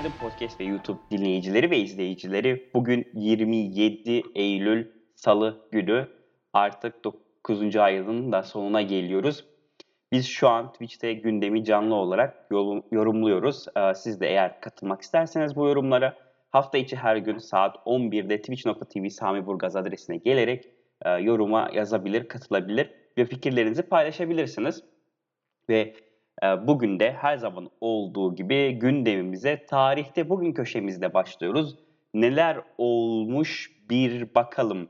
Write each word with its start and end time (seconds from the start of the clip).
Günaydın 0.00 0.18
Podcast 0.18 0.60
ve 0.60 0.64
YouTube 0.64 0.98
dinleyicileri 1.10 1.70
ve 1.70 1.78
izleyicileri. 1.78 2.70
Bugün 2.74 3.08
27 3.14 4.22
Eylül 4.34 4.86
Salı 5.14 5.68
günü. 5.72 6.08
Artık 6.52 7.04
9. 7.04 7.76
ayının 7.76 8.32
da 8.32 8.42
sonuna 8.42 8.82
geliyoruz. 8.82 9.44
Biz 10.12 10.26
şu 10.26 10.48
an 10.48 10.72
Twitch'te 10.72 11.12
gündemi 11.12 11.64
canlı 11.64 11.94
olarak 11.94 12.46
yorumluyoruz. 12.92 13.66
Ee, 13.76 13.94
siz 13.94 14.20
de 14.20 14.28
eğer 14.28 14.60
katılmak 14.60 15.02
isterseniz 15.02 15.56
bu 15.56 15.68
yorumlara 15.68 16.16
hafta 16.50 16.78
içi 16.78 16.96
her 16.96 17.16
gün 17.16 17.38
saat 17.38 17.76
11'de 17.76 18.40
twitch.tv 18.40 19.08
Sami 19.08 19.46
Burgaz 19.46 19.76
adresine 19.76 20.16
gelerek 20.16 20.68
e, 21.02 21.10
yoruma 21.10 21.70
yazabilir, 21.74 22.28
katılabilir 22.28 22.90
ve 23.18 23.24
fikirlerinizi 23.24 23.82
paylaşabilirsiniz. 23.82 24.84
Ve 25.68 25.94
bugün 26.42 27.00
de 27.00 27.12
her 27.12 27.36
zaman 27.36 27.70
olduğu 27.80 28.34
gibi 28.34 28.72
gündemimize 28.72 29.66
tarihte 29.66 30.28
bugün 30.28 30.52
köşemizde 30.52 31.14
başlıyoruz. 31.14 31.76
Neler 32.14 32.60
olmuş 32.78 33.70
bir 33.90 34.34
bakalım. 34.34 34.88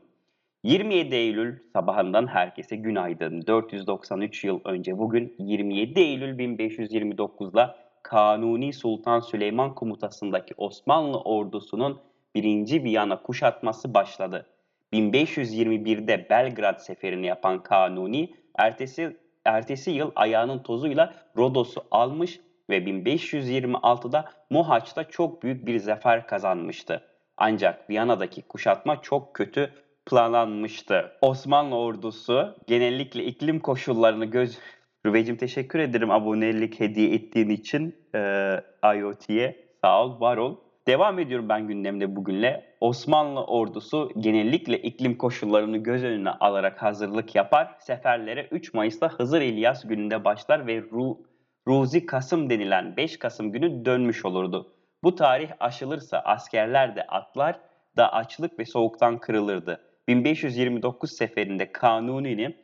27 0.62 1.14
Eylül 1.14 1.58
sabahından 1.72 2.26
herkese 2.26 2.76
günaydın. 2.76 3.46
493 3.46 4.44
yıl 4.44 4.60
önce 4.64 4.98
bugün 4.98 5.34
27 5.38 6.00
Eylül 6.00 6.38
1529'da 6.38 7.76
Kanuni 8.02 8.72
Sultan 8.72 9.20
Süleyman 9.20 9.74
komutasındaki 9.74 10.54
Osmanlı 10.56 11.20
ordusunun 11.20 12.00
1. 12.34 12.84
Viyana 12.84 13.22
kuşatması 13.22 13.94
başladı. 13.94 14.46
1521'de 14.92 16.26
Belgrad 16.30 16.78
seferini 16.78 17.26
yapan 17.26 17.62
Kanuni, 17.62 18.34
ertesi 18.58 19.16
ertesi 19.44 19.90
yıl 19.90 20.10
ayağının 20.16 20.58
tozuyla 20.62 21.14
Rodos'u 21.36 21.84
almış 21.90 22.40
ve 22.70 22.78
1526'da 22.78 24.32
Mohaç'ta 24.50 25.04
çok 25.04 25.42
büyük 25.42 25.66
bir 25.66 25.78
zafer 25.78 26.26
kazanmıştı. 26.26 27.02
Ancak 27.36 27.90
Viyana'daki 27.90 28.42
kuşatma 28.42 29.02
çok 29.02 29.34
kötü 29.34 29.70
planlanmıştı. 30.06 31.12
Osmanlı 31.20 31.76
ordusu 31.76 32.56
genellikle 32.66 33.24
iklim 33.24 33.60
koşullarını 33.60 34.24
göz... 34.24 34.58
Rüvecim 35.06 35.36
teşekkür 35.36 35.78
ederim 35.78 36.10
abonelik 36.10 36.80
hediye 36.80 37.14
ettiğin 37.14 37.48
için 37.48 37.96
e, 38.14 38.18
IoT'ye. 38.96 39.56
Sağ 39.80 40.04
ol, 40.04 40.20
var 40.20 40.36
ol. 40.36 40.56
Devam 40.86 41.18
ediyorum 41.18 41.48
ben 41.48 41.68
gündemde 41.68 42.16
bugünle. 42.16 42.69
Osmanlı 42.80 43.44
ordusu 43.44 44.10
genellikle 44.18 44.78
iklim 44.78 45.18
koşullarını 45.18 45.78
göz 45.78 46.04
önüne 46.04 46.30
alarak 46.30 46.82
hazırlık 46.82 47.34
yapar. 47.34 47.76
Seferlere 47.78 48.48
3 48.50 48.74
Mayıs'ta 48.74 49.08
Hızır 49.08 49.40
İlyas 49.40 49.84
gününde 49.84 50.24
başlar 50.24 50.66
ve 50.66 50.82
Ru 50.82 51.18
Ruzi 51.68 52.06
Kasım 52.06 52.50
denilen 52.50 52.96
5 52.96 53.18
Kasım 53.18 53.52
günü 53.52 53.84
dönmüş 53.84 54.24
olurdu. 54.24 54.72
Bu 55.04 55.14
tarih 55.14 55.50
aşılırsa 55.60 56.18
askerler 56.18 56.96
de 56.96 57.02
atlar 57.02 57.60
da 57.96 58.12
açlık 58.12 58.58
ve 58.58 58.64
soğuktan 58.64 59.18
kırılırdı. 59.18 59.80
1529 60.08 61.12
seferinde 61.12 61.72
Kanuni'nin 61.72 62.56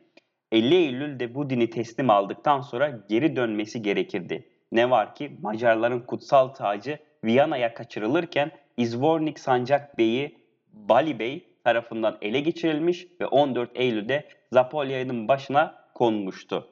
50 0.51 0.75
Eylül'de 0.75 1.35
bu 1.35 1.49
dini 1.49 1.69
teslim 1.69 2.09
aldıktan 2.09 2.61
sonra 2.61 2.99
geri 3.09 3.35
dönmesi 3.35 3.81
gerekirdi. 3.81 4.49
Ne 4.71 4.89
var 4.89 5.15
ki 5.15 5.37
Macarların 5.41 5.99
kutsal 5.99 6.47
tacı 6.47 6.99
Viyana'ya 7.23 7.73
kaçırılırken 7.73 8.51
İzvornik 8.77 9.39
Sancak 9.39 9.97
Bey'i 9.97 10.37
Bali 10.73 11.19
Bey 11.19 11.47
tarafından 11.63 12.17
ele 12.21 12.39
geçirilmiş 12.39 13.07
ve 13.21 13.27
14 13.27 13.71
Eylül'de 13.75 14.27
Zapolya'nın 14.51 15.27
başına 15.27 15.75
konmuştu. 15.93 16.67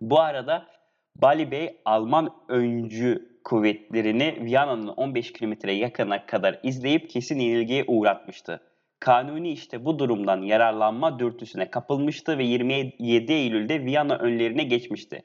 Bu 0.00 0.20
arada 0.20 0.66
Bali 1.16 1.50
Bey 1.50 1.80
Alman 1.84 2.34
öncü 2.48 3.40
kuvvetlerini 3.44 4.38
Viyana'nın 4.40 4.88
15 4.88 5.32
kilometre 5.32 5.72
yakına 5.72 6.26
kadar 6.26 6.60
izleyip 6.62 7.10
kesin 7.10 7.38
yenilgiye 7.38 7.84
uğratmıştı. 7.86 8.60
Kanuni 9.00 9.50
işte 9.50 9.84
bu 9.84 9.98
durumdan 9.98 10.42
yararlanma 10.42 11.18
dürtüsüne 11.18 11.70
kapılmıştı 11.70 12.38
ve 12.38 12.44
27 12.44 13.32
Eylül'de 13.32 13.84
Viyana 13.84 14.16
önlerine 14.16 14.62
geçmişti. 14.62 15.22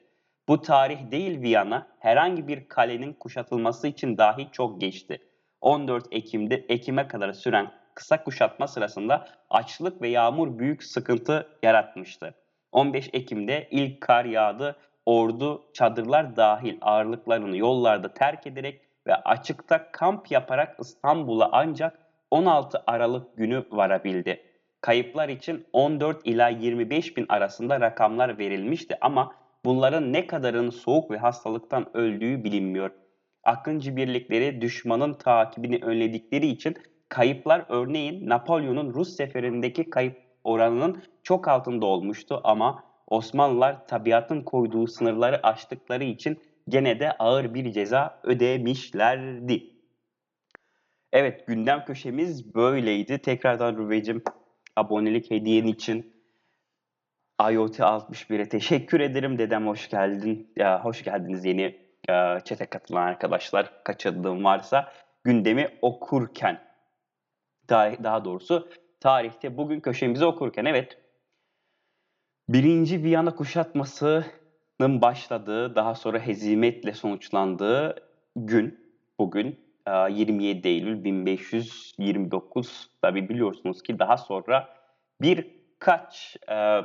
Bu 0.48 0.62
tarih 0.62 1.10
değil 1.10 1.40
Viyana 1.40 1.86
herhangi 1.98 2.48
bir 2.48 2.68
kalenin 2.68 3.12
kuşatılması 3.12 3.88
için 3.88 4.18
dahi 4.18 4.48
çok 4.52 4.80
geçti. 4.80 5.18
14 5.60 6.06
Ekim'de 6.10 6.54
Ekim'e 6.68 7.08
kadar 7.08 7.32
süren 7.32 7.72
kısa 7.94 8.24
kuşatma 8.24 8.68
sırasında 8.68 9.28
açlık 9.50 10.02
ve 10.02 10.08
yağmur 10.08 10.58
büyük 10.58 10.82
sıkıntı 10.82 11.48
yaratmıştı. 11.62 12.34
15 12.72 13.10
Ekim'de 13.12 13.68
ilk 13.70 14.00
kar 14.00 14.24
yağdı. 14.24 14.76
Ordu 15.06 15.62
çadırlar 15.72 16.36
dahil 16.36 16.78
ağırlıklarını 16.80 17.56
yollarda 17.56 18.14
terk 18.14 18.46
ederek 18.46 18.80
ve 19.06 19.14
açıkta 19.14 19.92
kamp 19.92 20.30
yaparak 20.30 20.76
İstanbul'a 20.80 21.48
ancak 21.52 21.98
16 22.30 22.82
Aralık 22.86 23.36
günü 23.36 23.64
varabildi. 23.70 24.42
Kayıplar 24.80 25.28
için 25.28 25.66
14 25.72 26.26
ila 26.26 26.48
25 26.48 27.16
bin 27.16 27.26
arasında 27.28 27.80
rakamlar 27.80 28.38
verilmişti 28.38 28.98
ama 29.00 29.34
bunların 29.64 30.12
ne 30.12 30.26
kadarın 30.26 30.70
soğuk 30.70 31.10
ve 31.10 31.18
hastalıktan 31.18 31.96
öldüğü 31.96 32.44
bilinmiyor. 32.44 32.90
Akıncı 33.46 33.96
birlikleri 33.96 34.60
düşmanın 34.60 35.14
takibini 35.14 35.78
önledikleri 35.82 36.46
için 36.46 36.76
kayıplar 37.08 37.64
örneğin 37.68 38.28
Napolyon'un 38.28 38.94
Rus 38.94 39.16
seferindeki 39.16 39.90
kayıp 39.90 40.16
oranının 40.44 41.02
çok 41.22 41.48
altında 41.48 41.86
olmuştu 41.86 42.40
ama 42.44 42.84
Osmanlılar 43.06 43.86
tabiatın 43.86 44.42
koyduğu 44.42 44.86
sınırları 44.86 45.46
aştıkları 45.46 46.04
için 46.04 46.38
gene 46.68 47.00
de 47.00 47.12
ağır 47.12 47.54
bir 47.54 47.72
ceza 47.72 48.20
ödemişlerdi. 48.22 49.62
Evet 51.12 51.46
gündem 51.46 51.84
köşemiz 51.84 52.54
böyleydi. 52.54 53.18
Tekrardan 53.18 53.76
Rüvecim 53.78 54.22
abonelik 54.76 55.30
hediyen 55.30 55.66
için 55.66 56.12
IoT 57.50 57.78
61'e 57.78 58.48
teşekkür 58.48 59.00
ederim. 59.00 59.38
Dedem 59.38 59.66
hoş 59.66 59.88
geldin. 59.88 60.52
Ya, 60.56 60.84
hoş 60.84 61.04
geldiniz 61.04 61.44
yeni 61.44 61.85
çete 62.44 62.66
katılan 62.66 63.06
arkadaşlar. 63.06 63.84
Kaçırdığım 63.84 64.44
varsa 64.44 64.92
gündemi 65.24 65.78
okurken 65.82 66.60
tarih, 67.68 68.02
daha 68.02 68.24
doğrusu 68.24 68.68
tarihte 69.00 69.56
bugün 69.56 69.80
köşemizi 69.80 70.24
okurken 70.24 70.64
evet 70.64 70.98
birinci 72.48 73.02
Viyana 73.02 73.34
kuşatmasının 73.34 75.02
başladığı 75.02 75.74
daha 75.74 75.94
sonra 75.94 76.18
hezimetle 76.18 76.92
sonuçlandığı 76.92 77.96
gün 78.36 78.94
bugün 79.18 79.60
27 80.10 80.68
Eylül 80.68 81.04
1529 81.04 82.90
tabi 83.02 83.28
biliyorsunuz 83.28 83.82
ki 83.82 83.98
daha 83.98 84.16
sonra 84.16 84.68
birkaç 85.20 86.36
e, 86.48 86.80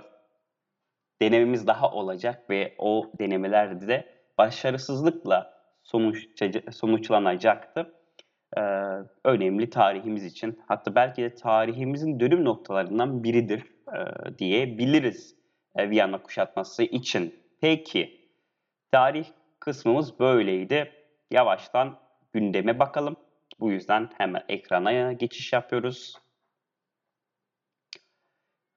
denememiz 1.22 1.68
daha 1.68 1.92
olacak 1.92 2.50
ve 2.50 2.76
o 2.78 3.12
denemelerde 3.20 3.88
de 3.88 4.11
başarısızlıkla 4.38 5.54
sonuç, 5.84 6.28
sonuçlanacaktı. 6.72 7.94
Ee, 8.58 8.62
önemli 9.24 9.70
tarihimiz 9.70 10.26
için 10.26 10.60
hatta 10.68 10.96
belki 10.96 11.22
de 11.22 11.36
tarihimizin 11.36 12.20
dönüm 12.20 12.46
noktalarından 12.46 13.24
biridir 13.24 13.64
e, 13.88 14.00
diyebiliriz 14.38 15.36
e, 15.76 15.90
Viyana 15.90 16.22
kuşatması 16.22 16.84
için. 16.84 17.36
Peki 17.62 18.30
tarih 18.92 19.26
kısmımız 19.60 20.20
böyleydi. 20.20 20.92
Yavaştan 21.32 22.00
gündeme 22.34 22.80
bakalım. 22.80 23.16
Bu 23.60 23.72
yüzden 23.72 24.10
hemen 24.18 24.44
ekrana 24.50 25.14
geçiş 25.14 25.54
yapıyoruz. 25.54 26.16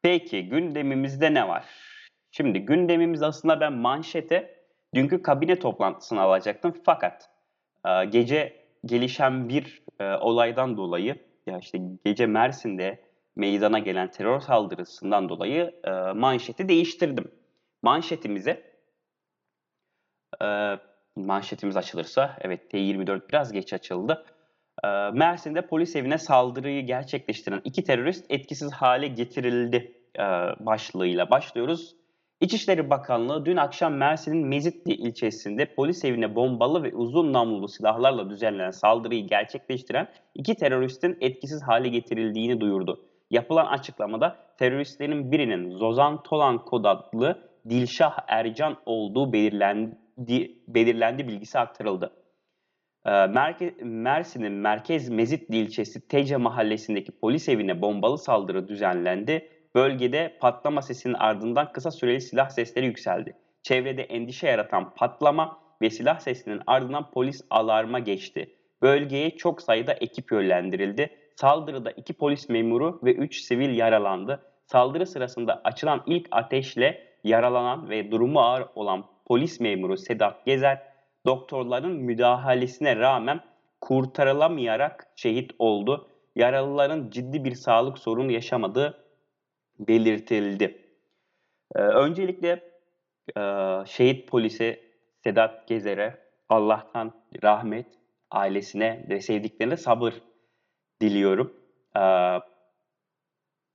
Peki 0.02 0.48
gündemimizde 0.48 1.34
ne 1.34 1.48
var? 1.48 1.64
Şimdi 2.30 2.60
gündemimiz 2.60 3.22
aslında 3.22 3.60
ben 3.60 3.72
manşete 3.72 4.53
dünkü 4.94 5.22
kabine 5.22 5.58
toplantısını 5.58 6.20
alacaktım. 6.20 6.74
Fakat 6.84 7.30
e, 7.86 8.04
gece 8.04 8.64
gelişen 8.84 9.48
bir 9.48 9.82
e, 10.00 10.14
olaydan 10.14 10.76
dolayı 10.76 11.16
ya 11.46 11.58
işte 11.58 11.78
gece 12.04 12.26
Mersin'de 12.26 13.04
meydana 13.36 13.78
gelen 13.78 14.10
terör 14.10 14.40
saldırısından 14.40 15.28
dolayı 15.28 15.74
e, 15.84 15.90
manşeti 16.12 16.68
değiştirdim. 16.68 17.30
Manşetimize 17.82 18.74
e, 20.42 20.78
manşetimiz 21.16 21.76
açılırsa 21.76 22.36
evet 22.40 22.74
T24 22.74 23.28
biraz 23.28 23.52
geç 23.52 23.72
açıldı. 23.72 24.24
E, 24.84 24.88
Mersin'de 25.12 25.66
polis 25.66 25.96
evine 25.96 26.18
saldırıyı 26.18 26.86
gerçekleştiren 26.86 27.60
iki 27.64 27.84
terörist 27.84 28.26
etkisiz 28.28 28.72
hale 28.72 29.06
getirildi 29.08 29.92
e, 30.18 30.22
başlığıyla 30.66 31.30
başlıyoruz. 31.30 31.96
İçişleri 32.40 32.90
Bakanlığı 32.90 33.46
dün 33.46 33.56
akşam 33.56 33.94
Mersin'in 33.94 34.46
Mezitli 34.46 34.92
ilçesinde 34.92 35.74
polis 35.74 36.04
evine 36.04 36.34
bombalı 36.34 36.82
ve 36.82 36.94
uzun 36.94 37.32
namlulu 37.32 37.68
silahlarla 37.68 38.30
düzenlenen 38.30 38.70
saldırıyı 38.70 39.26
gerçekleştiren 39.26 40.08
iki 40.34 40.54
teröristin 40.54 41.18
etkisiz 41.20 41.62
hale 41.62 41.88
getirildiğini 41.88 42.60
duyurdu. 42.60 43.00
Yapılan 43.30 43.66
açıklamada 43.66 44.36
teröristlerin 44.58 45.32
birinin 45.32 45.70
Zozan 45.70 46.22
Tolan 46.22 46.64
kod 46.64 46.84
adlı 46.84 47.50
Dilşah 47.68 48.16
Ercan 48.28 48.76
olduğu 48.86 49.32
belirlendi, 49.32 50.58
belirlendi 50.68 51.28
bilgisi 51.28 51.58
aktarıldı. 51.58 52.12
Ee, 53.06 53.26
Mersin'in 53.84 54.52
Merkez 54.52 55.08
Mezitli 55.08 55.56
ilçesi 55.56 56.08
Tece 56.08 56.36
mahallesindeki 56.36 57.12
polis 57.12 57.48
evine 57.48 57.82
bombalı 57.82 58.18
saldırı 58.18 58.68
düzenlendi. 58.68 59.48
Bölgede 59.74 60.36
patlama 60.40 60.82
sesinin 60.82 61.14
ardından 61.14 61.72
kısa 61.72 61.90
süreli 61.90 62.20
silah 62.20 62.48
sesleri 62.48 62.86
yükseldi. 62.86 63.36
Çevrede 63.62 64.02
endişe 64.02 64.46
yaratan 64.46 64.94
patlama 64.94 65.58
ve 65.82 65.90
silah 65.90 66.18
sesinin 66.18 66.60
ardından 66.66 67.10
polis 67.10 67.42
alarma 67.50 67.98
geçti. 67.98 68.56
Bölgeye 68.82 69.30
çok 69.30 69.62
sayıda 69.62 69.92
ekip 69.92 70.32
yönlendirildi. 70.32 71.10
Saldırıda 71.36 71.90
iki 71.90 72.12
polis 72.12 72.48
memuru 72.48 73.00
ve 73.04 73.14
üç 73.14 73.40
sivil 73.40 73.78
yaralandı. 73.78 74.42
Saldırı 74.66 75.06
sırasında 75.06 75.60
açılan 75.64 76.02
ilk 76.06 76.28
ateşle 76.30 77.02
yaralanan 77.24 77.90
ve 77.90 78.10
durumu 78.10 78.40
ağır 78.40 78.64
olan 78.74 79.04
polis 79.26 79.60
memuru 79.60 79.96
Sedat 79.96 80.46
Gezer, 80.46 80.82
doktorların 81.26 81.92
müdahalesine 81.92 82.96
rağmen 82.96 83.40
kurtarılamayarak 83.80 85.06
şehit 85.16 85.52
oldu. 85.58 86.08
Yaralıların 86.36 87.10
ciddi 87.10 87.44
bir 87.44 87.54
sağlık 87.54 87.98
sorunu 87.98 88.32
yaşamadığı 88.32 89.03
belirtildi. 89.78 90.84
Ee, 91.76 91.78
öncelikle 91.80 92.50
e, 93.36 93.40
şehit 93.86 94.28
polise 94.28 94.80
Sedat 95.24 95.68
Gezer'e 95.68 96.24
Allah'tan 96.48 97.12
rahmet, 97.42 97.86
ailesine 98.30 99.06
ve 99.08 99.20
sevdiklerine 99.20 99.76
sabır 99.76 100.14
diliyorum. 101.00 101.56
Ee, 101.96 102.40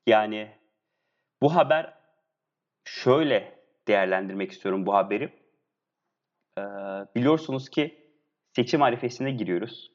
yani 0.08 0.52
bu 1.42 1.56
haber 1.56 1.94
şöyle 2.86 3.60
değerlendirmek 3.88 4.52
istiyorum 4.52 4.86
bu 4.86 4.94
haberi. 4.94 5.34
Ee, 6.58 6.62
biliyorsunuz 7.16 7.70
ki 7.70 8.12
seçim 8.56 8.82
arifesine 8.82 9.32
giriyoruz. 9.32 9.92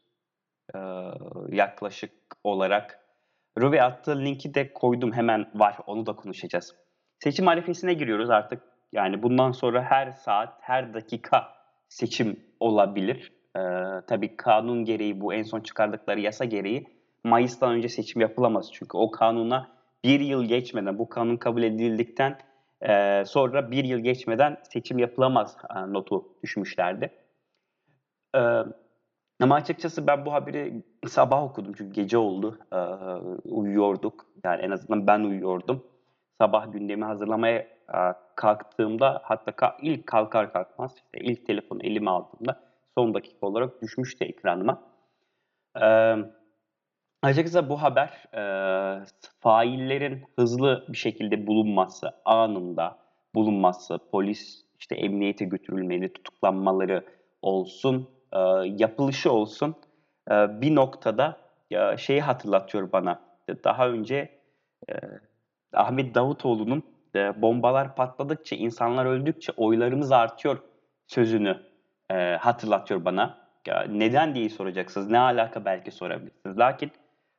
Ee, 0.74 0.78
yaklaşık 1.48 2.12
olarak. 2.44 3.03
Ruve 3.58 3.82
attığı 3.82 4.18
linki 4.18 4.54
de 4.54 4.72
koydum 4.72 5.12
hemen 5.12 5.46
var 5.54 5.76
onu 5.86 6.06
da 6.06 6.16
konuşacağız. 6.16 6.74
Seçim 7.18 7.48
arifesine 7.48 7.94
giriyoruz 7.94 8.30
artık. 8.30 8.62
Yani 8.92 9.22
bundan 9.22 9.52
sonra 9.52 9.82
her 9.82 10.12
saat, 10.12 10.58
her 10.60 10.94
dakika 10.94 11.48
seçim 11.88 12.40
olabilir. 12.60 13.32
Ee, 13.56 13.60
tabii 14.06 14.36
kanun 14.36 14.84
gereği 14.84 15.20
bu 15.20 15.34
en 15.34 15.42
son 15.42 15.60
çıkardıkları 15.60 16.20
yasa 16.20 16.44
gereği 16.44 16.86
Mayıs'tan 17.24 17.72
önce 17.72 17.88
seçim 17.88 18.20
yapılamaz. 18.20 18.70
Çünkü 18.72 18.96
o 18.96 19.10
kanuna 19.10 19.70
bir 20.04 20.20
yıl 20.20 20.44
geçmeden, 20.44 20.98
bu 20.98 21.08
kanun 21.08 21.36
kabul 21.36 21.62
edildikten 21.62 22.38
e, 22.80 23.22
sonra 23.26 23.70
bir 23.70 23.84
yıl 23.84 23.98
geçmeden 23.98 24.56
seçim 24.72 24.98
yapılamaz 24.98 25.56
e, 25.76 25.92
notu 25.92 26.28
düşmüşlerdi. 26.42 27.10
E, 28.36 28.40
ama 29.40 29.54
açıkçası 29.54 30.06
ben 30.06 30.26
bu 30.26 30.32
haberi 30.32 30.82
sabah 31.08 31.42
okudum 31.42 31.72
çünkü 31.78 31.92
gece 31.92 32.19
oldu. 32.19 32.58
E, 32.72 32.78
uyuyorduk. 33.48 34.26
Yani 34.44 34.62
en 34.62 34.70
azından 34.70 35.06
ben 35.06 35.20
uyuyordum. 35.20 35.84
Sabah 36.40 36.72
gündemi 36.72 37.04
hazırlamaya 37.04 37.58
e, 37.58 37.98
kalktığımda 38.36 39.20
hatta 39.25 39.76
ilk 39.82 40.06
kalkar 40.06 40.52
kalkmaz 40.52 40.94
işte 40.96 41.19
ilk 41.20 41.46
telefonu 41.46 41.82
elime 41.82 42.10
aldığımda 42.10 42.60
son 42.98 43.14
dakika 43.14 43.46
olarak 43.46 43.82
düşmüştü 43.82 44.25
ekranıma. 44.25 44.82
E, 45.82 46.16
açıkçası 47.22 47.69
bu 47.69 47.82
haber 47.82 48.08
e, 48.34 48.42
faillerin 49.40 50.25
hızlı 50.38 50.84
bir 50.88 50.96
şekilde 50.96 51.46
bulunması, 51.46 52.10
anında 52.25 52.98
bulunması, 53.34 53.98
polis 54.10 54.64
işte 54.81 54.94
emniyete 54.94 55.44
götürülmeli, 55.44 56.12
tutuklanmaları 56.12 57.04
olsun, 57.42 58.08
e, 58.34 58.38
yapılışı 58.64 59.32
olsun 59.32 59.75
e, 60.31 60.60
bir 60.60 60.75
noktada 60.75 61.36
e, 61.70 61.96
şeyi 61.96 62.20
hatırlatıyor 62.20 62.92
bana. 62.92 63.20
Daha 63.64 63.88
önce 63.88 64.31
Ahmet 65.75 66.14
Davutoğlu'nun 66.14 66.82
bombalar 67.36 67.96
patladıkça, 67.96 68.56
insanlar 68.56 69.06
öldükçe 69.06 69.52
oylarımız 69.56 70.12
artıyor 70.12 70.58
sözünü 71.06 71.60
hatırlatıyor 72.38 73.04
bana. 73.04 73.38
Neden 73.88 74.34
diye 74.34 74.48
soracaksınız. 74.48 75.10
Ne 75.10 75.19
alaka 75.19 75.64
belki 75.64 75.90
sorabilirsiniz. 75.90 76.58
Lakin 76.58 76.90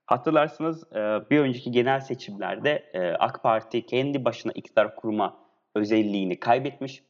hatırlarsınız 0.05 0.91
bir 1.31 1.39
önceki 1.39 1.71
genel 1.71 1.99
seçimlerde 1.99 2.83
AK 3.19 3.43
Parti 3.43 3.85
kendi 3.85 4.25
başına 4.25 4.51
iktidar 4.55 4.95
kurma 4.95 5.37
özelliğini 5.75 6.39
kaybetmiş. 6.39 7.03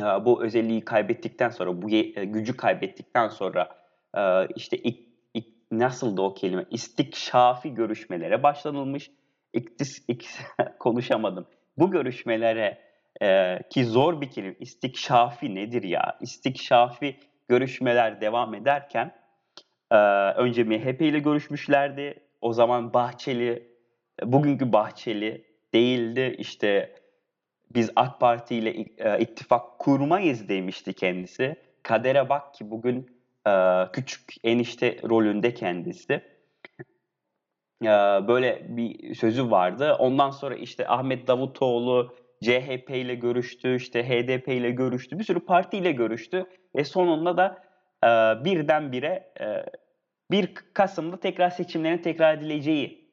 E, 0.00 0.02
bu 0.02 0.44
özelliği 0.44 0.84
kaybettikten 0.84 1.48
sonra, 1.48 1.82
bu 1.82 1.90
e, 1.90 2.24
gücü 2.24 2.56
kaybettikten 2.56 3.28
sonra 3.28 3.68
e, 4.16 4.46
işte 4.56 4.76
ik, 4.76 5.08
ik, 5.34 5.46
nasıldı 5.70 6.22
o 6.22 6.34
kelime? 6.34 6.64
İstikşafi 6.70 7.74
görüşmelere 7.74 8.42
başlanılmış. 8.42 9.10
İktis, 9.52 10.04
ik, 10.08 10.28
konuşamadım. 10.78 11.46
Bu 11.78 11.90
görüşmelere 11.90 12.78
e, 13.22 13.58
ki 13.70 13.84
zor 13.84 14.20
bir 14.20 14.30
kelime. 14.30 14.54
İstikşafi 14.60 15.54
nedir 15.54 15.82
ya? 15.82 16.18
İstikşafi 16.20 17.16
görüşmeler 17.48 18.20
devam 18.20 18.54
ederken 18.54 19.14
e, 19.90 19.96
önce 20.30 20.64
MHP 20.64 21.02
ile 21.02 21.18
görüşmüşlerdi. 21.18 22.22
O 22.40 22.52
zaman 22.52 22.94
Bahçeli, 22.94 23.68
bugünkü 24.22 24.72
Bahçeli 24.72 25.44
değildi. 25.74 26.34
İşte 26.38 26.94
biz 27.74 27.90
AK 27.96 28.20
Parti 28.20 28.56
ile 28.56 28.70
e, 28.98 29.20
ittifak 29.20 29.78
kurmayız 29.78 30.48
demişti 30.48 30.92
kendisi. 30.92 31.56
Kadere 31.82 32.28
bak 32.28 32.54
ki 32.54 32.70
bugün 32.70 33.10
e, 33.46 33.52
küçük 33.92 34.34
enişte 34.44 34.96
rolünde 35.08 35.54
kendisi. 35.54 36.12
E, 37.82 37.88
böyle 38.28 38.66
bir 38.68 39.14
sözü 39.14 39.50
vardı. 39.50 39.94
Ondan 39.98 40.30
sonra 40.30 40.54
işte 40.54 40.88
Ahmet 40.88 41.26
Davutoğlu 41.26 42.14
CHP 42.42 42.90
ile 42.90 43.14
görüştü, 43.14 43.76
işte 43.76 44.08
HDP 44.08 44.48
ile 44.48 44.70
görüştü, 44.70 45.18
bir 45.18 45.24
sürü 45.24 45.40
partiyle 45.40 45.92
görüştü 45.92 46.46
ve 46.76 46.84
sonunda 46.84 47.36
da 47.36 47.62
e, 48.04 48.08
birdenbire 48.44 49.32
e, 49.40 49.64
1 50.30 50.54
Kasım'da 50.74 51.20
tekrar 51.20 51.50
seçimlerin 51.50 51.98
tekrar 51.98 52.38
edileceği 52.38 53.06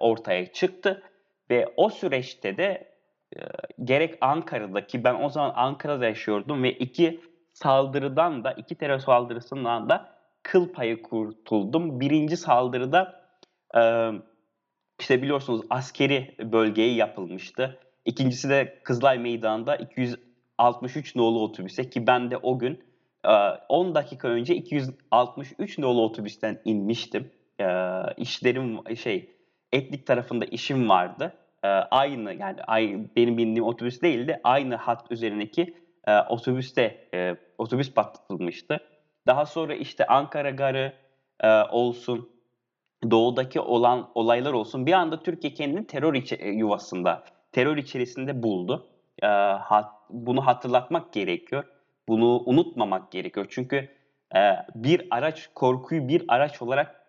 ortaya 0.00 0.52
çıktı 0.52 1.02
ve 1.50 1.72
o 1.76 1.90
süreçte 1.90 2.56
de 2.56 2.87
gerek 3.84 4.18
Ankara'daki 4.20 5.04
ben 5.04 5.14
o 5.14 5.28
zaman 5.28 5.52
Ankara'da 5.56 6.04
yaşıyordum 6.06 6.62
ve 6.62 6.72
iki 6.72 7.20
saldırıdan 7.52 8.44
da 8.44 8.52
iki 8.52 8.74
terör 8.74 8.98
saldırısından 8.98 9.88
da 9.88 10.18
kıl 10.42 10.72
payı 10.72 11.02
kurtuldum. 11.02 12.00
Birinci 12.00 12.36
saldırıda 12.36 13.20
işte 15.00 15.22
biliyorsunuz 15.22 15.60
askeri 15.70 16.34
bölgeye 16.52 16.94
yapılmıştı. 16.94 17.78
İkincisi 18.04 18.48
de 18.48 18.80
Kızılay 18.84 19.18
Meydanı'nda 19.18 19.76
263 19.76 21.16
nolu 21.16 21.42
otobüse 21.42 21.90
ki 21.90 22.06
ben 22.06 22.30
de 22.30 22.36
o 22.36 22.58
gün 22.58 22.84
e, 23.24 23.30
10 23.68 23.94
dakika 23.94 24.28
önce 24.28 24.54
263 24.54 25.78
nolu 25.78 26.02
otobüsten 26.02 26.60
inmiştim. 26.64 27.30
E, 27.60 27.66
işlerim 28.16 28.96
şey 28.96 29.30
etnik 29.72 30.06
tarafında 30.06 30.44
işim 30.44 30.88
vardı. 30.88 31.34
E, 31.64 31.68
aynı 31.68 32.32
yani 32.32 32.62
ay, 32.66 32.98
benim 33.16 33.38
bindiğim 33.38 33.64
otobüs 33.64 34.02
değildi. 34.02 34.40
Aynı 34.44 34.74
hat 34.74 35.12
üzerindeki 35.12 35.74
e, 36.08 36.20
otobüste 36.20 37.08
e, 37.14 37.36
otobüs 37.58 37.94
patlatılmıştı. 37.94 38.80
Daha 39.26 39.46
sonra 39.46 39.74
işte 39.74 40.06
Ankara 40.06 40.50
Garı 40.50 40.92
e, 41.40 41.48
olsun, 41.62 42.30
doğudaki 43.10 43.60
olan 43.60 44.10
olaylar 44.14 44.52
olsun 44.52 44.86
bir 44.86 44.92
anda 44.92 45.22
Türkiye 45.22 45.54
kendini 45.54 45.86
terör 45.86 46.14
içi, 46.14 46.44
yuvasında, 46.44 47.24
terör 47.52 47.76
içerisinde 47.76 48.42
buldu. 48.42 48.88
E, 49.22 49.26
hat, 49.26 49.92
bunu 50.10 50.46
hatırlatmak 50.46 51.12
gerekiyor. 51.12 51.64
Bunu 52.08 52.42
unutmamak 52.46 53.12
gerekiyor. 53.12 53.46
Çünkü 53.50 53.88
e, 54.36 54.56
bir 54.74 55.06
araç, 55.10 55.50
korkuyu 55.54 56.08
bir 56.08 56.24
araç 56.28 56.62
olarak 56.62 57.06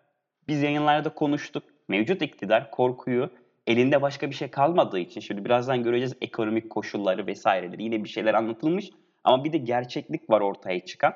biz 0.48 0.62
yayınlarda 0.62 1.14
konuştuk. 1.14 1.62
Mevcut 1.88 2.22
iktidar 2.22 2.70
korkuyu 2.70 3.30
elinde 3.70 4.02
başka 4.02 4.30
bir 4.30 4.34
şey 4.34 4.50
kalmadığı 4.50 4.98
için 4.98 5.20
şimdi 5.20 5.44
birazdan 5.44 5.82
göreceğiz 5.82 6.16
ekonomik 6.20 6.70
koşulları 6.70 7.26
vesaireleri 7.26 7.82
yine 7.82 8.04
bir 8.04 8.08
şeyler 8.08 8.34
anlatılmış 8.34 8.90
ama 9.24 9.44
bir 9.44 9.52
de 9.52 9.58
gerçeklik 9.58 10.30
var 10.30 10.40
ortaya 10.40 10.84
çıkan. 10.84 11.14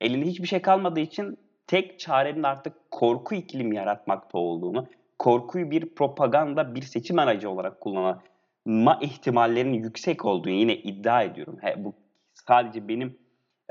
Elinde 0.00 0.26
hiçbir 0.26 0.46
şey 0.46 0.62
kalmadığı 0.62 1.00
için 1.00 1.38
tek 1.66 2.00
çarenin 2.00 2.42
artık 2.42 2.90
korku 2.90 3.34
iklimi 3.34 3.76
yaratmakta 3.76 4.38
olduğunu, 4.38 4.86
korkuyu 5.18 5.70
bir 5.70 5.94
propaganda, 5.94 6.74
bir 6.74 6.82
seçim 6.82 7.18
aracı 7.18 7.50
olarak 7.50 7.80
kullanma 7.80 8.98
ihtimallerinin 9.00 9.82
yüksek 9.82 10.24
olduğunu 10.24 10.52
yine 10.52 10.76
iddia 10.76 11.22
ediyorum. 11.22 11.58
He, 11.60 11.84
bu 11.84 11.94
sadece 12.34 12.88
benim 12.88 13.18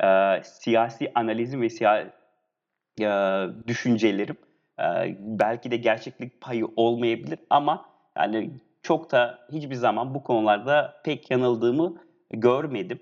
e, 0.04 0.08
siyasi 0.44 1.12
analizim 1.16 1.62
ve 1.62 1.70
siyasi 1.70 2.12
e, 3.02 3.08
düşüncelerim. 3.68 4.38
E, 4.80 4.84
belki 5.20 5.72
de 5.72 5.78
gerçeklik 5.78 6.42
payı 6.42 6.68
olmayabilir 6.76 7.40
ama 7.50 7.95
yani 8.18 8.52
çok 8.84 9.12
da 9.12 9.40
hiçbir 9.52 9.76
zaman 9.76 10.16
bu 10.16 10.24
konularda 10.24 11.02
pek 11.04 11.32
yanıldığımı 11.32 11.96
görmedim. 12.30 13.00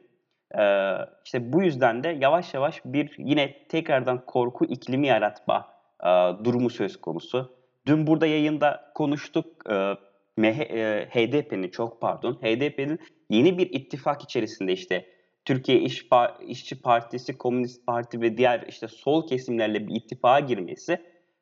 Ee, 0.59 0.95
işte 1.25 1.53
bu 1.53 1.63
yüzden 1.63 2.03
de 2.03 2.07
yavaş 2.21 2.53
yavaş 2.53 2.81
bir 2.85 3.15
yine 3.17 3.67
tekrardan 3.67 4.25
korku 4.25 4.65
iklimi 4.65 5.07
yaratma 5.07 5.67
e, 6.03 6.07
durumu 6.43 6.69
söz 6.69 7.01
konusu. 7.01 7.55
Dün 7.85 8.07
burada 8.07 8.25
yayında 8.25 8.91
konuştuk. 8.95 9.45
E, 9.69 9.95
e, 10.43 11.07
HDP'nin 11.09 11.69
çok 11.69 12.01
pardon 12.01 12.33
HDP'nin 12.33 12.99
yeni 13.29 13.57
bir 13.57 13.69
ittifak 13.69 14.23
içerisinde 14.23 14.73
işte 14.73 15.05
Türkiye 15.45 15.79
İş 15.79 16.07
İşçi 16.47 16.81
Partisi, 16.81 17.37
Komünist 17.37 17.87
Parti 17.87 18.21
ve 18.21 18.37
diğer 18.37 18.65
işte 18.67 18.87
sol 18.87 19.27
kesimlerle 19.27 19.87
bir 19.87 19.95
ittifaka 19.95 20.39
girmesi 20.39 21.01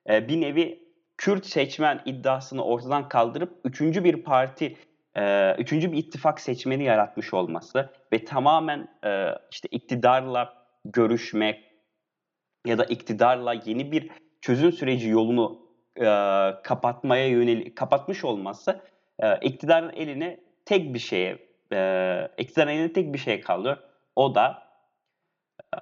e, 0.10 0.28
bir 0.28 0.42
nevi 0.42 0.81
Kürt 1.22 1.46
seçmen 1.46 2.02
iddiasını 2.06 2.64
ortadan 2.64 3.10
kaldırıp 3.10 3.60
üçüncü 3.66 4.04
bir 4.04 4.24
parti, 4.24 4.78
e, 5.16 5.56
üçüncü 5.58 5.92
bir 5.92 5.98
ittifak 5.98 6.40
seçmeni 6.40 6.84
yaratmış 6.84 7.34
olması 7.34 7.90
ve 8.14 8.26
tamamen 8.26 8.88
e, 9.06 9.28
işte 9.52 9.68
iktidarla 9.72 10.54
görüşmek 10.86 11.64
ya 12.66 12.78
da 12.78 12.86
iktidarla 12.86 13.54
yeni 13.66 13.92
bir 13.92 14.10
çözüm 14.42 14.72
süreci 14.72 15.10
yolunu 15.10 15.60
e, 15.96 16.06
kapatmaya 16.64 17.28
yönelik 17.28 17.76
kapatmış 17.76 18.26
olması 18.26 18.82
e, 19.20 19.38
iktidarın 19.38 19.90
eline 19.90 20.40
tek 20.66 20.94
bir 20.94 21.00
şeye 21.00 21.38
e, 21.74 22.28
iktidarın 22.38 22.72
eline 22.72 22.94
tek 22.94 23.14
bir 23.14 23.20
şey 23.20 23.42
kalıyor. 23.42 23.78
O 24.16 24.36
da 24.36 24.64
e, 25.74 25.78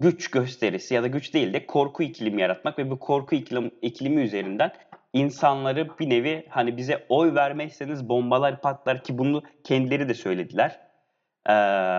güç 0.00 0.30
gösterisi 0.30 0.94
ya 0.94 1.02
da 1.02 1.06
güç 1.06 1.34
değil 1.34 1.52
de 1.52 1.66
korku 1.66 2.02
iklimi 2.02 2.40
yaratmak 2.40 2.78
ve 2.78 2.90
bu 2.90 2.98
korku 2.98 3.34
iklim, 3.34 3.70
iklimi 3.82 4.20
üzerinden 4.20 4.72
insanları 5.12 5.98
bir 5.98 6.10
nevi 6.10 6.46
hani 6.48 6.76
bize 6.76 7.06
oy 7.08 7.34
vermezseniz 7.34 8.08
bombalar 8.08 8.60
patlar 8.60 9.02
ki 9.02 9.18
bunu 9.18 9.42
kendileri 9.64 10.08
de 10.08 10.14
söylediler. 10.14 10.80
Ee, 11.48 11.52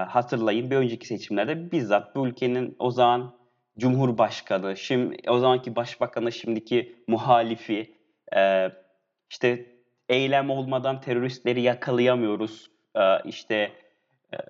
hatırlayın 0.10 0.72
bir 0.72 0.76
önceki 0.76 1.08
seçimlerde 1.08 1.72
bizzat 1.72 2.16
bu 2.16 2.28
ülkenin 2.28 2.76
o 2.80 2.92
zaman 2.92 3.42
Cumhurbaşkanı, 3.80 4.78
şimdi 4.78 5.18
o 5.30 5.40
zamanki 5.40 5.76
başbakanı, 5.76 6.32
şimdiki 6.32 6.96
muhalifi, 7.08 7.96
e, 8.36 8.72
işte 9.30 9.66
eylem 10.10 10.50
olmadan 10.50 11.02
teröristleri 11.02 11.62
yakalayamıyoruz, 11.62 12.72
e, 12.96 13.02
işte 13.26 13.72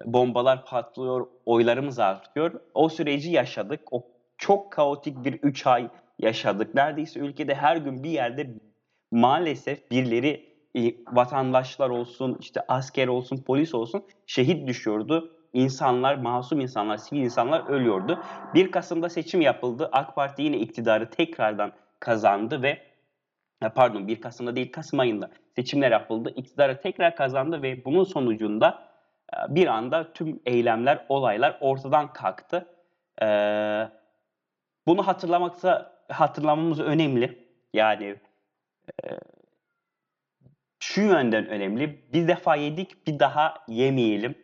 bombalar 0.06 0.66
patlıyor, 0.66 1.28
oylarımız 1.46 2.00
artıyor. 2.00 2.62
O 2.74 2.90
süreci 2.90 3.32
yaşadık. 3.32 3.82
O 3.92 4.08
çok 4.38 4.72
kaotik 4.72 5.26
bir 5.26 5.34
3 5.34 5.68
ay 5.68 5.88
yaşadık. 6.20 6.76
Neredeyse 6.76 7.20
ülkede 7.20 7.56
her 7.56 7.78
gün 7.78 8.04
bir 8.04 8.10
yerde 8.10 8.50
maalesef 9.12 9.92
birileri 9.92 10.52
e, 10.76 10.94
vatandaşlar 11.08 11.90
olsun, 11.90 12.38
işte 12.40 12.62
asker 12.68 13.08
olsun, 13.08 13.38
polis 13.38 13.76
olsun 13.76 14.04
şehit 14.28 14.68
düşüyordu 14.68 15.32
insanlar, 15.54 16.16
masum 16.16 16.60
insanlar, 16.60 16.98
sivil 16.98 17.22
insanlar 17.22 17.70
ölüyordu. 17.70 18.24
1 18.54 18.72
Kasım'da 18.72 19.10
seçim 19.10 19.42
yapıldı. 19.42 19.90
AK 19.92 20.16
Parti 20.16 20.42
yine 20.42 20.58
iktidarı 20.58 21.10
tekrardan 21.10 21.72
kazandı 22.00 22.62
ve 22.62 22.82
pardon 23.76 24.08
1 24.08 24.22
Kasım'da 24.22 24.56
değil 24.56 24.72
Kasım 24.72 25.00
ayında 25.00 25.32
seçimler 25.56 25.92
yapıldı. 25.92 26.34
İktidarı 26.36 26.82
tekrar 26.82 27.16
kazandı 27.16 27.62
ve 27.62 27.86
bunun 27.86 28.04
sonucunda 28.04 28.68
e, 28.70 28.91
bir 29.50 29.68
anda 29.68 30.14
tüm 30.14 30.40
eylemler, 30.46 31.06
olaylar 31.10 31.58
ortadan 31.62 32.14
kalktı. 32.14 32.68
E, 33.22 33.28
bunu 34.88 35.08
hatırlamaksa 35.08 35.98
hatırlamamız 36.10 36.80
önemli. 36.80 37.48
Yani 37.74 38.16
e, 39.04 39.08
şu 40.80 41.02
yönden 41.02 41.48
önemli. 41.48 42.14
Bir 42.14 42.28
defa 42.28 42.56
yedik, 42.56 43.08
bir 43.08 43.20
daha 43.20 43.54
yemeyelim 43.68 44.36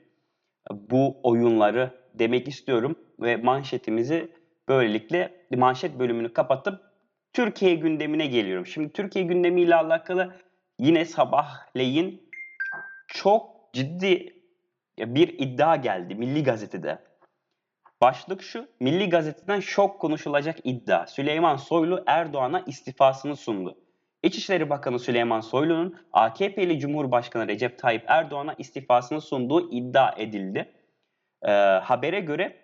bu 0.72 1.17
oyunları 1.24 1.91
demek 2.13 2.48
istiyorum 2.48 2.96
ve 3.20 3.38
manşetimizi 3.38 4.32
böylelikle 4.67 5.46
manşet 5.56 6.00
bölümünü 6.00 6.34
kapatıp 6.34 6.82
Türkiye 7.34 7.75
gündemine 7.75 8.27
geliyorum. 8.27 8.65
Şimdi 8.65 8.94
Türkiye 8.94 9.25
gündemiyle 9.25 9.75
alakalı 9.75 10.36
yine 10.79 11.06
sabahleyin 11.06 12.29
çok 13.08 13.74
ciddi 13.74 14.37
bir 15.00 15.39
iddia 15.39 15.75
geldi 15.75 16.16
Milli 16.16 16.44
Gazete'de. 16.44 17.00
Başlık 18.01 18.42
şu, 18.42 18.68
Milli 18.80 19.10
Gazete'den 19.10 19.60
şok 19.60 20.01
konuşulacak 20.01 20.58
iddia. 20.63 21.08
Süleyman 21.08 21.56
Soylu 21.56 22.04
Erdoğan'a 22.08 22.63
istifasını 22.68 23.36
sundu. 23.36 23.77
İçişleri 24.24 24.70
Bakanı 24.70 25.00
Süleyman 25.00 25.42
Soylu'nun 25.42 26.00
AKP'li 26.13 26.80
Cumhurbaşkanı 26.80 27.48
Recep 27.48 27.80
Tayyip 27.80 28.04
Erdoğan'a 28.08 28.56
istifasını 28.58 29.22
sunduğu 29.22 29.72
iddia 29.72 30.13
edildi. 30.18 30.74
E, 31.42 31.51
habere 31.84 32.20
göre 32.20 32.58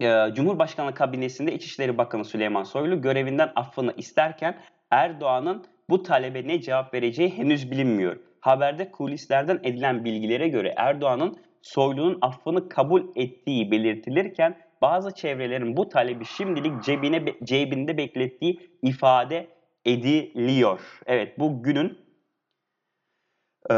e, 0.00 0.34
Cumhurbaşkanlığı 0.34 0.94
kabinesinde 0.94 1.54
İçişleri 1.54 1.98
Bakanı 1.98 2.24
Süleyman 2.24 2.62
Soylu 2.62 3.00
görevinden 3.02 3.52
affını 3.54 3.94
isterken 3.96 4.58
Erdoğan'ın 4.90 5.64
bu 5.90 6.02
talebe 6.02 6.48
ne 6.48 6.60
cevap 6.60 6.94
vereceği 6.94 7.38
henüz 7.38 7.70
bilinmiyor. 7.70 8.16
Haberde 8.42 8.90
kulislerden 8.90 9.60
edilen 9.62 10.04
bilgilere 10.04 10.48
göre 10.48 10.74
Erdoğan'ın 10.76 11.36
Soylu'nun 11.62 12.18
affını 12.20 12.68
kabul 12.68 13.02
ettiği 13.16 13.70
belirtilirken 13.70 14.56
bazı 14.82 15.14
çevrelerin 15.14 15.76
bu 15.76 15.88
talebi 15.88 16.24
şimdilik 16.24 16.82
cebine 16.82 17.24
cebinde 17.44 17.96
beklettiği 17.96 18.60
ifade 18.82 19.46
ediliyor. 19.84 20.80
Evet 21.06 21.38
bu 21.38 21.62
günün 21.62 21.98
e, 23.70 23.74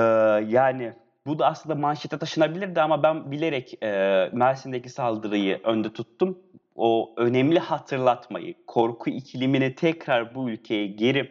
yani 0.49 0.93
bu 1.27 1.39
da 1.39 1.47
aslında 1.47 1.75
manşete 1.75 2.19
taşınabilirdi 2.19 2.81
ama 2.81 3.03
ben 3.03 3.31
bilerek 3.31 3.83
e, 3.83 3.89
Mersin'deki 4.33 4.89
saldırıyı 4.89 5.61
önde 5.65 5.93
tuttum. 5.93 6.39
O 6.75 7.15
önemli 7.17 7.59
hatırlatmayı, 7.59 8.55
korku 8.67 9.11
iklimini 9.11 9.75
tekrar 9.75 10.35
bu 10.35 10.51
ülkeye 10.51 10.87
geri 10.87 11.31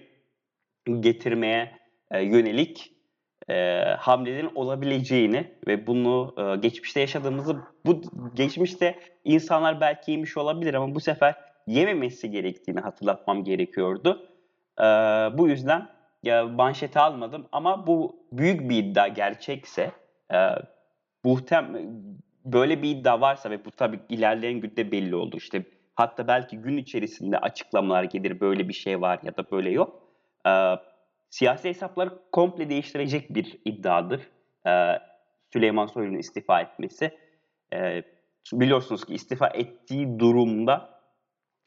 getirmeye 1.00 1.72
e, 2.12 2.22
yönelik 2.24 2.93
e, 3.50 3.84
hamlelerin 4.00 4.52
olabileceğini 4.56 5.52
ve 5.68 5.88
bunu 5.88 6.36
e, 6.38 6.56
geçmişte 6.56 7.00
yaşadığımızı, 7.00 7.58
bu 7.86 8.02
geçmişte 8.34 9.00
insanlar 9.24 9.82
belki 9.82 10.12
yemiş 10.12 10.38
olabilir 10.38 10.74
ama 10.74 10.96
bu 10.96 11.00
sefer 11.00 11.36
yememesi 11.68 12.32
gerektiğini 12.32 12.80
hatırlatmam 12.80 13.44
gerekiyordu. 13.44 14.30
E, 14.80 14.84
bu 15.38 15.48
yüzden 15.48 15.90
ya, 16.24 16.46
manşete 16.46 17.00
almadım 17.00 17.48
ama 17.52 17.88
bu 17.88 18.16
büyük 18.32 18.70
bir 18.70 18.84
iddia 18.84 19.08
gerçekse 19.08 19.92
e, 20.34 20.38
muhtem 21.24 21.78
böyle 22.46 22.82
bir 22.82 22.90
iddia 22.90 23.22
varsa 23.22 23.50
ve 23.50 23.66
bu 23.66 23.72
tabii 23.72 24.00
ilerleyen 24.10 24.60
günde 24.60 24.92
belli 24.92 25.16
olur. 25.16 25.38
İşte 25.38 25.64
hatta 25.96 26.28
belki 26.28 26.58
gün 26.58 26.78
içerisinde 26.78 27.38
açıklamalar 27.38 28.04
gelir 28.04 28.40
böyle 28.40 28.68
bir 28.70 28.74
şey 28.74 29.02
var 29.02 29.20
ya 29.24 29.38
da 29.38 29.52
böyle 29.52 29.70
yok. 29.70 30.04
E, 30.48 30.52
siyasi 31.34 31.70
hesapları 31.70 32.20
komple 32.32 32.70
değiştirecek 32.70 33.36
bir 33.36 33.62
iddiadır. 33.66 34.22
E, 34.68 34.72
Süleyman 35.54 35.86
Soylu'nun 35.86 36.18
istifa 36.18 36.62
etmesi. 36.62 37.18
E, 37.74 38.04
biliyorsunuz 38.54 39.06
ki 39.06 39.14
istifa 39.14 39.48
ettiği 39.48 40.20
durumda 40.20 41.00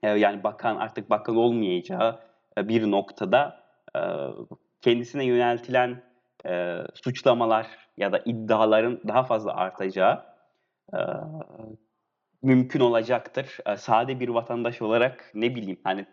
e, 0.02 0.08
yani 0.08 0.44
bakan 0.44 0.76
artık 0.76 1.10
bakan 1.10 1.36
olmayacağı 1.36 2.20
e, 2.58 2.68
bir 2.68 2.90
noktada 2.90 3.60
e, 3.96 4.00
kendisine 4.80 5.24
yöneltilen 5.24 6.02
e, 6.46 6.78
suçlamalar 6.94 7.66
ya 7.96 8.12
da 8.12 8.22
iddiaların 8.24 9.00
daha 9.08 9.24
fazla 9.24 9.54
artacağı 9.54 10.36
mümkün 12.42 12.80
olacaktır. 12.80 13.58
Sade 13.76 14.20
bir 14.20 14.28
vatandaş 14.28 14.82
olarak 14.82 15.30
ne 15.34 15.54
bileyim 15.54 15.80
hani 15.84 16.06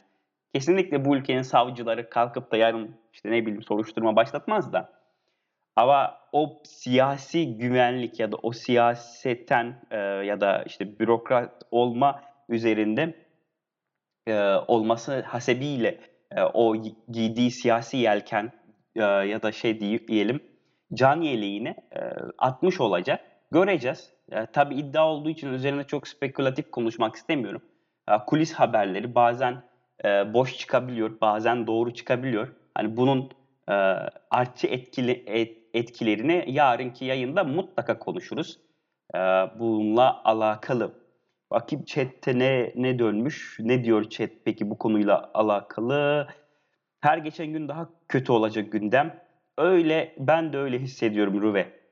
kesinlikle 0.54 1.06
bu 1.06 1.16
ülkenin 1.16 1.42
savcıları 1.42 2.10
kalkıp 2.10 2.52
da 2.52 2.58
yarın 2.58 2.96
işte 3.14 3.32
ne 3.32 3.42
bileyim 3.42 3.64
soruşturma 3.64 4.16
başlatmaz 4.16 4.74
da 4.74 4.94
ama 5.76 6.18
o 6.32 6.62
siyasi 6.64 7.58
güvenlik 7.58 8.20
ya 8.20 8.32
da 8.32 8.36
o 8.44 8.52
siyasetten 8.52 9.82
e, 9.92 9.98
ya 9.98 10.42
da 10.42 10.64
işte 10.64 11.00
bürokrat 11.00 11.64
olma 11.72 12.22
üzerinde 12.50 13.14
e, 14.28 14.34
olması 14.68 15.22
hasebiyle 15.22 16.00
e, 16.32 16.42
o 16.42 16.76
giydiği 17.12 17.52
siyasi 17.52 17.98
yelken 17.98 18.52
e, 18.96 19.04
ya 19.04 19.42
da 19.42 19.52
şey 19.52 19.80
diyelim 19.80 20.40
can 20.94 21.22
yeleğini 21.22 21.76
e, 21.92 22.00
atmış 22.38 22.82
olacak. 22.82 23.20
Göreceğiz. 23.52 24.14
E, 24.32 24.46
tabii 24.46 24.76
iddia 24.76 25.08
olduğu 25.08 25.30
için 25.30 25.54
üzerine 25.54 25.84
çok 25.84 26.08
spekülatif 26.08 26.72
konuşmak 26.72 27.16
istemiyorum. 27.16 27.62
E, 28.10 28.12
kulis 28.28 28.54
haberleri 28.54 29.16
bazen 29.16 29.64
e, 30.06 30.34
boş 30.34 30.58
çıkabiliyor, 30.58 31.22
bazen 31.22 31.68
doğru 31.68 31.94
çıkabiliyor. 31.94 32.48
Hani 32.76 32.98
bunun 32.98 33.30
e, 33.70 33.74
artçı 34.32 34.68
etkili, 34.68 35.24
et, 35.26 35.58
etkilerini 35.74 36.46
yarınki 36.48 37.06
yayında 37.06 37.44
mutlaka 37.44 38.00
konuşuruz. 38.00 38.60
E, 39.16 39.20
bununla 39.60 40.22
alakalı. 40.24 41.04
Bakayım 41.52 41.86
chatte 41.86 42.40
ne, 42.40 42.74
ne 42.76 43.00
dönmüş? 43.00 43.58
Ne 43.60 43.84
diyor 43.84 44.10
chat 44.10 44.30
peki 44.46 44.70
bu 44.70 44.78
konuyla 44.78 45.32
alakalı? 45.34 46.28
Her 47.02 47.18
geçen 47.18 47.48
gün 47.48 47.68
daha 47.68 47.90
kötü 48.10 48.32
olacak 48.32 48.72
gündem. 48.72 49.24
Öyle 49.58 50.16
ben 50.20 50.54
de 50.54 50.58
öyle 50.58 50.80
hissediyorum 50.80 51.42
Ruve. 51.42 51.84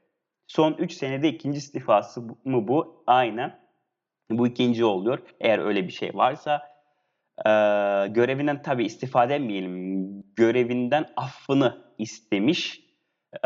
Son 0.47 0.73
3 0.73 0.93
senede 0.93 1.29
ikinci 1.29 1.57
istifası 1.57 2.21
mı 2.21 2.67
bu? 2.67 3.03
Aynen. 3.07 3.59
Bu 4.29 4.47
ikinci 4.47 4.85
oluyor. 4.85 5.19
Eğer 5.39 5.59
öyle 5.59 5.87
bir 5.87 5.91
şey 5.91 6.11
varsa 6.13 6.70
e, 7.37 7.49
görevinden 8.07 8.61
tabii 8.61 8.85
istifa 8.85 9.29
demeyelim. 9.29 10.23
Görevinden 10.35 11.05
affını 11.15 11.77
istemiş. 11.97 12.81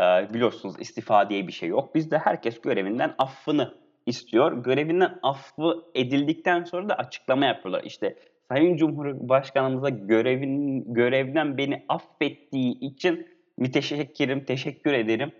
E, 0.00 0.34
biliyorsunuz 0.34 0.80
istifa 0.80 1.30
diye 1.30 1.46
bir 1.46 1.52
şey 1.52 1.68
yok. 1.68 1.94
Bizde 1.94 2.18
herkes 2.18 2.60
görevinden 2.60 3.14
affını 3.18 3.74
istiyor. 4.06 4.64
Görevinden 4.64 5.18
affı 5.22 5.84
edildikten 5.94 6.64
sonra 6.64 6.88
da 6.88 6.94
açıklama 6.94 7.46
yapıyorlar. 7.46 7.84
İşte 7.84 8.16
Sayın 8.48 8.76
Cumhurbaşkanımıza 8.76 9.88
görevin, 9.88 10.84
görevden 10.94 11.58
beni 11.58 11.84
affettiği 11.88 12.80
için 12.80 13.26
müteşekkirim, 13.58 14.44
teşekkür 14.44 14.92
ederim. 14.92 15.32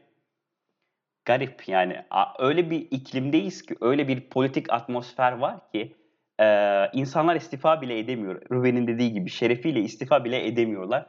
Garip 1.25 1.69
yani. 1.69 2.05
Öyle 2.38 2.71
bir 2.71 2.88
iklimdeyiz 2.91 3.62
ki, 3.62 3.75
öyle 3.81 4.09
bir 4.09 4.21
politik 4.21 4.73
atmosfer 4.73 5.33
var 5.33 5.71
ki 5.73 5.97
e, 6.40 6.47
insanlar 6.93 7.37
istifa 7.37 7.81
bile 7.81 7.99
edemiyor. 7.99 8.43
Ruben'in 8.50 8.87
dediği 8.87 9.12
gibi 9.12 9.31
şerefiyle 9.31 9.81
istifa 9.81 10.25
bile 10.25 10.47
edemiyorlar. 10.47 11.07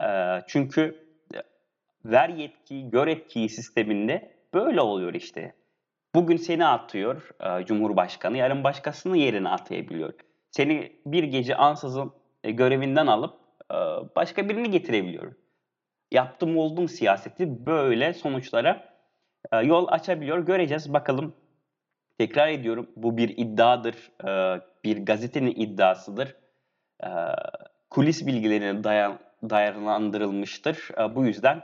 E, 0.00 0.06
çünkü 0.46 1.06
ver 2.04 2.28
yetkiyi, 2.28 2.90
gör 2.90 3.06
etkiyi 3.06 3.48
sisteminde 3.48 4.32
böyle 4.54 4.80
oluyor 4.80 5.14
işte. 5.14 5.54
Bugün 6.14 6.36
seni 6.36 6.66
atıyor 6.66 7.30
e, 7.40 7.64
Cumhurbaşkanı, 7.64 8.36
yarın 8.36 8.64
başkasını 8.64 9.16
yerine 9.18 9.48
atayabiliyor. 9.48 10.12
Seni 10.50 10.92
bir 11.06 11.24
gece 11.24 11.56
ansızın 11.56 12.12
e, 12.44 12.50
görevinden 12.50 13.06
alıp 13.06 13.34
e, 13.70 13.76
başka 14.16 14.48
birini 14.48 14.70
getirebiliyor. 14.70 15.32
Yaptım 16.12 16.56
oldum 16.56 16.88
siyaseti 16.88 17.66
böyle 17.66 18.14
sonuçlara 18.14 18.88
e, 19.52 19.56
yol 19.56 19.86
açabiliyor. 19.88 20.38
Göreceğiz 20.38 20.92
bakalım. 20.92 21.34
Tekrar 22.18 22.48
ediyorum 22.48 22.90
bu 22.96 23.16
bir 23.16 23.28
iddiadır. 23.28 23.94
E, 24.24 24.60
bir 24.84 25.06
gazetenin 25.06 25.54
iddiasıdır. 25.56 26.36
E, 27.04 27.08
kulis 27.90 28.26
bilgilerine 28.26 28.84
dayan, 28.84 29.18
dayanlandırılmıştır. 29.50 30.88
E, 30.98 31.14
bu 31.14 31.26
yüzden 31.26 31.62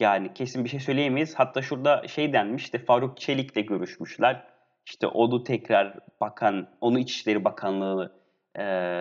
yani 0.00 0.34
kesin 0.34 0.64
bir 0.64 0.68
şey 0.68 0.80
söyleyemeyiz. 0.80 1.34
Hatta 1.34 1.62
şurada 1.62 2.08
şey 2.08 2.32
denmiş 2.32 2.62
işte 2.62 2.78
Faruk 2.78 3.20
Çelik'le 3.20 3.68
görüşmüşler. 3.68 4.42
İşte 4.86 5.06
onu 5.06 5.44
tekrar 5.44 5.98
bakan, 6.20 6.68
onu 6.80 6.98
İçişleri 6.98 7.44
Bakanlığı 7.44 8.12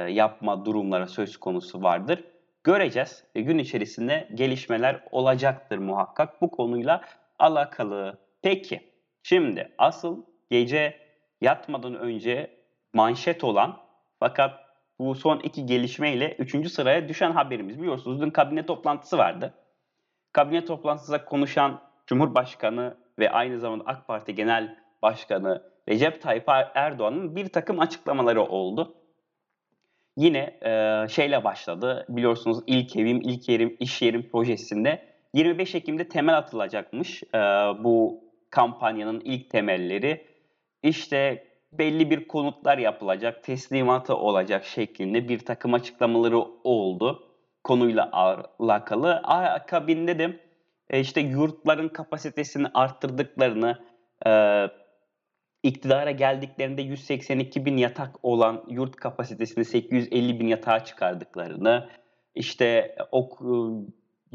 yapma 0.09 0.65
durumları 0.65 1.07
söz 1.07 1.37
konusu 1.37 1.83
vardır. 1.83 2.23
Göreceğiz. 2.63 3.23
Gün 3.35 3.57
içerisinde 3.57 4.29
gelişmeler 4.33 5.03
olacaktır 5.11 5.77
muhakkak 5.77 6.41
bu 6.41 6.51
konuyla 6.51 7.01
alakalı. 7.39 8.17
Peki 8.41 8.94
şimdi 9.25 9.71
asıl 9.77 10.25
gece 10.49 10.99
yatmadan 11.41 11.95
önce 11.95 12.57
manşet 12.93 13.43
olan 13.43 13.77
fakat 14.19 14.59
bu 14.99 15.15
son 15.15 15.39
iki 15.39 15.65
gelişmeyle 15.65 16.35
üçüncü 16.39 16.69
sıraya 16.69 17.07
düşen 17.07 17.31
haberimiz. 17.31 17.79
Biliyorsunuz 17.81 18.21
dün 18.21 18.29
kabine 18.29 18.65
toplantısı 18.65 19.17
vardı 19.17 19.53
kabine 20.35 20.65
toplantısında 20.65 21.25
konuşan 21.25 21.81
Cumhurbaşkanı 22.07 22.97
ve 23.19 23.31
aynı 23.31 23.59
zamanda 23.59 23.83
AK 23.87 24.07
Parti 24.07 24.35
Genel 24.35 24.77
Başkanı 25.01 25.63
Recep 25.89 26.21
Tayyip 26.21 26.43
Erdoğan'ın 26.75 27.35
bir 27.35 27.49
takım 27.49 27.79
açıklamaları 27.79 28.41
oldu. 28.41 28.95
Yine 30.17 30.59
e, 30.65 31.05
şeyle 31.09 31.43
başladı. 31.43 32.05
Biliyorsunuz 32.09 32.59
ilk 32.67 32.95
evim, 32.95 33.21
ilk 33.21 33.49
yerim, 33.49 33.77
iş 33.79 34.01
yerim 34.01 34.29
projesinde 34.29 35.05
25 35.33 35.75
Ekim'de 35.75 36.09
temel 36.09 36.37
atılacakmış 36.37 37.23
e, 37.23 37.37
bu 37.83 38.24
kampanyanın 38.55 39.21
ilk 39.25 39.49
temelleri. 39.49 40.27
İşte 40.83 41.47
belli 41.71 42.09
bir 42.09 42.27
konutlar 42.27 42.77
yapılacak, 42.77 43.43
teslimatı 43.43 44.15
olacak 44.15 44.65
şeklinde 44.65 45.29
bir 45.29 45.39
takım 45.39 45.73
açıklamaları 45.73 46.37
oldu 46.63 47.23
konuyla 47.63 48.09
alakalı. 48.59 49.15
Akabinde 49.15 50.19
de 50.19 50.39
e, 50.89 50.99
işte 50.99 51.21
yurtların 51.21 51.89
kapasitesini 51.89 52.67
arttırdıklarını, 52.73 53.79
e, 54.27 54.31
iktidara 55.63 56.11
geldiklerinde 56.11 56.81
182 56.81 57.65
bin 57.65 57.77
yatak 57.77 58.25
olan 58.25 58.63
yurt 58.69 58.95
kapasitesini 58.95 59.65
850 59.65 60.39
bin 60.39 60.47
yatağa 60.47 60.83
çıkardıklarını, 60.83 61.89
işte 62.35 62.95
o 63.11 63.29
e, 63.41 63.51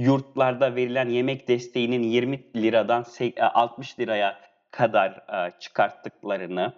yurtlarda 0.00 0.76
verilen 0.76 1.08
yemek 1.08 1.48
desteğinin 1.48 2.02
20 2.02 2.44
liradan 2.56 3.04
60 3.40 4.00
liraya 4.00 4.40
kadar 4.70 5.24
çıkarttıklarını 5.60 6.72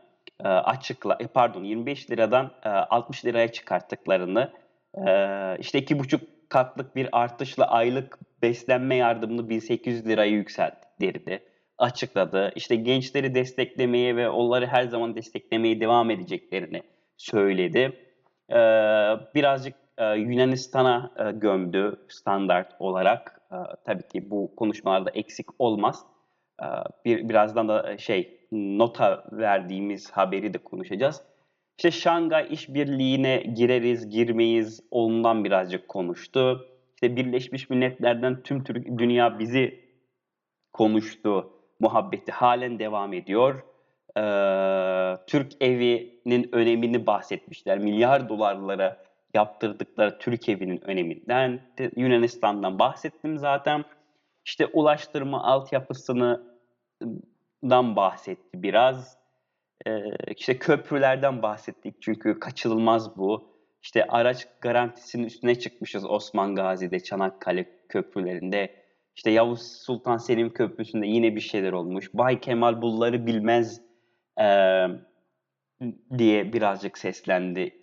açıkla 0.44 1.18
pardon 1.34 1.64
25 1.64 2.10
liradan 2.10 2.50
60 2.64 3.24
liraya 3.24 3.52
çıkarttıklarını 3.52 4.52
işte 5.58 5.78
iki 5.78 5.98
buçuk 5.98 6.20
katlık 6.48 6.96
bir 6.96 7.08
artışla 7.12 7.66
aylık 7.70 8.18
beslenme 8.42 8.96
yardımını 8.96 9.48
1800 9.48 10.06
liraya 10.06 10.30
yükselttirdi, 10.30 11.42
açıkladı. 11.78 12.52
İşte 12.56 12.76
gençleri 12.76 13.34
desteklemeye 13.34 14.16
ve 14.16 14.28
onları 14.28 14.66
her 14.66 14.84
zaman 14.84 15.16
desteklemeye 15.16 15.80
devam 15.80 16.10
edeceklerini 16.10 16.82
söyledi. 17.16 17.92
Birazcık 19.34 19.74
e, 19.98 20.04
Yunanistan'a 20.14 21.12
e, 21.18 21.32
gömdü 21.32 21.96
standart 22.08 22.72
olarak. 22.78 23.40
E, 23.52 23.56
tabii 23.84 24.08
ki 24.08 24.30
bu 24.30 24.56
konuşmalarda 24.56 25.10
eksik 25.10 25.46
olmaz. 25.58 26.06
Bir 27.04 27.28
Birazdan 27.28 27.68
da 27.68 27.98
şey 27.98 28.40
nota 28.52 29.24
verdiğimiz 29.32 30.10
haberi 30.10 30.54
de 30.54 30.58
konuşacağız. 30.58 31.22
İşte 31.78 31.90
Şangay 31.90 32.46
işbirliğine 32.50 33.36
gireriz, 33.36 34.10
girmeyiz 34.10 34.80
ondan 34.90 35.44
birazcık 35.44 35.88
konuştu. 35.88 36.68
İşte 36.94 37.16
Birleşmiş 37.16 37.70
Milletler'den 37.70 38.42
tüm 38.42 38.64
Türk 38.64 38.98
dünya 38.98 39.38
bizi 39.38 39.80
konuştu 40.72 41.50
muhabbeti 41.80 42.32
halen 42.32 42.78
devam 42.78 43.12
ediyor. 43.12 43.62
Ee, 44.16 45.16
Türk 45.26 45.52
evinin 45.62 46.48
önemini 46.52 47.06
bahsetmişler. 47.06 47.78
Milyar 47.78 48.28
dolarlara 48.28 49.04
yaptırdıkları 49.34 50.18
Türk 50.18 50.48
evinin 50.48 50.80
öneminden. 50.84 51.60
Yunanistan'dan 51.96 52.78
bahsettim 52.78 53.38
zaten. 53.38 53.84
İşte 54.44 54.66
ulaştırma 54.66 55.44
altyapısından 55.44 57.96
bahsetti 57.96 58.62
biraz. 58.62 59.18
Ee, 59.86 60.00
işte 60.36 60.58
köprülerden 60.58 61.42
bahsettik 61.42 61.94
çünkü 62.00 62.40
kaçınılmaz 62.40 63.16
bu. 63.16 63.52
İşte 63.82 64.06
araç 64.06 64.46
garantisinin 64.60 65.24
üstüne 65.24 65.54
çıkmışız 65.54 66.04
Osman 66.04 66.54
Gazi'de, 66.54 67.00
Çanakkale 67.00 67.66
köprülerinde. 67.88 68.82
İşte 69.16 69.30
Yavuz 69.30 69.62
Sultan 69.62 70.16
Selim 70.16 70.52
Köprüsü'nde 70.52 71.06
yine 71.06 71.36
bir 71.36 71.40
şeyler 71.40 71.72
olmuş. 71.72 72.10
Bay 72.14 72.40
Kemal 72.40 72.82
bunları 72.82 73.26
bilmez 73.26 73.80
e, 74.40 74.46
diye 76.18 76.52
birazcık 76.52 76.98
seslendi. 76.98 77.78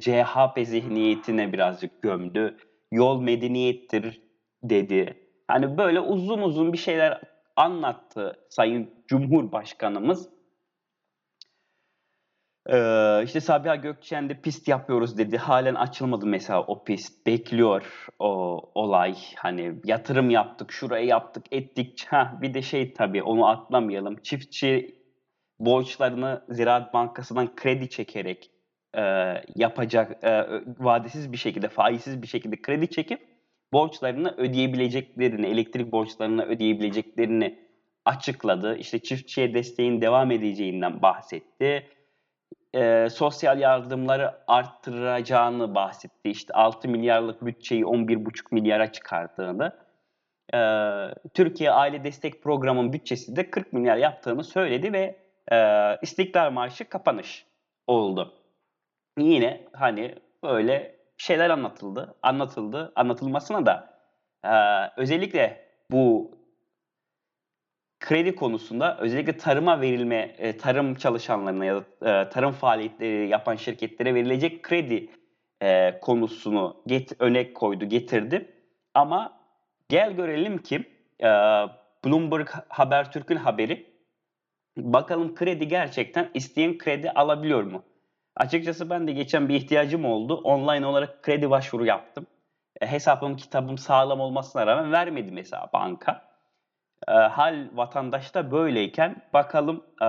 CHP 0.00 0.66
zihniyetine 0.66 1.52
birazcık 1.52 2.02
gömdü. 2.02 2.56
Yol 2.92 3.20
medeniyettir 3.20 4.22
dedi. 4.62 5.28
Hani 5.48 5.78
böyle 5.78 6.00
uzun 6.00 6.42
uzun 6.42 6.72
bir 6.72 6.78
şeyler 6.78 7.20
anlattı 7.56 8.46
Sayın 8.50 8.90
Cumhurbaşkanımız. 9.08 10.36
Ee, 12.70 13.22
işte 13.24 13.40
Sabiha 13.40 13.76
Gökçen'de 13.76 14.40
pist 14.40 14.68
yapıyoruz 14.68 15.18
dedi. 15.18 15.36
Halen 15.36 15.74
açılmadı 15.74 16.26
mesela 16.26 16.62
o 16.62 16.84
pist. 16.84 17.26
Bekliyor 17.26 18.08
o 18.18 18.60
olay. 18.74 19.16
Hani 19.36 19.74
yatırım 19.84 20.30
yaptık, 20.30 20.72
şurayı 20.72 21.06
yaptık, 21.06 21.44
ettik. 21.50 22.06
Ha 22.10 22.38
bir 22.42 22.54
de 22.54 22.62
şey 22.62 22.94
tabii 22.94 23.22
onu 23.22 23.46
atlamayalım. 23.46 24.16
Çiftçi 24.22 24.95
borçlarını 25.58 26.44
Ziraat 26.48 26.94
Bankası'ndan 26.94 27.56
kredi 27.56 27.90
çekerek 27.90 28.50
e, 28.96 29.02
yapacak 29.56 30.24
e, 30.24 30.46
vadesiz 30.78 31.32
bir 31.32 31.36
şekilde, 31.36 31.68
faizsiz 31.68 32.22
bir 32.22 32.26
şekilde 32.26 32.62
kredi 32.62 32.90
çekip 32.90 33.20
borçlarını 33.72 34.34
ödeyebileceklerini, 34.36 35.46
elektrik 35.46 35.92
borçlarını 35.92 36.44
ödeyebileceklerini 36.44 37.58
açıkladı. 38.04 38.76
İşte 38.76 38.98
çiftçiye 38.98 39.54
desteğin 39.54 40.00
devam 40.00 40.30
edeceğinden 40.30 41.02
bahsetti 41.02 41.86
e, 42.76 43.08
sosyal 43.10 43.60
yardımları 43.60 44.34
arttıracağını 44.46 45.74
bahsetti. 45.74 46.30
İşte 46.30 46.54
6 46.54 46.88
milyarlık 46.88 47.46
bütçeyi 47.46 47.82
11,5 47.82 48.54
milyara 48.54 48.92
çıkardığını. 48.92 49.72
E, 50.54 50.60
Türkiye 51.34 51.70
Aile 51.70 52.04
Destek 52.04 52.42
Programı'nın 52.42 52.92
bütçesi 52.92 53.36
de 53.36 53.50
40 53.50 53.72
milyar 53.72 53.96
yaptığını 53.96 54.44
söyledi 54.44 54.92
ve 54.92 55.25
e, 55.52 55.56
İstiklal 56.02 56.50
Marşı 56.50 56.88
kapanış 56.88 57.46
oldu. 57.86 58.34
Yine 59.18 59.68
hani 59.72 60.14
böyle 60.42 60.96
şeyler 61.16 61.50
anlatıldı, 61.50 62.14
anlatıldı. 62.22 62.92
Anlatılmasına 62.96 63.66
da 63.66 64.00
e, 64.44 64.50
özellikle 64.96 65.66
bu 65.90 66.30
kredi 68.00 68.34
konusunda 68.34 68.98
özellikle 68.98 69.36
tarıma 69.36 69.80
verilme, 69.80 70.34
e, 70.38 70.56
tarım 70.56 70.94
çalışanlarına 70.94 71.64
ya 71.64 71.74
da 72.00 72.20
e, 72.22 72.28
tarım 72.28 72.52
faaliyetleri 72.52 73.28
yapan 73.28 73.56
şirketlere 73.56 74.14
verilecek 74.14 74.62
kredi 74.62 75.10
e, 75.62 76.00
konusunu 76.00 76.82
get, 76.86 77.12
öne 77.18 77.52
koydu, 77.52 77.84
getirdi. 77.84 78.52
Ama 78.94 79.38
gel 79.88 80.12
görelim 80.12 80.58
ki 80.58 80.76
e, 81.20 81.28
Bloomberg 82.04 82.48
Habertürk'ün 82.68 83.36
haberi 83.36 83.85
bakalım 84.76 85.34
kredi 85.34 85.68
gerçekten 85.68 86.30
isteyen 86.34 86.78
kredi 86.78 87.10
alabiliyor 87.10 87.62
mu? 87.62 87.82
Açıkçası 88.36 88.90
ben 88.90 89.06
de 89.08 89.12
geçen 89.12 89.48
bir 89.48 89.54
ihtiyacım 89.54 90.04
oldu. 90.04 90.34
Online 90.34 90.86
olarak 90.86 91.22
kredi 91.22 91.50
başvuru 91.50 91.86
yaptım. 91.86 92.26
E, 92.80 92.86
hesabım, 92.86 93.36
kitabım 93.36 93.78
sağlam 93.78 94.20
olmasına 94.20 94.66
rağmen 94.66 94.92
vermedi 94.92 95.30
mesela 95.32 95.68
banka. 95.72 96.22
E, 97.08 97.12
hal 97.12 97.68
vatandaşta 97.72 98.50
böyleyken 98.50 99.22
bakalım 99.34 99.84
e, 100.02 100.08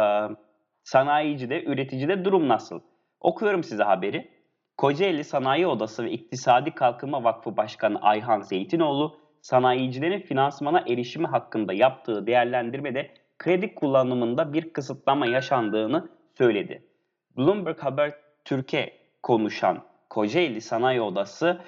sanayicide, 0.84 1.64
üreticide 1.64 2.26
durum 2.26 2.48
nasıl? 2.48 2.80
Okuyorum 3.20 3.64
size 3.64 3.84
haberi. 3.84 4.38
Kocaeli 4.78 5.24
Sanayi 5.24 5.68
Odası 5.68 6.06
ve 6.06 6.12
İktisadi 6.12 6.72
Kalkınma 6.72 7.24
Vakfı 7.24 7.58
Başkanı 7.58 8.02
Ayhan 8.02 8.42
Zeytinoğlu, 8.42 9.18
sanayicilerin 9.42 10.20
finansmana 10.20 10.84
erişimi 10.88 11.28
hakkında 11.28 11.74
yaptığı 11.74 12.28
değerlendirmede 12.28 13.12
kredi 13.40 13.76
kullanımında 13.76 14.54
bir 14.54 14.74
kısıtlama 14.74 15.26
yaşandığını 15.26 16.10
söyledi. 16.38 16.84
Bloomberg 17.38 17.80
Haber 17.80 18.14
Türkiye 18.46 18.94
konuşan 19.24 19.84
Kocaeli 20.10 20.62
Sanayi 20.62 21.02
Odası 21.02 21.62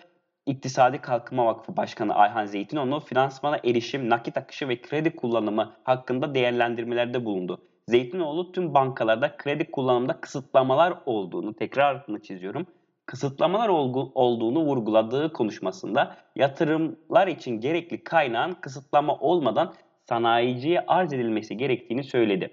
İktisadi 0.46 1.02
Kalkınma 1.02 1.46
Vakfı 1.46 1.78
Başkanı 1.78 2.16
Ayhan 2.16 2.46
Zeytinoğlu 2.46 3.00
finansmana 3.00 3.58
erişim, 3.58 4.10
nakit 4.10 4.38
akışı 4.38 4.70
ve 4.70 4.82
kredi 4.82 5.16
kullanımı 5.16 5.76
hakkında 5.84 6.36
değerlendirmelerde 6.36 7.26
bulundu. 7.26 7.62
Zeytinoğlu 7.88 8.52
tüm 8.52 8.74
bankalarda 8.74 9.38
kredi 9.38 9.72
kullanımında 9.72 10.22
kısıtlamalar 10.22 10.94
olduğunu 11.06 11.54
tekrar 11.54 11.96
altını 11.96 12.22
çiziyorum. 12.22 12.68
Kısıtlamalar 13.06 13.70
olduğunu 14.16 14.60
vurguladığı 14.60 15.34
konuşmasında 15.34 16.16
yatırımlar 16.36 17.28
için 17.28 17.62
gerekli 17.62 18.04
kaynağın 18.04 18.54
kısıtlama 18.54 19.16
olmadan 19.16 19.74
sanayiciye 20.10 20.84
arz 20.88 21.14
edilmesi 21.14 21.58
gerektiğini 21.58 22.04
söyledi. 22.04 22.50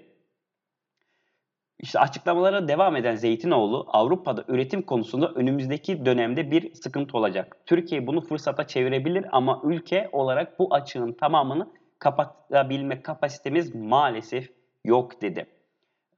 İşte 1.79 1.99
açıklamalara 1.99 2.67
devam 2.67 2.95
eden 2.95 3.15
Zeytinoğlu, 3.15 3.85
Avrupa'da 3.89 4.45
üretim 4.47 4.81
konusunda 4.81 5.31
önümüzdeki 5.31 6.05
dönemde 6.05 6.51
bir 6.51 6.73
sıkıntı 6.73 7.17
olacak. 7.17 7.57
Türkiye 7.65 8.07
bunu 8.07 8.21
fırsata 8.21 8.67
çevirebilir 8.67 9.25
ama 9.31 9.61
ülke 9.63 10.09
olarak 10.11 10.59
bu 10.59 10.73
açığın 10.73 11.13
tamamını 11.13 11.67
kapatabilme 11.99 13.01
kapasitemiz 13.01 13.75
maalesef 13.75 14.49
yok 14.85 15.21
dedi. 15.21 15.45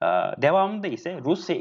Ee, 0.04 0.06
devamında 0.42 0.88
ise 0.88 1.20
Rusya 1.26 1.56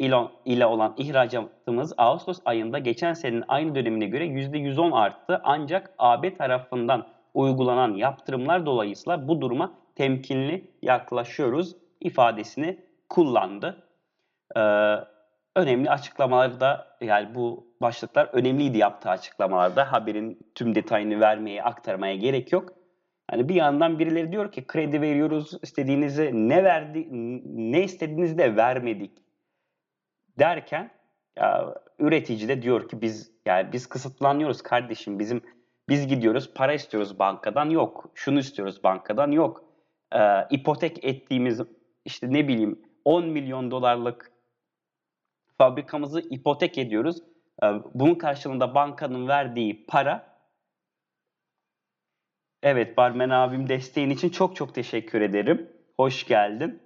ile 0.44 0.66
olan 0.66 0.94
ihracatımız 0.96 1.94
Ağustos 1.96 2.38
ayında 2.44 2.78
geçen 2.78 3.12
senenin 3.12 3.44
aynı 3.48 3.74
dönemine 3.74 4.06
göre 4.06 4.26
%110 4.26 4.94
arttı 4.94 5.40
ancak 5.44 5.90
AB 5.98 6.34
tarafından 6.34 7.17
uygulanan 7.38 7.94
yaptırımlar 7.94 8.66
dolayısıyla 8.66 9.28
bu 9.28 9.40
duruma 9.40 9.74
temkinli 9.94 10.70
yaklaşıyoruz 10.82 11.76
ifadesini 12.00 12.78
kullandı. 13.08 13.86
Ee, 14.56 14.60
önemli 15.56 15.90
açıklamaları 15.90 16.60
da 16.60 16.96
yani 17.00 17.34
bu 17.34 17.66
başlıklar 17.80 18.28
önemliydi 18.32 18.78
yaptığı 18.78 19.10
açıklamalarda. 19.10 19.92
Haberin 19.92 20.38
tüm 20.54 20.74
detayını 20.74 21.20
vermeye, 21.20 21.62
aktarmaya 21.62 22.16
gerek 22.16 22.52
yok. 22.52 22.72
Yani 23.32 23.48
bir 23.48 23.54
yandan 23.54 23.98
birileri 23.98 24.32
diyor 24.32 24.52
ki 24.52 24.66
kredi 24.66 25.00
veriyoruz, 25.00 25.58
istediğinizi 25.62 26.30
ne 26.34 26.64
verdi, 26.64 27.08
ne 27.70 27.84
istediğinizi 27.84 28.38
de 28.38 28.56
vermedik 28.56 29.12
derken 30.38 30.90
ya, 31.38 31.74
üretici 31.98 32.48
de 32.48 32.62
diyor 32.62 32.88
ki 32.88 33.00
biz 33.00 33.30
yani 33.46 33.72
biz 33.72 33.86
kısıtlanıyoruz 33.86 34.62
kardeşim. 34.62 35.18
Bizim 35.18 35.42
biz 35.88 36.06
gidiyoruz 36.06 36.54
para 36.54 36.72
istiyoruz 36.72 37.18
bankadan 37.18 37.70
yok. 37.70 38.10
Şunu 38.14 38.38
istiyoruz 38.38 38.84
bankadan 38.84 39.30
yok. 39.30 39.64
Ee, 40.14 40.46
ipotek 40.50 41.04
ettiğimiz 41.04 41.60
işte 42.04 42.32
ne 42.32 42.48
bileyim 42.48 42.82
10 43.04 43.26
milyon 43.26 43.70
dolarlık 43.70 44.32
fabrikamızı 45.58 46.20
ipotek 46.20 46.78
ediyoruz. 46.78 47.22
Ee, 47.62 47.66
bunun 47.94 48.14
karşılığında 48.14 48.74
bankanın 48.74 49.28
verdiği 49.28 49.86
para 49.86 50.38
Evet 52.62 52.96
Barmen 52.96 53.30
abim 53.30 53.68
desteğin 53.68 54.10
için 54.10 54.28
çok 54.28 54.56
çok 54.56 54.74
teşekkür 54.74 55.20
ederim. 55.20 55.70
Hoş 55.96 56.26
geldin. 56.26 56.82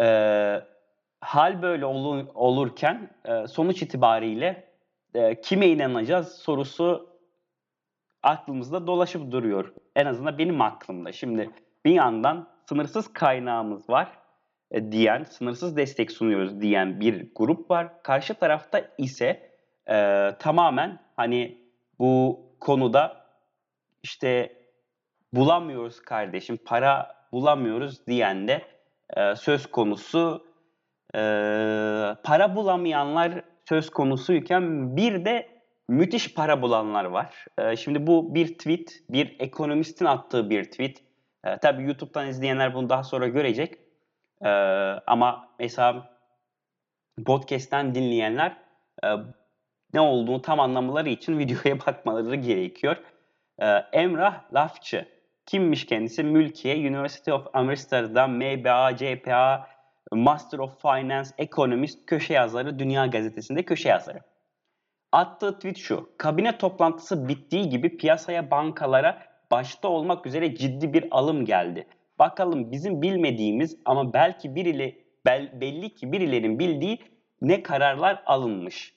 Ee, 0.00 0.62
hal 1.20 1.62
böyle 1.62 1.86
ol, 1.86 2.26
olurken 2.34 3.10
e, 3.24 3.46
sonuç 3.46 3.82
itibariyle 3.82 4.67
e, 5.14 5.40
kime 5.40 5.68
inanacağız 5.68 6.28
sorusu 6.32 7.08
aklımızda 8.22 8.86
dolaşıp 8.86 9.32
duruyor. 9.32 9.72
En 9.96 10.06
azından 10.06 10.38
benim 10.38 10.60
aklımda. 10.60 11.12
Şimdi 11.12 11.50
bir 11.84 11.92
yandan 11.92 12.48
sınırsız 12.68 13.12
kaynağımız 13.12 13.90
var 13.90 14.18
e, 14.70 14.92
diyen, 14.92 15.24
sınırsız 15.24 15.76
destek 15.76 16.12
sunuyoruz 16.12 16.60
diyen 16.60 17.00
bir 17.00 17.34
grup 17.34 17.70
var. 17.70 18.02
Karşı 18.02 18.34
tarafta 18.34 18.90
ise 18.98 19.50
e, 19.90 20.30
tamamen 20.38 20.98
hani 21.16 21.58
bu 21.98 22.40
konuda 22.60 23.26
işte 24.02 24.58
bulamıyoruz 25.32 26.00
kardeşim, 26.00 26.58
para 26.64 27.16
bulamıyoruz 27.32 28.06
diyen 28.06 28.48
de 28.48 28.62
e, 29.16 29.36
söz 29.36 29.70
konusu. 29.70 30.48
E, 31.14 31.20
para 32.24 32.56
bulamayanlar 32.56 33.42
söz 33.68 33.90
konusuyken 33.90 34.96
bir 34.96 35.24
de 35.24 35.48
müthiş 35.88 36.34
para 36.34 36.62
bulanlar 36.62 37.04
var. 37.04 37.44
E, 37.58 37.76
şimdi 37.76 38.06
bu 38.06 38.34
bir 38.34 38.58
tweet, 38.58 39.02
bir 39.10 39.36
ekonomistin 39.38 40.04
attığı 40.04 40.50
bir 40.50 40.64
tweet. 40.64 41.02
E, 41.44 41.56
tabii 41.58 41.82
YouTube'dan 41.82 42.28
izleyenler 42.28 42.74
bunu 42.74 42.88
daha 42.88 43.02
sonra 43.02 43.28
görecek. 43.28 43.74
E, 44.44 44.48
ama 45.06 45.48
mesela 45.58 46.18
podcast'ten 47.26 47.94
dinleyenler 47.94 48.56
e, 49.04 49.08
ne 49.94 50.00
olduğunu 50.00 50.42
tam 50.42 50.60
anlamaları 50.60 51.08
için 51.08 51.38
videoya 51.38 51.78
bakmaları 51.86 52.36
gerekiyor. 52.36 52.96
Emrah 53.92 54.54
Lafçı. 54.54 55.08
Kimmiş 55.46 55.86
kendisi? 55.86 56.24
Mülkiye, 56.24 56.76
University 56.76 57.32
of 57.32 57.46
Amsterdam, 57.52 58.36
MBA, 58.36 58.96
CPA, 58.96 59.66
Master 60.12 60.58
of 60.58 60.82
Finance, 60.82 61.30
Economist, 61.38 62.06
köşe 62.06 62.34
yazarı, 62.34 62.78
Dünya 62.78 63.06
Gazetesi'nde 63.06 63.64
köşe 63.64 63.88
yazarı. 63.88 64.20
Attığı 65.12 65.54
tweet 65.54 65.76
şu. 65.76 66.10
Kabine 66.18 66.58
toplantısı 66.58 67.28
bittiği 67.28 67.68
gibi 67.68 67.96
piyasaya 67.96 68.50
bankalara 68.50 69.22
başta 69.50 69.88
olmak 69.88 70.26
üzere 70.26 70.54
ciddi 70.54 70.92
bir 70.92 71.08
alım 71.10 71.44
geldi. 71.44 71.86
Bakalım 72.18 72.72
bizim 72.72 73.02
bilmediğimiz 73.02 73.78
ama 73.84 74.12
belki 74.12 74.54
birileri 74.54 75.04
belli 75.60 75.94
ki 75.94 76.12
birilerinin 76.12 76.58
bildiği 76.58 76.98
ne 77.40 77.62
kararlar 77.62 78.22
alınmış. 78.26 78.94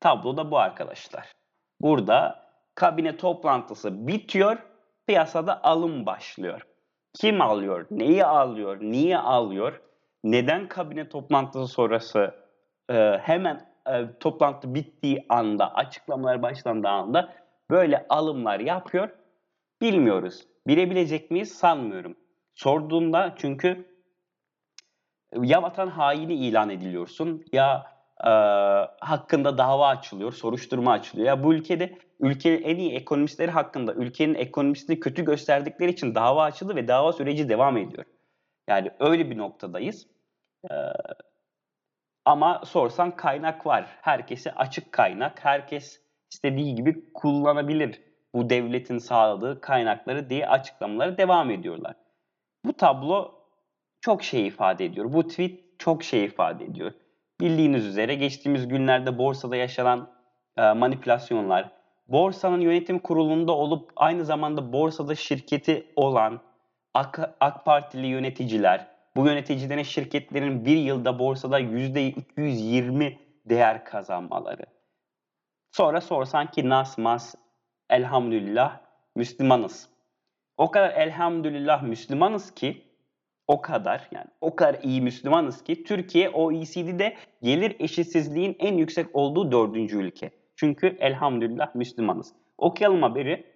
Tablo 0.00 0.36
da 0.36 0.50
bu 0.50 0.58
arkadaşlar. 0.58 1.32
Burada 1.80 2.46
kabine 2.74 3.16
toplantısı 3.16 4.06
bitiyor, 4.06 4.58
piyasada 5.06 5.64
alım 5.64 6.06
başlıyor. 6.06 6.66
Kim 7.14 7.40
alıyor, 7.40 7.86
neyi 7.90 8.24
alıyor, 8.24 8.78
niye 8.80 9.18
alıyor, 9.18 9.80
neden 10.24 10.68
kabine 10.68 11.08
toplantısı 11.08 11.66
sonrası 11.66 12.34
e, 12.90 13.18
hemen 13.22 13.60
e, 13.86 14.18
toplantı 14.20 14.74
bittiği 14.74 15.26
anda, 15.28 15.74
açıklamalar 15.74 16.42
başlandığı 16.42 16.88
anda 16.88 17.34
böyle 17.70 18.06
alımlar 18.08 18.60
yapıyor 18.60 19.08
bilmiyoruz. 19.80 20.46
Bilebilecek 20.66 21.30
miyiz 21.30 21.52
sanmıyorum. 21.52 22.16
Sorduğunda 22.54 23.34
çünkü 23.38 23.96
ya 25.42 25.62
vatan 25.62 25.88
haini 25.88 26.34
ilan 26.34 26.70
ediliyorsun 26.70 27.44
ya 27.52 27.86
e, 28.24 28.30
hakkında 29.00 29.58
dava 29.58 29.88
açılıyor, 29.88 30.32
soruşturma 30.32 30.92
açılıyor. 30.92 31.26
Ya 31.26 31.44
bu 31.44 31.54
ülkede 31.54 31.98
ülkenin 32.20 32.62
en 32.62 32.76
iyi 32.76 32.92
ekonomistleri 32.92 33.50
hakkında 33.50 33.94
ülkenin 33.94 34.34
ekonomisini 34.34 35.00
kötü 35.00 35.24
gösterdikleri 35.24 35.90
için 35.90 36.14
dava 36.14 36.42
açıldı 36.42 36.76
ve 36.76 36.88
dava 36.88 37.12
süreci 37.12 37.48
devam 37.48 37.76
ediyor. 37.76 38.04
Yani 38.68 38.90
öyle 39.00 39.30
bir 39.30 39.38
noktadayız. 39.38 40.06
Ee, 40.70 40.74
ama 42.24 42.62
sorsan 42.64 43.16
kaynak 43.16 43.66
var. 43.66 43.86
Herkese 44.02 44.52
açık 44.52 44.92
kaynak. 44.92 45.44
Herkes 45.44 46.00
istediği 46.30 46.74
gibi 46.74 47.12
kullanabilir 47.14 48.02
bu 48.34 48.50
devletin 48.50 48.98
sağladığı 48.98 49.60
kaynakları 49.60 50.30
diye 50.30 50.48
açıklamaları 50.48 51.18
devam 51.18 51.50
ediyorlar. 51.50 51.94
Bu 52.64 52.72
tablo 52.72 53.34
çok 54.00 54.22
şey 54.22 54.46
ifade 54.46 54.84
ediyor. 54.84 55.12
Bu 55.12 55.28
tweet 55.28 55.60
çok 55.78 56.02
şey 56.02 56.24
ifade 56.24 56.64
ediyor. 56.64 56.92
Bildiğiniz 57.40 57.86
üzere 57.86 58.14
geçtiğimiz 58.14 58.68
günlerde 58.68 59.18
borsada 59.18 59.56
yaşanan 59.56 60.10
e, 60.56 60.72
manipülasyonlar, 60.72 61.72
borsanın 62.08 62.60
yönetim 62.60 62.98
kurulunda 62.98 63.52
olup 63.52 63.92
aynı 63.96 64.24
zamanda 64.24 64.72
borsada 64.72 65.14
şirketi 65.14 65.92
olan 65.96 66.40
AK, 66.96 67.36
AK 67.40 67.64
Partili 67.64 68.06
yöneticiler, 68.06 68.86
bu 69.16 69.26
yöneticilerin 69.26 69.82
şirketlerin 69.82 70.64
bir 70.64 70.76
yılda 70.76 71.18
borsada 71.18 71.60
%220 71.60 73.16
değer 73.44 73.84
kazanmaları. 73.84 74.62
Sonra 75.72 76.00
sorsan 76.00 76.50
ki 76.50 76.68
nas 76.68 76.98
mas 76.98 77.34
elhamdülillah 77.90 78.80
Müslümanız. 79.16 79.88
O 80.56 80.70
kadar 80.70 80.90
elhamdülillah 80.90 81.82
Müslümanız 81.82 82.54
ki 82.54 82.82
o 83.46 83.60
kadar 83.60 84.08
yani 84.12 84.28
o 84.40 84.56
kadar 84.56 84.82
iyi 84.82 85.02
Müslümanız 85.02 85.64
ki 85.64 85.84
Türkiye 85.84 86.30
OECD'de 86.30 87.16
gelir 87.42 87.76
eşitsizliğin 87.78 88.56
en 88.58 88.74
yüksek 88.74 89.16
olduğu 89.16 89.52
dördüncü 89.52 89.98
ülke. 89.98 90.30
Çünkü 90.56 90.96
elhamdülillah 91.00 91.74
Müslümanız. 91.74 92.32
Okuyalım 92.58 93.02
haberi. 93.02 93.55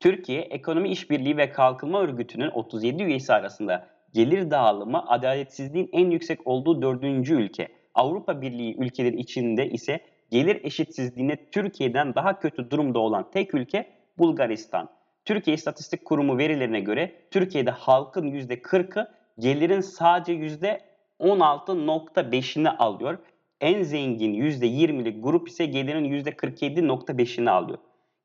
Türkiye 0.00 0.40
Ekonomi 0.40 0.88
İşbirliği 0.88 1.36
ve 1.36 1.52
Kalkınma 1.52 2.00
Örgütü'nün 2.00 2.50
37 2.50 3.02
üyesi 3.02 3.32
arasında 3.32 3.86
gelir 4.14 4.50
dağılımı 4.50 5.08
adaletsizliğin 5.08 5.88
en 5.92 6.10
yüksek 6.10 6.46
olduğu 6.46 6.82
dördüncü 6.82 7.34
ülke. 7.34 7.68
Avrupa 7.94 8.42
Birliği 8.42 8.76
ülkeleri 8.78 9.16
içinde 9.16 9.70
ise 9.70 10.00
gelir 10.30 10.60
eşitsizliğine 10.64 11.50
Türkiye'den 11.50 12.14
daha 12.14 12.38
kötü 12.38 12.70
durumda 12.70 12.98
olan 12.98 13.30
tek 13.30 13.54
ülke 13.54 13.90
Bulgaristan. 14.18 14.88
Türkiye 15.24 15.54
İstatistik 15.54 16.04
Kurumu 16.04 16.38
verilerine 16.38 16.80
göre 16.80 17.12
Türkiye'de 17.30 17.70
halkın 17.70 18.30
%40'ı 18.30 19.10
gelirin 19.38 19.80
sadece 19.80 20.32
%16.5'ini 20.32 22.68
alıyor. 22.68 23.18
En 23.60 23.82
zengin 23.82 24.34
%20'lik 24.34 25.24
grup 25.24 25.48
ise 25.48 25.66
gelirin 25.66 26.04
%47.5'ini 26.04 27.50
alıyor. 27.50 27.78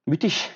Müthiş. 0.07 0.51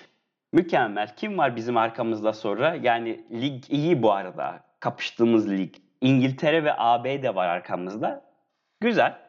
Mükemmel. 0.54 1.16
Kim 1.16 1.38
var 1.38 1.56
bizim 1.56 1.78
arkamızda 1.78 2.34
sonra? 2.34 2.76
Yani 2.76 3.26
lig 3.32 3.64
iyi 3.70 4.02
bu 4.02 4.12
arada. 4.12 4.66
Kapıştığımız 4.80 5.50
lig. 5.50 5.76
İngiltere 6.02 6.64
ve 6.64 6.74
AB 6.78 7.24
de 7.24 7.36
var 7.36 7.48
arkamızda. 7.48 8.26
Güzel. 8.82 9.25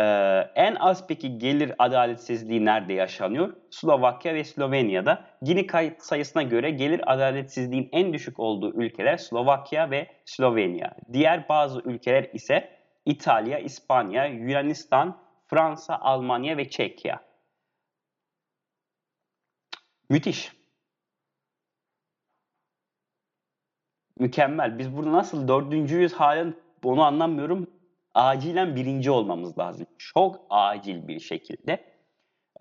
Ee, 0.00 0.50
en 0.54 0.74
az 0.74 1.06
peki 1.06 1.38
gelir 1.38 1.72
adaletsizliği 1.78 2.64
nerede 2.64 2.92
yaşanıyor? 2.92 3.56
Slovakya 3.70 4.34
ve 4.34 4.44
Slovenya'da. 4.44 5.24
Gini 5.42 5.66
kayıt 5.66 6.02
sayısına 6.02 6.42
göre 6.42 6.70
gelir 6.70 7.12
adaletsizliğin 7.12 7.88
en 7.92 8.12
düşük 8.12 8.40
olduğu 8.40 8.82
ülkeler 8.82 9.16
Slovakya 9.16 9.90
ve 9.90 10.06
Slovenya. 10.24 10.96
Diğer 11.12 11.48
bazı 11.48 11.80
ülkeler 11.80 12.30
ise 12.32 12.70
İtalya, 13.06 13.58
İspanya, 13.58 14.26
Yunanistan, 14.26 15.18
Fransa, 15.46 15.98
Almanya 15.98 16.56
ve 16.56 16.70
Çekya. 16.70 17.20
Müthiş. 20.08 20.52
Mükemmel. 24.18 24.78
Biz 24.78 24.96
burada 24.96 25.12
nasıl 25.12 25.48
dördüncüyüz 25.48 26.12
halen 26.12 26.54
onu 26.84 27.02
anlamıyorum. 27.02 27.79
Acilen 28.20 28.76
birinci 28.76 29.10
olmamız 29.10 29.58
lazım. 29.58 29.86
Çok 29.98 30.46
acil 30.50 31.08
bir 31.08 31.20
şekilde. 31.20 31.84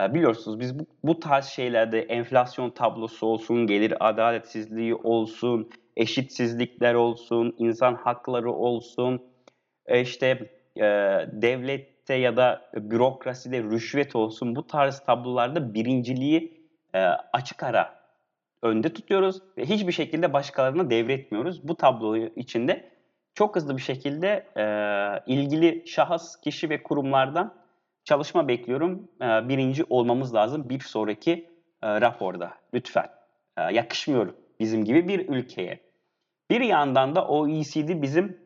Ee, 0.01 0.13
biliyorsunuz 0.13 0.59
biz 0.59 0.79
bu, 0.79 0.85
bu 1.03 1.19
tarz 1.19 1.45
şeylerde 1.45 2.01
enflasyon 2.01 2.69
tablosu 2.69 3.27
olsun, 3.27 3.67
gelir 3.67 4.09
adaletsizliği 4.09 4.95
olsun, 4.95 5.69
eşitsizlikler 5.95 6.93
olsun, 6.93 7.55
insan 7.57 7.95
hakları 7.95 8.51
olsun, 8.51 9.21
e, 9.85 10.01
işte 10.01 10.25
e, 10.75 10.83
devlette 11.31 12.13
ya 12.13 12.37
da 12.37 12.71
bürokraside 12.75 13.63
rüşvet 13.63 14.15
olsun 14.15 14.55
bu 14.55 14.67
tarz 14.67 14.99
tablolarda 14.99 15.73
birinciliği 15.73 16.69
e, 16.93 16.99
açık 17.33 17.63
ara 17.63 17.99
önde 18.61 18.93
tutuyoruz 18.93 19.41
ve 19.57 19.65
hiçbir 19.65 19.91
şekilde 19.91 20.33
başkalarına 20.33 20.89
devretmiyoruz. 20.89 21.67
Bu 21.67 21.75
tablo 21.75 22.17
içinde 22.17 22.98
çok 23.39 23.55
hızlı 23.55 23.77
bir 23.77 23.81
şekilde 23.81 24.45
e, 24.57 24.63
ilgili 25.33 25.87
şahıs, 25.87 26.35
kişi 26.41 26.69
ve 26.69 26.83
kurumlardan 26.83 27.53
çalışma 28.03 28.47
bekliyorum. 28.47 29.07
E, 29.21 29.25
birinci 29.49 29.83
olmamız 29.89 30.35
lazım 30.35 30.69
bir 30.69 30.79
sonraki 30.79 31.31
e, 31.83 32.01
raporda. 32.01 32.53
Lütfen. 32.73 33.07
E, 33.57 33.61
yakışmıyor 33.61 34.33
bizim 34.59 34.85
gibi 34.85 35.07
bir 35.07 35.29
ülkeye. 35.29 35.79
Bir 36.49 36.61
yandan 36.61 37.15
da 37.15 37.27
OECD 37.27 38.01
bizim 38.01 38.37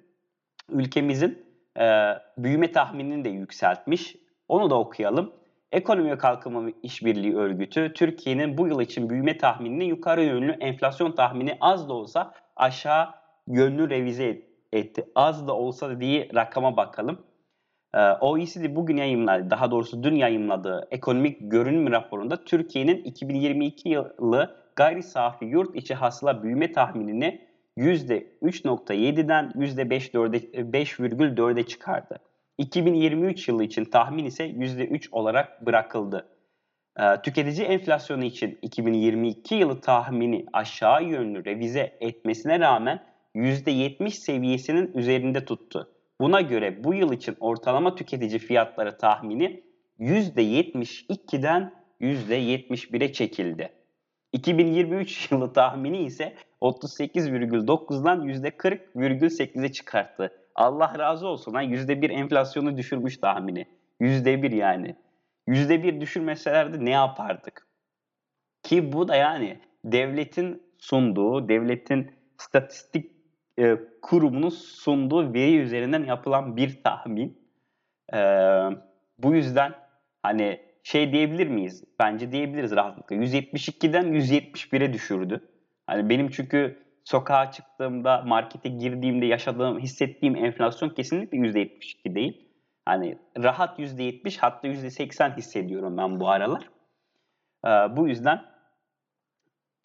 ülkemizin 0.69 1.45
e, 1.79 2.13
büyüme 2.37 2.71
tahminini 2.71 3.25
de 3.25 3.29
yükseltmiş. 3.29 4.15
Onu 4.47 4.69
da 4.69 4.79
okuyalım. 4.79 5.33
Ekonomi 5.71 6.11
ve 6.11 6.17
Kalkınma 6.17 6.69
İşbirliği 6.83 7.35
Örgütü 7.35 7.93
Türkiye'nin 7.93 8.57
bu 8.57 8.67
yıl 8.67 8.81
için 8.81 9.09
büyüme 9.09 9.37
tahminini 9.37 9.85
yukarı 9.85 10.23
yönlü 10.23 10.51
enflasyon 10.51 11.11
tahmini 11.11 11.57
az 11.61 11.89
da 11.89 11.93
olsa 11.93 12.33
aşağı 12.55 13.09
yönlü 13.47 13.89
revize 13.89 14.52
etti. 14.73 15.05
Az 15.15 15.47
da 15.47 15.55
olsa 15.55 16.01
diye 16.01 16.29
rakama 16.35 16.77
bakalım. 16.77 17.17
Ee, 17.93 17.99
OECD 17.99 18.75
bugün 18.75 18.97
yayınladı, 18.97 19.49
daha 19.49 19.71
doğrusu 19.71 20.03
dün 20.03 20.15
yayınladığı 20.15 20.87
ekonomik 20.91 21.37
görünüm 21.41 21.91
raporunda 21.91 22.43
Türkiye'nin 22.43 23.03
2022 23.03 23.89
yılı 23.89 24.55
gayri 24.75 25.03
safi 25.03 25.45
yurt 25.45 25.75
içi 25.75 25.93
hasıla 25.93 26.43
büyüme 26.43 26.71
tahminini 26.71 27.41
%3.7'den 27.77 29.51
%5,4'e 29.55 31.63
çıkardı. 31.63 32.19
2023 32.57 33.47
yılı 33.47 33.63
için 33.63 33.85
tahmin 33.85 34.25
ise 34.25 34.45
%3 34.45 35.09
olarak 35.11 35.65
bırakıldı. 35.65 36.27
Ee, 36.99 37.21
tüketici 37.21 37.67
enflasyonu 37.67 38.23
için 38.23 38.59
2022 38.61 39.55
yılı 39.55 39.81
tahmini 39.81 40.45
aşağı 40.53 41.03
yönlü 41.03 41.45
revize 41.45 41.97
etmesine 42.01 42.59
rağmen 42.59 43.12
%70 43.35 44.09
seviyesinin 44.09 44.91
üzerinde 44.93 45.45
tuttu. 45.45 45.89
Buna 46.21 46.41
göre 46.41 46.83
bu 46.83 46.93
yıl 46.93 47.13
için 47.13 47.35
ortalama 47.39 47.95
tüketici 47.95 48.39
fiyatları 48.39 48.97
tahmini 48.97 49.63
%72'den 49.99 51.73
%71'e 52.01 53.13
çekildi. 53.13 53.69
2023 54.33 55.31
yılı 55.31 55.53
tahmini 55.53 56.03
ise 56.03 56.35
38,9'dan 56.61 58.27
%40,8'e 58.27 59.71
çıkarttı. 59.71 60.31
Allah 60.55 60.99
razı 60.99 61.27
olsun. 61.27 61.53
Ha, 61.53 61.63
%1 61.63 62.11
enflasyonu 62.11 62.77
düşürmüş 62.77 63.17
tahmini. 63.17 63.65
%1 64.01 64.55
yani. 64.55 64.95
%1 65.47 66.01
düşürmeselerdi 66.01 66.85
ne 66.85 66.89
yapardık? 66.89 67.67
Ki 68.63 68.93
bu 68.93 69.07
da 69.07 69.15
yani 69.15 69.59
devletin 69.85 70.63
sunduğu, 70.77 71.49
devletin 71.49 72.11
statistik 72.37 73.12
e, 73.59 73.77
kurumunun 74.01 74.49
sunduğu 74.49 75.33
veri 75.33 75.57
üzerinden 75.57 76.03
yapılan 76.03 76.57
bir 76.57 76.83
tahmin. 76.83 77.37
E, 78.13 78.19
bu 79.17 79.35
yüzden 79.35 79.73
hani 80.23 80.61
şey 80.83 81.11
diyebilir 81.11 81.47
miyiz? 81.47 81.83
Bence 81.99 82.31
diyebiliriz 82.31 82.71
rahatlıkla. 82.71 83.15
172'den 83.15 84.05
171'e 84.05 84.93
düşürdü. 84.93 85.49
Hani 85.87 86.09
benim 86.09 86.29
çünkü 86.29 86.83
sokağa 87.03 87.51
çıktığımda, 87.51 88.21
markete 88.21 88.69
girdiğimde 88.69 89.25
yaşadığım, 89.25 89.79
hissettiğim 89.79 90.35
enflasyon 90.35 90.89
kesinlikle 90.89 91.37
%72 91.37 92.15
değil. 92.15 92.47
Hani 92.85 93.17
rahat 93.37 93.79
%70 93.79 94.37
hatta 94.39 94.67
%80 94.67 95.37
hissediyorum 95.37 95.97
ben 95.97 96.19
bu 96.19 96.29
aralar. 96.29 96.69
Ee, 97.65 97.69
bu 97.69 98.07
yüzden 98.07 98.45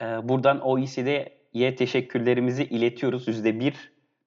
e, 0.02 0.28
buradan 0.28 0.60
OECD'ye 0.60 1.37
teşekkürlerimizi 1.76 2.64
iletiyoruz. 2.64 3.28
%1 3.28 3.74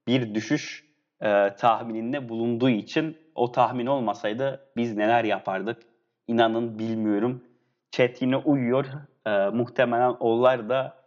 bir 0.08 0.36
düşüş 0.36 0.86
e, 1.22 1.56
tahmininde 1.56 2.30
bulunduğu 2.30 2.70
için 2.70 3.18
o 3.36 3.52
tahmin 3.52 3.86
olmasaydı 3.86 4.68
biz 4.78 4.98
neler 4.98 5.24
yapardık 5.24 5.82
inanın 6.28 6.80
bilmiyorum. 6.80 7.44
Chat 7.92 8.22
yine 8.22 8.38
uyuyor. 8.38 8.86
E, 9.26 9.50
muhtemelen 9.50 10.10
onlar 10.10 10.70
da 10.70 10.98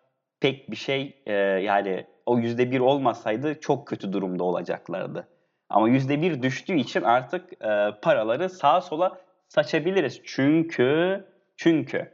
pek 0.41 0.71
bir 0.71 0.77
şey 0.77 1.23
e, 1.27 1.33
yani 1.43 2.07
o 2.27 2.39
yüzde 2.39 2.71
bir 2.71 2.81
olmasaydı 2.81 3.61
çok 3.61 3.87
kötü 3.87 4.13
durumda 4.13 4.45
olacaklardı. 4.45 5.29
Ama 5.69 5.89
%1 5.89 6.43
düştüğü 6.43 6.77
için 6.77 7.03
artık 7.03 7.53
e, 7.53 7.91
paraları 8.03 8.51
sağa 8.51 8.81
sola 8.81 9.19
saçabiliriz. 9.49 10.21
Çünkü 10.25 11.25
çünkü 11.57 12.11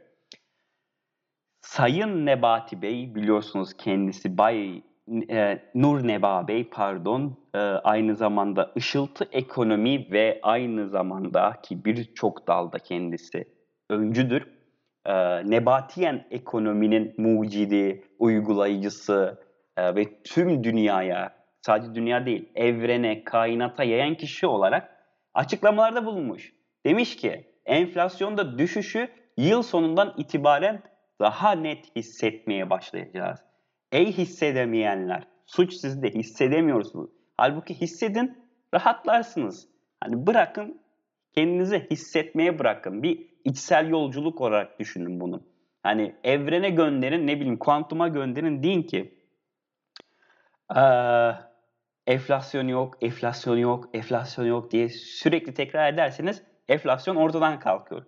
Sayın 1.61 2.25
Nebati 2.25 2.81
Bey 2.81 3.15
biliyorsunuz 3.15 3.73
kendisi 3.77 4.37
Bay 4.37 4.83
e, 5.29 5.59
Nur 5.75 6.07
Neba 6.07 6.47
Bey 6.47 6.69
pardon 6.69 7.37
e, 7.53 7.57
aynı 7.59 8.15
zamanda 8.15 8.71
ışıltı 8.77 9.27
ekonomi 9.31 10.11
ve 10.11 10.39
aynı 10.43 10.89
zamanda 10.89 11.53
ki 11.63 11.85
birçok 11.85 12.47
dalda 12.47 12.79
kendisi 12.79 13.47
öncüdür. 13.89 14.47
E, 15.05 15.13
Nebatiyen 15.49 16.27
ekonominin 16.31 17.13
mucidi, 17.17 18.03
uygulayıcısı 18.19 19.39
e, 19.77 19.95
ve 19.95 20.23
tüm 20.23 20.63
dünyaya 20.63 21.33
sadece 21.61 21.95
dünya 21.95 22.25
değil 22.25 22.49
evrene, 22.55 23.23
kainata 23.23 23.83
yayan 23.83 24.15
kişi 24.15 24.47
olarak 24.47 24.89
açıklamalarda 25.33 26.05
bulunmuş. 26.05 26.53
Demiş 26.85 27.15
ki 27.15 27.45
enflasyonda 27.65 28.57
düşüşü 28.57 29.09
yıl 29.37 29.61
sonundan 29.61 30.13
itibaren 30.17 30.90
daha 31.21 31.51
net 31.51 31.95
hissetmeye 31.95 32.69
başlayacağız. 32.69 33.39
Ey 33.91 34.11
hissedemeyenler, 34.11 35.23
suç 35.45 35.73
sizde 35.73 36.09
hissedemiyorsunuz. 36.09 37.09
Halbuki 37.37 37.81
hissedin, 37.81 38.37
rahatlarsınız. 38.73 39.67
Hani 40.01 40.27
bırakın, 40.27 40.81
kendinize 41.33 41.87
hissetmeye 41.91 42.59
bırakın. 42.59 43.03
Bir 43.03 43.27
içsel 43.45 43.89
yolculuk 43.89 44.41
olarak 44.41 44.79
düşünün 44.79 45.19
bunu. 45.19 45.43
Hani 45.83 46.15
evrene 46.23 46.69
gönderin, 46.69 47.27
ne 47.27 47.35
bileyim 47.35 47.57
kuantuma 47.57 48.07
gönderin 48.07 48.63
deyin 48.63 48.83
ki 48.83 49.21
ee, 50.75 50.81
enflasyon 52.07 52.67
yok, 52.67 52.97
enflasyon 53.01 53.57
yok, 53.57 53.89
enflasyon 53.93 54.45
yok 54.45 54.71
diye 54.71 54.89
sürekli 54.89 55.53
tekrar 55.53 55.93
ederseniz 55.93 56.43
enflasyon 56.67 57.15
ortadan 57.15 57.59
kalkıyor. 57.59 58.05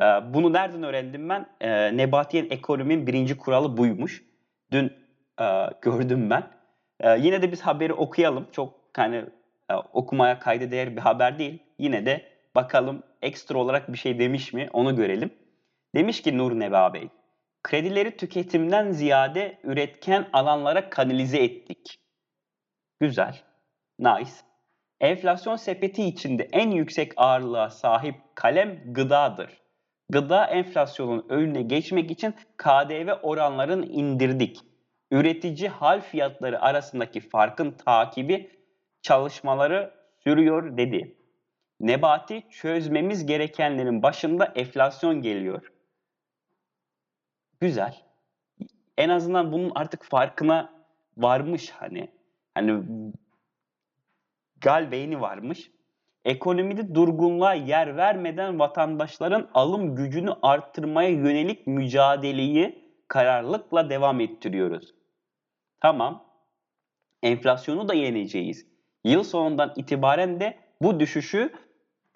Ee, 0.00 0.04
bunu 0.34 0.52
nereden 0.52 0.82
öğrendim 0.82 1.28
ben? 1.28 1.46
Ee, 1.60 1.96
Nebatiyen 1.96 2.46
ekonominin 2.50 3.06
birinci 3.06 3.36
kuralı 3.36 3.76
buymuş. 3.76 4.24
Dün 4.72 4.92
e, 5.40 5.44
gördüm 5.82 6.30
ben. 6.30 6.50
E, 7.00 7.18
yine 7.18 7.42
de 7.42 7.52
biz 7.52 7.62
haberi 7.62 7.92
okuyalım. 7.92 8.46
Çok 8.52 8.74
hani 8.96 9.24
okumaya 9.92 10.38
kayda 10.38 10.70
değer 10.70 10.96
bir 10.96 11.00
haber 11.00 11.38
değil. 11.38 11.62
Yine 11.78 12.06
de 12.06 12.24
bakalım 12.54 13.02
ekstra 13.22 13.58
olarak 13.58 13.92
bir 13.92 13.98
şey 13.98 14.18
demiş 14.18 14.52
mi 14.52 14.68
onu 14.72 14.96
görelim. 14.96 15.30
Demiş 15.94 16.22
ki 16.22 16.38
Nur 16.38 16.60
Neba 16.60 16.94
Bey, 16.94 17.08
kredileri 17.62 18.16
tüketimden 18.16 18.90
ziyade 18.90 19.58
üretken 19.62 20.28
alanlara 20.32 20.90
kanalize 20.90 21.38
ettik. 21.38 21.98
Güzel, 23.00 23.36
nice. 23.98 24.30
Enflasyon 25.00 25.56
sepeti 25.56 26.04
içinde 26.04 26.48
en 26.52 26.70
yüksek 26.70 27.12
ağırlığa 27.16 27.70
sahip 27.70 28.14
kalem 28.34 28.92
gıdadır. 28.92 29.63
Gıda 30.10 30.46
enflasyonun 30.46 31.26
önüne 31.28 31.62
geçmek 31.62 32.10
için 32.10 32.34
KDV 32.56 33.12
oranlarını 33.22 33.86
indirdik 33.86 34.60
üretici 35.14 35.68
hal 35.68 36.00
fiyatları 36.00 36.62
arasındaki 36.62 37.20
farkın 37.20 37.70
takibi 37.70 38.50
çalışmaları 39.02 39.94
sürüyor 40.24 40.76
dedi. 40.76 41.16
Nebati 41.80 42.48
çözmemiz 42.50 43.26
gerekenlerin 43.26 44.02
başında 44.02 44.44
enflasyon 44.44 45.22
geliyor. 45.22 45.72
Güzel. 47.60 47.96
En 48.98 49.08
azından 49.08 49.52
bunun 49.52 49.72
artık 49.74 50.04
farkına 50.04 50.72
varmış 51.16 51.70
hani. 51.70 52.10
Hani 52.54 52.82
gal 54.60 54.90
beyni 54.90 55.20
varmış. 55.20 55.70
Ekonomide 56.24 56.94
durgunluğa 56.94 57.54
yer 57.54 57.96
vermeden 57.96 58.58
vatandaşların 58.58 59.48
alım 59.54 59.96
gücünü 59.96 60.30
arttırmaya 60.42 61.08
yönelik 61.08 61.66
mücadeleyi 61.66 62.84
kararlılıkla 63.08 63.90
devam 63.90 64.20
ettiriyoruz. 64.20 64.94
Tamam. 65.80 66.24
Enflasyonu 67.22 67.88
da 67.88 67.94
yeneceğiz. 67.94 68.66
Yıl 69.04 69.22
sonundan 69.22 69.72
itibaren 69.76 70.40
de 70.40 70.58
bu 70.82 71.00
düşüşü 71.00 71.52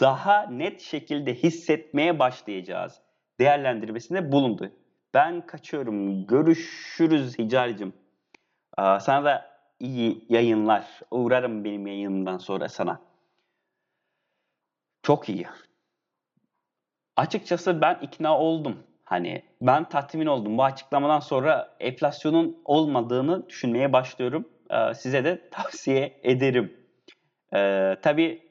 daha 0.00 0.42
net 0.42 0.80
şekilde 0.80 1.34
hissetmeye 1.34 2.18
başlayacağız. 2.18 3.00
Değerlendirmesinde 3.40 4.32
bulundu. 4.32 4.72
Ben 5.14 5.46
kaçıyorum. 5.46 6.26
Görüşürüz 6.26 7.38
Hical'cim. 7.38 7.92
Sana 8.76 9.24
da 9.24 9.50
iyi 9.80 10.24
yayınlar. 10.28 11.00
Uğrarım 11.10 11.64
benim 11.64 11.86
yayınımdan 11.86 12.38
sonra 12.38 12.68
sana. 12.68 13.07
Çok 15.08 15.28
iyi. 15.28 15.46
Açıkçası 17.16 17.80
ben 17.80 17.98
ikna 18.02 18.38
oldum. 18.38 18.86
Hani 19.04 19.42
ben 19.60 19.88
tatmin 19.88 20.26
oldum. 20.26 20.58
Bu 20.58 20.64
açıklamadan 20.64 21.20
sonra 21.20 21.76
enflasyonun 21.80 22.62
olmadığını 22.64 23.48
düşünmeye 23.48 23.92
başlıyorum. 23.92 24.48
Ee, 24.70 24.94
size 24.94 25.24
de 25.24 25.48
tavsiye 25.50 26.20
ederim. 26.22 26.76
Ee, 27.54 27.96
tabii 28.02 28.42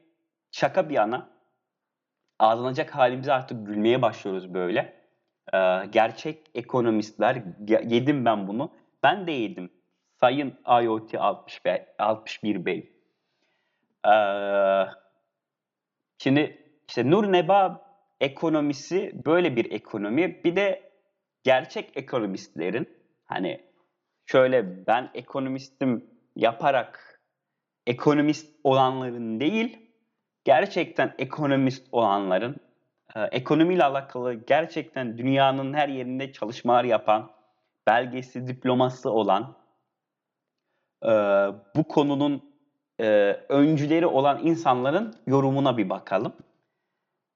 şaka 0.52 0.89
bir 0.89 0.93
yana 0.93 1.30
ağlanacak 2.39 2.96
halimize 2.96 3.34
artık 3.34 3.67
gülmeye 3.67 4.02
başlıyoruz 4.02 4.54
böyle. 4.54 5.04
Ee, 5.54 5.86
gerçek 5.89 6.52
ekonomistler, 6.56 7.43
yedim 7.67 8.26
ben 8.26 8.48
bunu. 8.48 8.72
Ben 9.04 9.28
de 9.28 9.32
yedim. 9.32 9.72
Sayın 10.20 10.54
IoT 10.84 11.15
60 11.15 11.65
Bey, 11.65 11.86
61 12.00 12.65
Bey. 12.65 12.91
Ee, 14.08 15.07
şimdi 16.17 16.58
işte 16.88 17.12
Nur 17.12 17.32
Neba 17.32 17.88
ekonomisi 18.21 19.12
böyle 19.25 19.56
bir 19.56 19.71
ekonomi. 19.71 20.43
Bir 20.43 20.56
de 20.56 20.91
gerçek 21.43 21.97
ekonomistlerin 21.97 22.89
hani 23.25 23.62
şöyle 24.25 24.88
ben 24.88 25.12
ekonomistim 25.13 26.10
yaparak 26.36 27.08
ekonomist 27.88 28.56
olanların 28.63 29.39
değil, 29.39 29.77
gerçekten 30.43 31.15
ekonomist 31.17 31.88
olanların, 31.91 32.56
e, 33.15 33.21
ekonomiyle 33.21 33.84
alakalı 33.84 34.34
gerçekten 34.34 35.17
dünyanın 35.17 35.73
her 35.73 35.89
yerinde 35.89 36.32
çalışmalar 36.32 36.84
yapan, 36.84 37.32
belgesi, 37.88 38.47
diploması 38.47 39.12
olan, 39.12 39.58
e, 41.03 41.10
bu 41.75 41.84
konunun 41.88 42.57
e, 42.99 43.05
öncüleri 43.49 44.05
olan 44.05 44.39
insanların 44.43 45.13
yorumuna 45.27 45.77
bir 45.77 45.89
bakalım. 45.89 46.33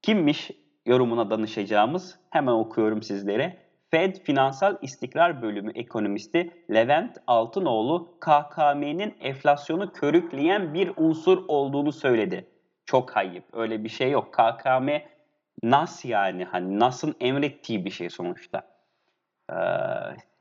Kimmiş 0.02 0.52
yorumuna 0.86 1.30
danışacağımız 1.30 2.19
hemen 2.30 2.54
okuyorum 2.54 3.04
sizlere. 3.04 3.58
Fed 3.91 4.15
Finansal 4.15 4.78
İstikrar 4.82 5.41
Bölümü 5.41 5.71
ekonomisti 5.76 6.52
Levent 6.74 7.17
Altınoğlu 7.28 8.17
KKM'nin 8.19 9.15
enflasyonu 9.21 9.91
körükleyen 9.91 10.74
bir 10.74 10.91
unsur 10.97 11.43
olduğunu 11.47 11.91
söyledi. 11.91 12.47
Çok 12.86 13.15
hayıp. 13.15 13.43
Öyle 13.54 13.84
bir 13.84 13.89
şey 13.89 14.12
yok. 14.12 14.34
KKM 14.34 14.89
NAS 15.63 16.06
yani 16.06 16.45
hani 16.45 16.80
NAS'ın 16.80 17.15
emrettiği 17.19 17.86
bir 17.86 17.89
şey 17.89 18.10
sonuçta. 18.10 18.62
Ee, 19.52 19.56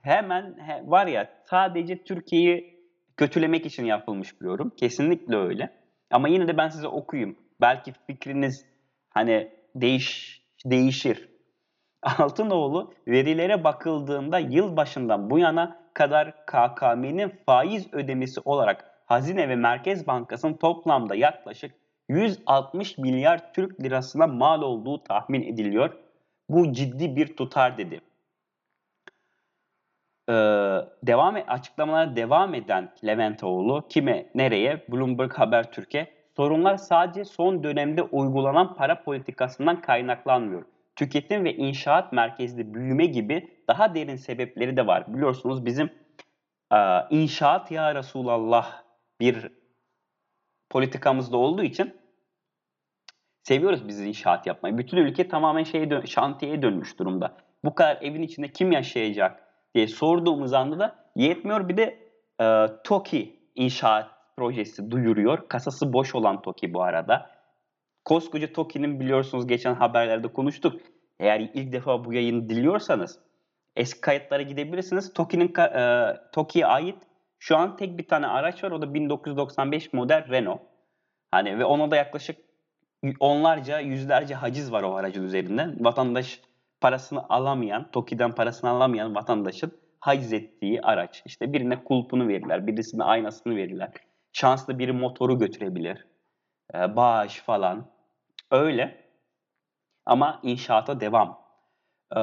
hemen 0.03 0.59
he, 0.59 0.83
var 0.87 1.07
ya 1.07 1.29
sadece 1.45 2.05
Türkiye'yi 2.05 2.80
kötülemek 3.21 3.67
için 3.67 3.85
yapılmış 3.85 4.41
bir 4.41 4.47
yorum. 4.47 4.71
Kesinlikle 4.71 5.37
öyle. 5.37 5.71
Ama 6.11 6.29
yine 6.29 6.49
de 6.49 6.57
ben 6.57 6.69
size 6.69 6.89
okuyayım. 6.89 7.37
Belki 7.61 7.93
fikriniz 8.07 8.65
hani 9.11 9.53
değiş, 9.75 10.43
değişir. 10.65 11.29
Altınoğlu 12.19 12.95
verilere 13.09 13.65
bakıldığında 13.65 14.39
yıl 14.39 14.77
başından 14.77 15.31
bu 15.31 15.39
yana 15.39 15.81
kadar 15.95 16.47
KKM'nin 16.47 17.33
faiz 17.47 17.95
ödemesi 17.95 18.41
olarak 18.45 18.85
Hazine 19.07 19.49
ve 19.49 19.57
Merkez 19.57 20.07
Bankası'nın 20.07 20.55
toplamda 20.55 21.15
yaklaşık 21.15 21.75
160 22.09 22.99
milyar 22.99 23.53
Türk 23.53 23.83
lirasına 23.83 24.27
mal 24.27 24.63
olduğu 24.63 25.03
tahmin 25.03 25.43
ediliyor. 25.43 25.97
Bu 26.49 26.73
ciddi 26.73 27.17
bir 27.17 27.37
tutar 27.37 27.79
dedi. 27.79 28.01
Ee, 30.31 30.33
devam 31.03 31.37
e, 31.37 31.45
açıklamalara 31.47 32.17
devam 32.17 32.55
eden 32.55 32.93
Leventoğlu 33.07 33.87
kime 33.89 34.27
nereye 34.35 34.85
Bloomberg 34.89 35.33
Habertürk'e 35.33 36.07
sorunlar 36.37 36.77
sadece 36.77 37.25
son 37.25 37.65
dönemde 37.65 38.03
uygulanan 38.03 38.75
para 38.75 39.03
politikasından 39.03 39.81
kaynaklanmıyor. 39.81 40.65
Tüketim 40.97 41.45
ve 41.45 41.57
inşaat 41.57 42.13
merkezli 42.13 42.75
büyüme 42.75 43.07
gibi 43.07 43.49
daha 43.69 43.95
derin 43.95 44.17
sebepleri 44.17 44.77
de 44.77 44.87
var. 44.87 45.15
Biliyorsunuz 45.15 45.67
bizim 45.67 45.91
e, 46.73 46.79
inşaat 47.11 47.71
ya 47.71 47.95
Resulallah 47.95 48.83
bir 49.21 49.49
politikamızda 50.71 51.37
olduğu 51.37 51.63
için 51.63 51.97
seviyoruz 53.43 53.89
biz 53.89 54.01
inşaat 54.01 54.47
yapmayı. 54.47 54.79
Bütün 54.79 54.97
ülke 54.97 55.29
tamamen 55.29 55.65
şeye 55.65 55.91
dön 55.91 56.05
şantiyeye 56.05 56.63
dönmüş 56.63 56.99
durumda. 56.99 57.37
Bu 57.65 57.75
kadar 57.75 57.99
evin 58.03 58.23
içinde 58.23 58.49
kim 58.49 58.73
yaşayacak 58.73 59.50
diye 59.75 59.87
sorduğumuz 59.87 60.53
anda 60.53 60.79
da 60.79 60.97
yetmiyor. 61.17 61.69
Bir 61.69 61.77
de 61.77 61.99
e, 62.41 62.67
TOKİ 62.85 63.37
inşaat 63.55 64.11
projesi 64.37 64.91
duyuruyor. 64.91 65.49
Kasası 65.49 65.93
boş 65.93 66.15
olan 66.15 66.43
TOKİ 66.43 66.75
bu 66.75 66.83
arada. 66.83 67.31
Koskoca 68.05 68.53
TOKİ'nin 68.53 69.01
biliyorsunuz 69.01 69.47
geçen 69.47 69.75
haberlerde 69.75 70.29
konuştuk. 70.29 70.81
Eğer 71.21 71.41
ilk 71.41 71.73
defa 71.73 72.05
bu 72.05 72.13
yayını 72.13 72.49
diliyorsanız 72.49 73.19
eski 73.77 74.01
kayıtlara 74.01 74.43
gidebilirsiniz. 74.43 75.13
TOKİ'nin 75.13 75.55
e, 75.59 76.17
TOKİ'ye 76.33 76.67
ait 76.67 76.99
şu 77.39 77.57
an 77.57 77.77
tek 77.77 77.99
bir 77.99 78.09
tane 78.09 78.27
araç 78.27 78.65
var. 78.65 78.71
O 78.71 78.83
da 78.83 78.95
1995 78.95 79.93
model 79.93 80.29
Renault. 80.31 80.61
Hani 81.31 81.59
ve 81.59 81.65
ona 81.65 81.91
da 81.91 81.97
yaklaşık 81.97 82.37
onlarca, 83.21 83.81
yüzlerce 83.81 84.35
haciz 84.35 84.73
var 84.73 84.83
o 84.83 84.95
aracın 84.95 85.25
üzerinden. 85.25 85.77
Vatandaş 85.85 86.41
parasını 86.81 87.29
alamayan, 87.29 87.91
TOKİ'den 87.91 88.33
parasını 88.33 88.71
alamayan 88.71 89.15
vatandaşın 89.15 89.73
haciz 90.01 90.33
ettiği 90.33 90.83
araç. 90.83 91.23
İşte 91.27 91.53
birine 91.53 91.85
kulpunu 91.85 92.29
verirler, 92.29 92.67
birisine 92.67 93.05
aynasını 93.05 93.57
verirler. 93.57 93.91
Şanslı 94.33 94.79
biri 94.79 94.93
motoru 94.93 95.39
götürebilir. 95.39 96.07
Ee, 96.75 96.97
bağış 96.97 97.41
falan. 97.41 97.87
Öyle. 98.51 99.05
Ama 100.07 100.41
inşaata 100.43 101.01
devam. 101.01 101.41
Ee, 102.13 102.17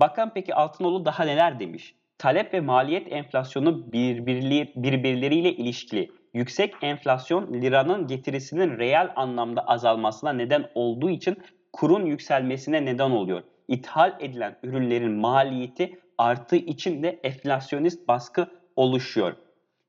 bakan 0.00 0.30
peki 0.34 0.54
Altınoğlu 0.54 1.04
daha 1.04 1.24
neler 1.24 1.60
demiş? 1.60 1.94
Talep 2.18 2.54
ve 2.54 2.60
maliyet 2.60 3.12
enflasyonu 3.12 3.92
birbirleriyle 3.92 5.52
ilişkili. 5.52 6.10
Yüksek 6.34 6.74
enflasyon 6.82 7.62
liranın 7.62 8.06
getirisinin 8.06 8.78
reel 8.78 9.12
anlamda 9.16 9.66
azalmasına 9.66 10.32
neden 10.32 10.70
olduğu 10.74 11.10
için 11.10 11.42
kurun 11.72 12.06
yükselmesine 12.06 12.84
neden 12.84 13.10
oluyor. 13.10 13.42
İthal 13.70 14.16
edilen 14.20 14.58
ürünlerin 14.62 15.12
maliyeti 15.12 15.98
arttığı 16.18 16.56
için 16.56 17.02
de 17.02 17.20
enflasyonist 17.22 18.08
baskı 18.08 18.48
oluşuyor. 18.76 19.36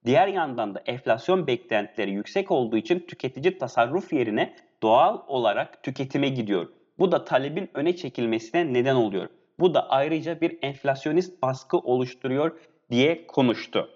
Diğer 0.06 0.28
yandan 0.28 0.76
da 0.76 0.84
enflasyon 0.86 1.48
beklentileri 1.48 2.12
yüksek 2.12 2.52
olduğu 2.52 2.78
için 2.78 3.00
tüketici 3.00 3.58
tasarruf 3.58 4.14
yerine 4.14 4.56
doğal 4.84 5.22
olarak 5.28 5.84
tüketime 5.84 6.30
gidiyor. 6.30 6.70
Bu 7.00 7.12
da 7.12 7.26
talebin 7.26 7.70
öne 7.74 7.96
çekilmesine 7.96 8.74
neden 8.74 8.96
oluyor. 8.96 9.30
Bu 9.60 9.74
da 9.74 9.90
ayrıca 9.90 10.42
bir 10.42 10.60
enflasyonist 10.62 11.42
baskı 11.42 11.78
oluşturuyor 11.78 12.60
diye 12.92 13.28
konuştu 13.28 13.90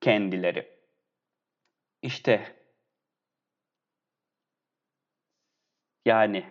kendileri. 0.00 0.68
İşte 2.02 2.56
yani 6.04 6.44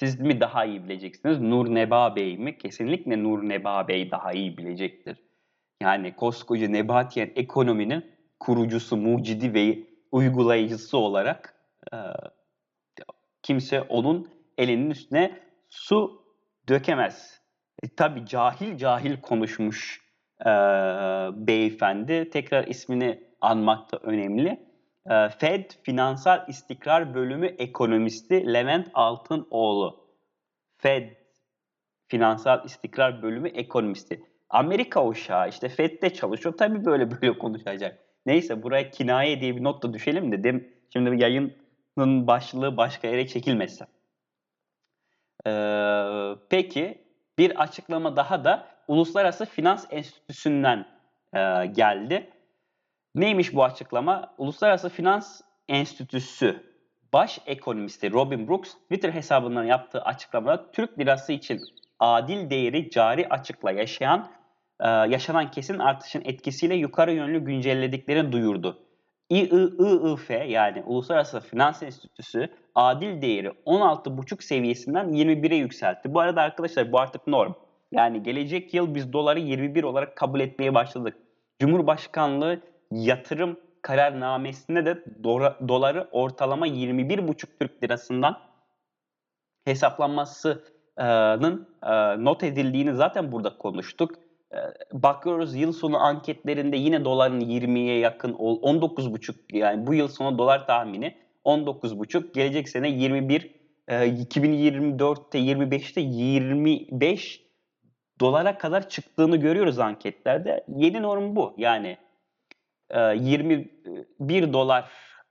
siz 0.00 0.20
mi 0.20 0.40
daha 0.40 0.64
iyi 0.64 0.84
bileceksiniz? 0.84 1.40
Nur 1.40 1.74
Neba 1.74 2.16
Bey 2.16 2.36
mi? 2.36 2.58
Kesinlikle 2.58 3.22
Nur 3.22 3.48
Neba 3.48 3.88
Bey 3.88 4.10
daha 4.10 4.32
iyi 4.32 4.56
bilecektir. 4.56 5.16
Yani 5.82 6.16
koskoca 6.16 6.68
Nebatiyen 6.68 7.30
ekonominin 7.36 8.04
kurucusu, 8.38 8.96
mucidi 8.96 9.54
ve 9.54 9.78
uygulayıcısı 10.12 10.98
olarak 10.98 11.54
e, 11.92 11.96
kimse 13.42 13.82
onun 13.82 14.28
elinin 14.58 14.90
üstüne 14.90 15.40
su 15.68 16.22
dökemez. 16.68 17.40
E, 17.82 17.88
tabii 17.96 18.26
cahil 18.26 18.76
cahil 18.76 19.20
konuşmuş 19.20 20.00
e, 20.40 20.50
beyefendi. 21.46 22.30
Tekrar 22.30 22.66
ismini 22.66 23.20
anmak 23.40 23.92
da 23.92 23.98
önemli. 24.02 24.69
E, 25.06 25.28
Fed 25.28 25.70
Finansal 25.82 26.44
İstikrar 26.48 27.14
Bölümü 27.14 27.46
ekonomisti 27.46 28.52
Levent 28.54 28.88
Altınoğlu. 28.94 30.00
Fed 30.78 31.10
Finansal 32.08 32.64
İstikrar 32.64 33.22
Bölümü 33.22 33.48
ekonomisti. 33.48 34.24
Amerika 34.50 35.06
uşağı 35.06 35.48
işte 35.48 35.68
Fed'de 35.68 36.12
çalışıyor. 36.12 36.56
Tabii 36.56 36.84
böyle 36.84 37.10
böyle 37.22 37.38
konuşacak. 37.38 37.98
Neyse 38.26 38.62
buraya 38.62 38.90
kinaye 38.90 39.40
diye 39.40 39.56
bir 39.56 39.64
not 39.64 39.82
da 39.82 39.92
düşelim 39.92 40.32
de 40.32 40.44
dem 40.44 40.68
şimdi 40.92 41.22
yayının 41.22 42.26
başlığı 42.26 42.76
başka 42.76 43.08
yere 43.08 43.26
çekilmesin. 43.26 43.86
Ee, 45.46 46.34
peki 46.50 47.04
bir 47.38 47.62
açıklama 47.62 48.16
daha 48.16 48.44
da 48.44 48.68
Uluslararası 48.88 49.46
Finans 49.46 49.86
Enstitüsü'nden 49.90 50.86
e, 51.34 51.66
geldi. 51.66 52.30
Neymiş 53.14 53.54
bu 53.54 53.64
açıklama? 53.64 54.34
Uluslararası 54.38 54.88
Finans 54.88 55.40
Enstitüsü 55.68 56.62
baş 57.12 57.38
ekonomisti 57.46 58.12
Robin 58.12 58.48
Brooks 58.48 58.74
Twitter 58.74 59.12
hesabından 59.12 59.64
yaptığı 59.64 60.02
açıklamada 60.02 60.70
Türk 60.72 60.98
lirası 60.98 61.32
için 61.32 61.60
adil 61.98 62.50
değeri 62.50 62.90
cari 62.90 63.28
açıkla 63.28 63.70
yaşayan 63.70 64.30
e, 64.80 64.88
yaşanan 64.88 65.50
kesin 65.50 65.78
artışın 65.78 66.22
etkisiyle 66.24 66.74
yukarı 66.74 67.12
yönlü 67.12 67.44
güncellediklerini 67.44 68.32
duyurdu. 68.32 68.78
İIIF 69.30 70.30
yani 70.30 70.82
Uluslararası 70.86 71.40
Finans 71.40 71.82
Enstitüsü 71.82 72.48
adil 72.74 73.22
değeri 73.22 73.48
16,5 73.48 74.44
seviyesinden 74.44 75.08
21'e 75.08 75.56
yükseltti. 75.56 76.14
Bu 76.14 76.20
arada 76.20 76.42
arkadaşlar 76.42 76.92
bu 76.92 77.00
artık 77.00 77.26
norm. 77.26 77.52
Yani 77.92 78.22
gelecek 78.22 78.74
yıl 78.74 78.94
biz 78.94 79.12
doları 79.12 79.40
21 79.40 79.84
olarak 79.84 80.16
kabul 80.16 80.40
etmeye 80.40 80.74
başladık. 80.74 81.16
Cumhurbaşkanlığı 81.58 82.60
yatırım 82.90 83.60
kararnamesinde 83.82 84.86
de 84.86 85.04
doları 85.68 86.08
ortalama 86.12 86.68
21,5 86.68 87.46
Türk 87.60 87.82
lirasından 87.82 88.38
hesaplanmasının 89.64 91.68
e, 91.82 92.24
not 92.24 92.44
edildiğini 92.44 92.94
zaten 92.94 93.32
burada 93.32 93.58
konuştuk. 93.58 94.10
E, 94.52 94.58
bakıyoruz 94.92 95.54
yıl 95.54 95.72
sonu 95.72 95.98
anketlerinde 95.98 96.76
yine 96.76 97.04
doların 97.04 97.40
20'ye 97.40 97.98
yakın 97.98 98.32
19,5 98.32 99.56
yani 99.56 99.86
bu 99.86 99.94
yıl 99.94 100.08
sonu 100.08 100.38
dolar 100.38 100.66
tahmini 100.66 101.16
19,5 101.44 102.32
gelecek 102.32 102.68
sene 102.68 102.88
21 102.88 103.60
2024'te 103.88 105.38
25'te 105.38 106.00
25 106.00 107.42
dolara 108.20 108.58
kadar 108.58 108.88
çıktığını 108.88 109.36
görüyoruz 109.36 109.78
anketlerde. 109.78 110.64
Yeni 110.68 111.02
norm 111.02 111.36
bu. 111.36 111.54
Yani 111.58 111.96
21 112.94 114.42
e, 114.42 114.52
dolar 114.52 114.90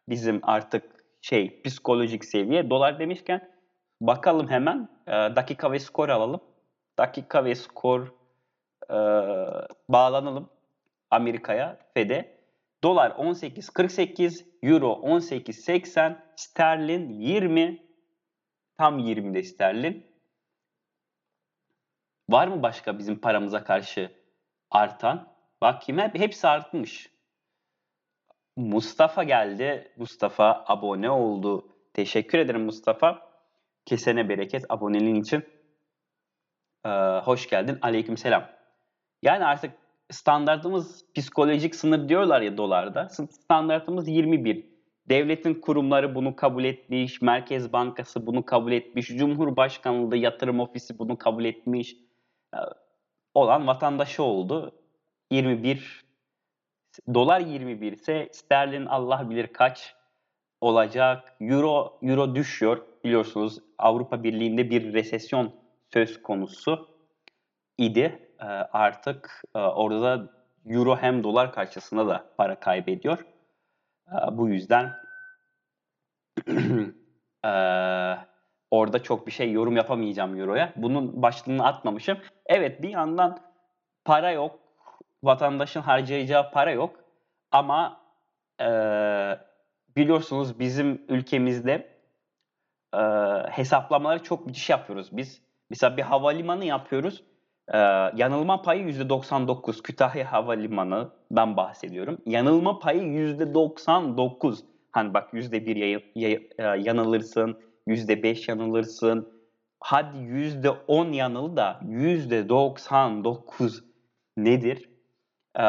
bizim 0.09 0.39
artık 0.43 0.83
şey 1.21 1.61
psikolojik 1.61 2.25
seviye. 2.25 2.69
Dolar 2.69 2.99
demişken 2.99 3.51
bakalım 4.01 4.47
hemen 4.49 4.89
e, 5.07 5.11
dakika 5.11 5.71
ve 5.71 5.79
skor 5.79 6.09
alalım. 6.09 6.41
Dakika 6.97 7.45
ve 7.45 7.55
skor 7.55 8.07
e, 8.89 8.97
bağlanalım 9.89 10.49
Amerika'ya, 11.11 11.77
Fed'e. 11.93 12.39
Dolar 12.83 13.11
18.48, 13.11 14.45
Euro 14.63 14.91
18.80, 14.91 16.15
sterlin 16.35 17.09
20, 17.09 17.83
tam 18.77 18.99
20'de 18.99 19.43
sterlin. 19.43 20.05
Var 22.29 22.47
mı 22.47 22.63
başka 22.63 22.99
bizim 22.99 23.19
paramıza 23.19 23.63
karşı 23.63 24.11
artan? 24.71 25.33
Bakayım 25.61 26.01
hep, 26.01 26.15
hepsi 26.19 26.47
artmış. 26.47 27.18
Mustafa 28.59 29.23
geldi. 29.23 29.91
Mustafa 29.97 30.63
abone 30.67 31.09
oldu. 31.09 31.67
Teşekkür 31.93 32.39
ederim 32.39 32.61
Mustafa. 32.61 33.29
Kesene 33.85 34.29
bereket 34.29 34.65
aboneliğin 34.69 35.21
için. 35.21 35.43
Ee, 36.85 36.89
hoş 37.23 37.49
geldin. 37.49 37.77
Aleyküm 37.81 38.17
selam. 38.17 38.49
Yani 39.21 39.45
artık 39.45 39.71
standartımız 40.11 41.05
psikolojik 41.15 41.75
sınır 41.75 42.09
diyorlar 42.09 42.41
ya 42.41 42.57
dolarda. 42.57 43.09
Standartımız 43.09 44.07
21. 44.07 44.69
Devletin 45.09 45.53
kurumları 45.53 46.15
bunu 46.15 46.35
kabul 46.35 46.63
etmiş, 46.63 47.21
Merkez 47.21 47.73
Bankası 47.73 48.25
bunu 48.27 48.45
kabul 48.45 48.71
etmiş, 48.71 49.07
Cumhurbaşkanlığı 49.07 50.17
Yatırım 50.17 50.59
Ofisi 50.59 50.99
bunu 50.99 51.17
kabul 51.17 51.45
etmiş. 51.45 51.95
Ee, 52.53 52.57
olan 53.33 53.67
vatandaşı 53.67 54.23
oldu. 54.23 54.71
21 55.31 56.08
dolar 57.13 57.39
21 57.39 57.91
ise 57.91 58.29
sterlin 58.31 58.85
Allah 58.85 59.29
bilir 59.29 59.47
kaç 59.47 59.95
olacak. 60.61 61.33
Euro 61.41 61.99
euro 62.01 62.35
düşüyor. 62.35 62.85
Biliyorsunuz 63.03 63.59
Avrupa 63.77 64.23
Birliği'nde 64.23 64.69
bir 64.69 64.93
resesyon 64.93 65.53
söz 65.93 66.21
konusu 66.21 66.87
idi. 67.77 68.29
Ee, 68.41 68.45
artık 68.73 69.43
e, 69.55 69.59
orada 69.59 70.01
da 70.01 70.29
euro 70.65 70.97
hem 70.97 71.23
dolar 71.23 71.53
karşısında 71.53 72.07
da 72.07 72.25
para 72.37 72.59
kaybediyor. 72.59 73.25
Ee, 74.07 74.37
bu 74.37 74.49
yüzden 74.49 74.93
e, 77.45 77.51
orada 78.71 79.03
çok 79.03 79.27
bir 79.27 79.31
şey 79.31 79.51
yorum 79.51 79.75
yapamayacağım 79.75 80.39
euroya. 80.39 80.73
Bunun 80.75 81.21
başlığını 81.21 81.65
atmamışım. 81.65 82.17
Evet 82.45 82.81
bir 82.81 82.89
yandan 82.89 83.39
para 84.05 84.31
yok. 84.31 84.59
Vatandaşın 85.23 85.81
harcayacağı 85.81 86.51
para 86.51 86.71
yok. 86.71 86.95
Ama 87.51 88.01
e, 88.61 88.67
biliyorsunuz 89.95 90.59
bizim 90.59 91.01
ülkemizde 91.09 91.99
e, 92.93 92.99
hesaplamaları 93.51 94.23
çok 94.23 94.45
müthiş 94.45 94.69
yapıyoruz 94.69 95.17
biz. 95.17 95.41
Mesela 95.69 95.97
bir 95.97 96.01
havalimanı 96.03 96.65
yapıyoruz. 96.65 97.23
Ee, 97.73 97.77
yanılma 98.15 98.61
payı 98.61 98.83
%99. 98.83 99.81
Kütahya 99.81 100.31
Havalimanı'dan 100.31 101.57
bahsediyorum. 101.57 102.17
Yanılma 102.25 102.79
payı 102.79 103.01
%99. 103.03 104.59
Hani 104.91 105.13
bak 105.13 105.33
%1 105.33 105.75
yay- 105.75 106.03
yay- 106.15 106.49
e, 106.57 106.63
yanılırsın, 106.63 107.59
%5 107.87 108.47
yanılırsın. 108.49 109.33
Hadi 109.79 110.17
%10 110.17 111.11
yanıl 111.13 111.57
da 111.57 111.79
%99 111.83 113.83
nedir? 114.37 114.88
Ee, 115.59 115.63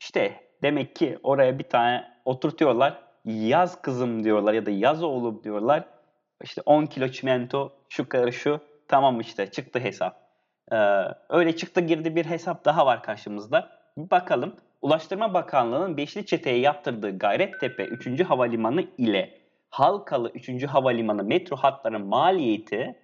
işte 0.00 0.40
demek 0.62 0.96
ki 0.96 1.18
oraya 1.22 1.58
bir 1.58 1.64
tane 1.64 2.04
oturtuyorlar. 2.24 3.02
Yaz 3.24 3.82
kızım 3.82 4.24
diyorlar 4.24 4.54
ya 4.54 4.66
da 4.66 4.70
yaz 4.70 5.02
oğlum 5.02 5.44
diyorlar. 5.44 5.84
İşte 6.42 6.62
10 6.66 6.86
kilo 6.86 7.08
çimento 7.08 7.72
şu 7.88 8.08
kadar 8.08 8.32
şu 8.32 8.60
tamam 8.88 9.20
işte 9.20 9.50
çıktı 9.50 9.78
hesap. 9.78 10.20
Ee, 10.72 10.76
öyle 11.28 11.56
çıktı 11.56 11.80
girdi 11.80 12.16
bir 12.16 12.24
hesap 12.24 12.64
daha 12.64 12.86
var 12.86 13.02
karşımızda. 13.02 13.70
Bir 13.98 14.10
bakalım. 14.10 14.56
Ulaştırma 14.82 15.34
Bakanlığı'nın 15.34 15.96
Beşli 15.96 16.26
Çete'ye 16.26 16.58
yaptırdığı 16.58 17.18
Gayrettepe 17.18 17.84
3. 17.84 18.24
Havalimanı 18.24 18.82
ile 18.98 19.40
Halkalı 19.70 20.30
3. 20.34 20.64
Havalimanı 20.64 21.24
metro 21.24 21.56
hatlarının 21.56 22.06
maliyeti 22.06 22.98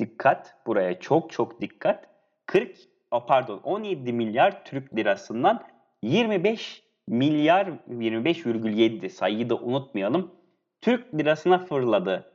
dikkat 0.00 0.66
buraya 0.66 1.00
çok 1.00 1.32
çok 1.32 1.60
dikkat 1.60 2.04
40 2.46 2.76
o 2.78 2.97
pardon 3.10 3.60
17 3.64 4.12
milyar 4.12 4.64
Türk 4.64 4.96
lirasından 4.96 5.64
25 6.02 6.82
milyar 7.06 7.66
25,7 7.66 9.08
sayıyı 9.08 9.50
da 9.50 9.56
unutmayalım. 9.56 10.34
Türk 10.80 11.14
lirasına 11.14 11.58
fırladı. 11.58 12.32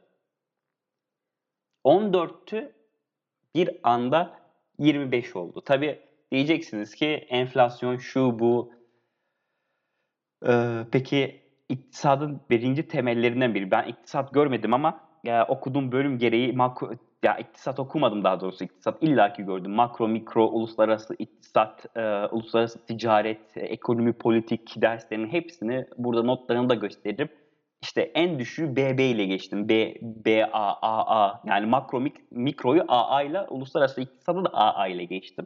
14'tü 1.85 2.71
bir 3.55 3.69
anda 3.83 4.39
25 4.79 5.35
oldu. 5.35 5.61
Tabi 5.61 5.99
diyeceksiniz 6.31 6.95
ki 6.95 7.05
enflasyon 7.29 7.97
şu 7.97 8.39
bu. 8.39 8.73
Ee, 10.47 10.83
peki 10.91 11.41
iktisadın 11.69 12.41
birinci 12.49 12.87
temellerinden 12.87 13.55
biri. 13.55 13.71
Ben 13.71 13.83
iktisat 13.83 14.33
görmedim 14.33 14.73
ama 14.73 14.99
ya, 15.23 15.47
okuduğum 15.47 15.91
bölüm 15.91 16.17
gereği 16.17 16.53
makro, 16.53 16.91
ya 17.23 17.37
iktisat 17.37 17.79
okumadım 17.79 18.23
daha 18.23 18.39
doğrusu 18.39 18.63
iktisat 18.63 19.03
illaki 19.03 19.43
gördüm. 19.43 19.71
Makro, 19.71 20.07
mikro, 20.07 20.47
uluslararası 20.47 21.15
iktisat, 21.19 21.85
e, 21.95 22.25
uluslararası 22.31 22.85
ticaret, 22.85 23.57
e, 23.57 23.59
ekonomi, 23.59 24.13
politik 24.13 24.81
derslerinin 24.81 25.27
hepsini 25.27 25.85
burada 25.97 26.23
notlarını 26.23 26.69
da 26.69 26.75
gösteririm. 26.75 27.29
İşte 27.81 28.01
en 28.01 28.39
düşüğü 28.39 28.75
BB 28.75 28.99
ile 28.99 29.25
geçtim. 29.25 29.69
B, 29.69 29.95
BA, 30.01 30.77
AA 30.81 31.41
yani 31.45 31.65
makro, 31.65 31.99
mik, 31.99 32.31
mikroyu 32.31 32.83
AA 32.87 33.23
ile 33.23 33.41
uluslararası 33.41 34.01
iktisadı 34.01 34.45
da 34.45 34.49
AA 34.53 34.87
ile 34.87 35.03
geçtim. 35.05 35.45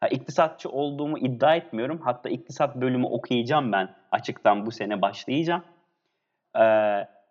Ha, 0.00 0.08
iktisatçı 0.08 0.68
olduğumu 0.68 1.18
iddia 1.18 1.56
etmiyorum. 1.56 2.00
Hatta 2.04 2.28
iktisat 2.28 2.76
bölümü 2.76 3.06
okuyacağım 3.06 3.72
ben 3.72 3.94
açıktan 4.12 4.66
bu 4.66 4.70
sene 4.70 5.02
başlayacağım. 5.02 5.62
Ee, 6.56 6.60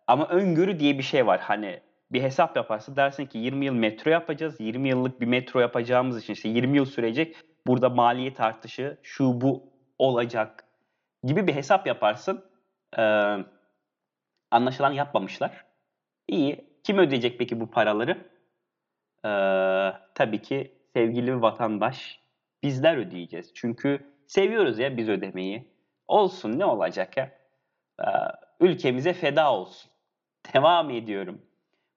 ama 0.07 0.27
öngörü 0.29 0.79
diye 0.79 0.97
bir 0.97 1.03
şey 1.03 1.27
var. 1.27 1.39
Hani 1.39 1.79
bir 2.11 2.23
hesap 2.23 2.55
yaparsa 2.55 2.95
dersin 2.95 3.25
ki 3.25 3.37
20 3.37 3.65
yıl 3.65 3.73
metro 3.73 4.11
yapacağız. 4.11 4.55
20 4.59 4.89
yıllık 4.89 5.21
bir 5.21 5.25
metro 5.25 5.59
yapacağımız 5.59 6.23
için 6.23 6.33
işte 6.33 6.49
20 6.49 6.77
yıl 6.77 6.85
sürecek. 6.85 7.35
Burada 7.67 7.89
maliyet 7.89 8.39
artışı 8.39 8.97
şu 9.03 9.41
bu 9.41 9.73
olacak 9.97 10.65
gibi 11.23 11.47
bir 11.47 11.55
hesap 11.55 11.87
yaparsın. 11.87 12.45
Ee, 12.97 13.37
anlaşılan 14.51 14.91
yapmamışlar. 14.91 15.65
İyi. 16.27 16.71
Kim 16.83 16.97
ödeyecek 16.97 17.39
peki 17.39 17.59
bu 17.59 17.71
paraları? 17.71 18.17
Ee, 19.25 19.93
tabii 20.15 20.41
ki 20.41 20.77
sevgili 20.93 21.41
vatandaş 21.41 22.19
bizler 22.63 22.97
ödeyeceğiz. 22.97 23.51
Çünkü 23.53 24.13
seviyoruz 24.27 24.79
ya 24.79 24.97
biz 24.97 25.09
ödemeyi. 25.09 25.71
Olsun 26.07 26.59
ne 26.59 26.65
olacak 26.65 27.17
ya? 27.17 27.31
Ee, 27.99 28.05
ülkemize 28.59 29.13
feda 29.13 29.53
olsun. 29.53 29.91
Devam 30.53 30.89
ediyorum. 30.89 31.41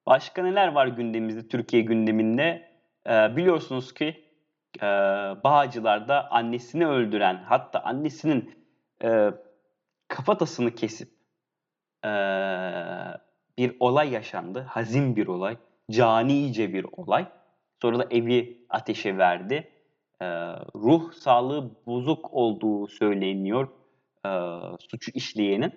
Başka 0.06 0.42
neler 0.42 0.68
var 0.68 0.86
gündemimizde, 0.86 1.48
Türkiye 1.48 1.82
gündeminde? 1.82 2.68
Ee, 3.08 3.36
biliyorsunuz 3.36 3.94
ki 3.94 4.24
e, 4.82 4.86
Bağcılar'da 5.44 6.30
annesini 6.30 6.86
öldüren, 6.86 7.44
hatta 7.46 7.80
annesinin 7.80 8.54
e, 9.04 9.30
kafatasını 10.08 10.74
kesip 10.74 11.08
e, 12.04 12.10
bir 13.58 13.76
olay 13.80 14.10
yaşandı. 14.10 14.60
Hazin 14.60 15.16
bir 15.16 15.26
olay, 15.26 15.56
canice 15.90 16.72
bir 16.72 16.86
olay. 16.92 17.26
Sonra 17.82 17.98
da 17.98 18.06
evi 18.10 18.66
ateşe 18.70 19.18
verdi. 19.18 19.68
E, 20.20 20.26
ruh 20.74 21.12
sağlığı 21.12 21.70
bozuk 21.86 22.34
olduğu 22.34 22.86
söyleniyor 22.86 23.68
e, 24.26 24.30
suçu 24.78 25.10
işleyenin. 25.14 25.72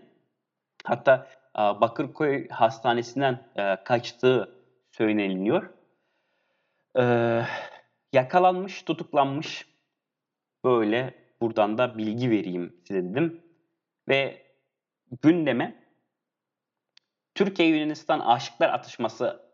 Hatta 0.84 1.28
Bakırköy 1.58 2.50
Hastanesi'nden 2.50 3.48
e, 3.56 3.84
kaçtığı 3.84 4.56
söyleniyor. 4.92 5.70
E, 7.00 7.04
yakalanmış, 8.14 8.82
tutuklanmış. 8.82 9.68
Böyle 10.64 11.14
buradan 11.42 11.78
da 11.78 11.98
bilgi 11.98 12.30
vereyim 12.30 12.82
size 12.88 13.04
dedim. 13.04 13.42
Ve 14.08 14.44
gündeme 15.22 15.84
Türkiye-Yunanistan 17.36 18.20
Aşıklar 18.20 18.70
Atışması 18.70 19.48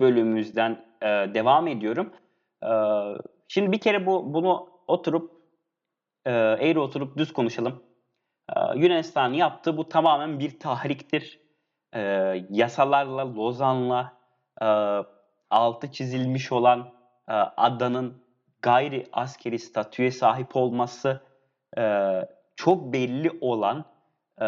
bölümümüzden 0.00 0.84
e, 1.02 1.06
devam 1.06 1.68
ediyorum. 1.68 2.12
E, 2.64 2.70
şimdi 3.48 3.72
bir 3.72 3.80
kere 3.80 4.06
bu 4.06 4.34
bunu 4.34 4.70
oturup 4.86 5.32
e, 6.24 6.30
eğri 6.30 6.78
oturup 6.78 7.16
düz 7.16 7.32
konuşalım. 7.32 7.89
E, 8.56 8.78
Yunanistan 8.78 9.32
yaptı 9.32 9.76
bu 9.76 9.88
tamamen 9.88 10.38
bir 10.38 10.58
tahriktir. 10.58 11.40
E, 11.94 12.00
yasalarla, 12.50 13.34
Lozan'la 13.34 14.12
e, 14.62 14.66
altı 15.50 15.92
çizilmiş 15.92 16.52
olan 16.52 16.92
e, 17.28 17.32
adanın 17.32 18.22
gayri 18.62 19.06
askeri 19.12 19.58
statüye 19.58 20.10
sahip 20.10 20.56
olması 20.56 21.20
e, 21.78 22.14
çok 22.56 22.92
belli 22.92 23.38
olan 23.40 23.84
e, 24.40 24.46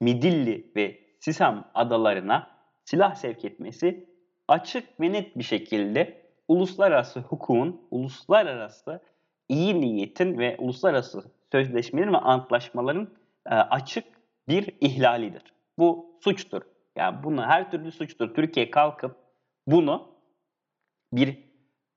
Midilli 0.00 0.72
ve 0.76 0.98
Sisam 1.20 1.64
adalarına 1.74 2.50
silah 2.84 3.14
sevk 3.14 3.44
etmesi 3.44 4.08
açık 4.48 5.00
ve 5.00 5.12
net 5.12 5.38
bir 5.38 5.42
şekilde 5.42 6.22
uluslararası 6.48 7.20
hukukun, 7.20 7.86
uluslararası 7.90 9.00
iyi 9.48 9.80
niyetin 9.80 10.38
ve 10.38 10.56
uluslararası 10.58 11.37
sözleşmelerin 11.52 12.12
ve 12.12 12.18
antlaşmaların 12.18 13.08
e, 13.46 13.54
açık 13.54 14.04
bir 14.48 14.76
ihlalidir. 14.80 15.42
Bu 15.78 16.18
suçtur. 16.24 16.62
Yani 16.96 17.22
bunu 17.22 17.46
her 17.46 17.70
türlü 17.70 17.92
suçtur. 17.92 18.34
Türkiye 18.34 18.70
kalkıp 18.70 19.16
bunu 19.66 20.08
bir 21.12 21.28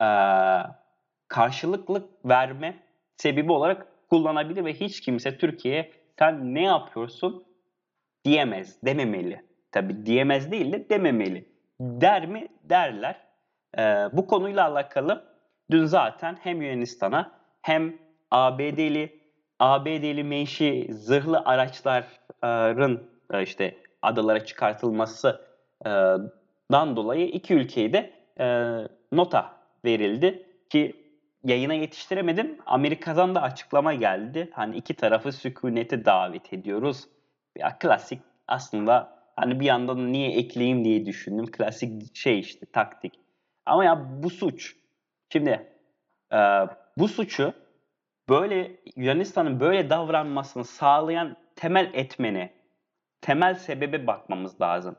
e, 0.01 0.09
karşılıklı 1.27 2.09
verme 2.25 2.83
sebebi 3.17 3.51
olarak 3.51 3.87
kullanabilir 4.09 4.65
ve 4.65 4.73
hiç 4.73 5.01
kimse 5.01 5.37
Türkiye'ye 5.37 5.91
sen 6.19 6.55
ne 6.55 6.63
yapıyorsun 6.63 7.43
diyemez, 8.25 8.83
dememeli. 8.85 9.45
Tabi 9.71 10.05
diyemez 10.05 10.51
değil 10.51 10.71
de 10.71 10.89
dememeli. 10.89 11.49
Der 11.79 12.27
mi? 12.27 12.47
Derler. 12.63 13.27
Ee, 13.77 13.81
bu 14.13 14.27
konuyla 14.27 14.67
alakalı 14.67 15.35
dün 15.71 15.85
zaten 15.85 16.37
hem 16.41 16.61
Yunanistan'a 16.61 17.31
hem 17.61 17.97
ABD'li 18.31 19.20
ABD'li 19.61 20.23
menşi 20.23 20.87
zırhlı 20.91 21.41
araçların 21.45 22.99
e, 23.33 23.43
işte 23.43 23.75
adalara 24.01 24.45
çıkartılmasından 24.45 26.95
dolayı 26.95 27.27
iki 27.27 27.53
ülkeye 27.53 27.93
de 27.93 28.13
e, 28.39 28.77
nota 29.11 29.53
verildi 29.85 30.45
ki 30.69 30.95
yayına 31.43 31.73
yetiştiremedim. 31.73 32.57
Amerika'dan 32.65 33.35
da 33.35 33.41
açıklama 33.41 33.93
geldi. 33.93 34.49
Hani 34.53 34.77
iki 34.77 34.93
tarafı 34.93 35.31
sükunete 35.31 36.05
davet 36.05 36.53
ediyoruz. 36.53 37.07
Ya 37.57 37.77
klasik 37.79 38.19
aslında 38.47 39.17
hani 39.35 39.59
bir 39.59 39.65
yandan 39.65 40.13
niye 40.13 40.31
ekleyeyim 40.31 40.85
diye 40.85 41.05
düşündüm. 41.05 41.45
Klasik 41.51 42.15
şey 42.15 42.39
işte 42.39 42.65
taktik. 42.65 43.13
Ama 43.65 43.85
ya 43.85 44.23
bu 44.23 44.29
suç. 44.29 44.75
Şimdi 45.29 45.69
e, 46.33 46.37
bu 46.97 47.07
suçu 47.07 47.53
böyle 48.31 48.77
Yunanistan'ın 48.95 49.59
böyle 49.59 49.89
davranmasını 49.89 50.65
sağlayan 50.65 51.37
temel 51.55 51.91
etmeni, 51.93 52.53
temel 53.21 53.55
sebebe 53.55 54.07
bakmamız 54.07 54.61
lazım. 54.61 54.95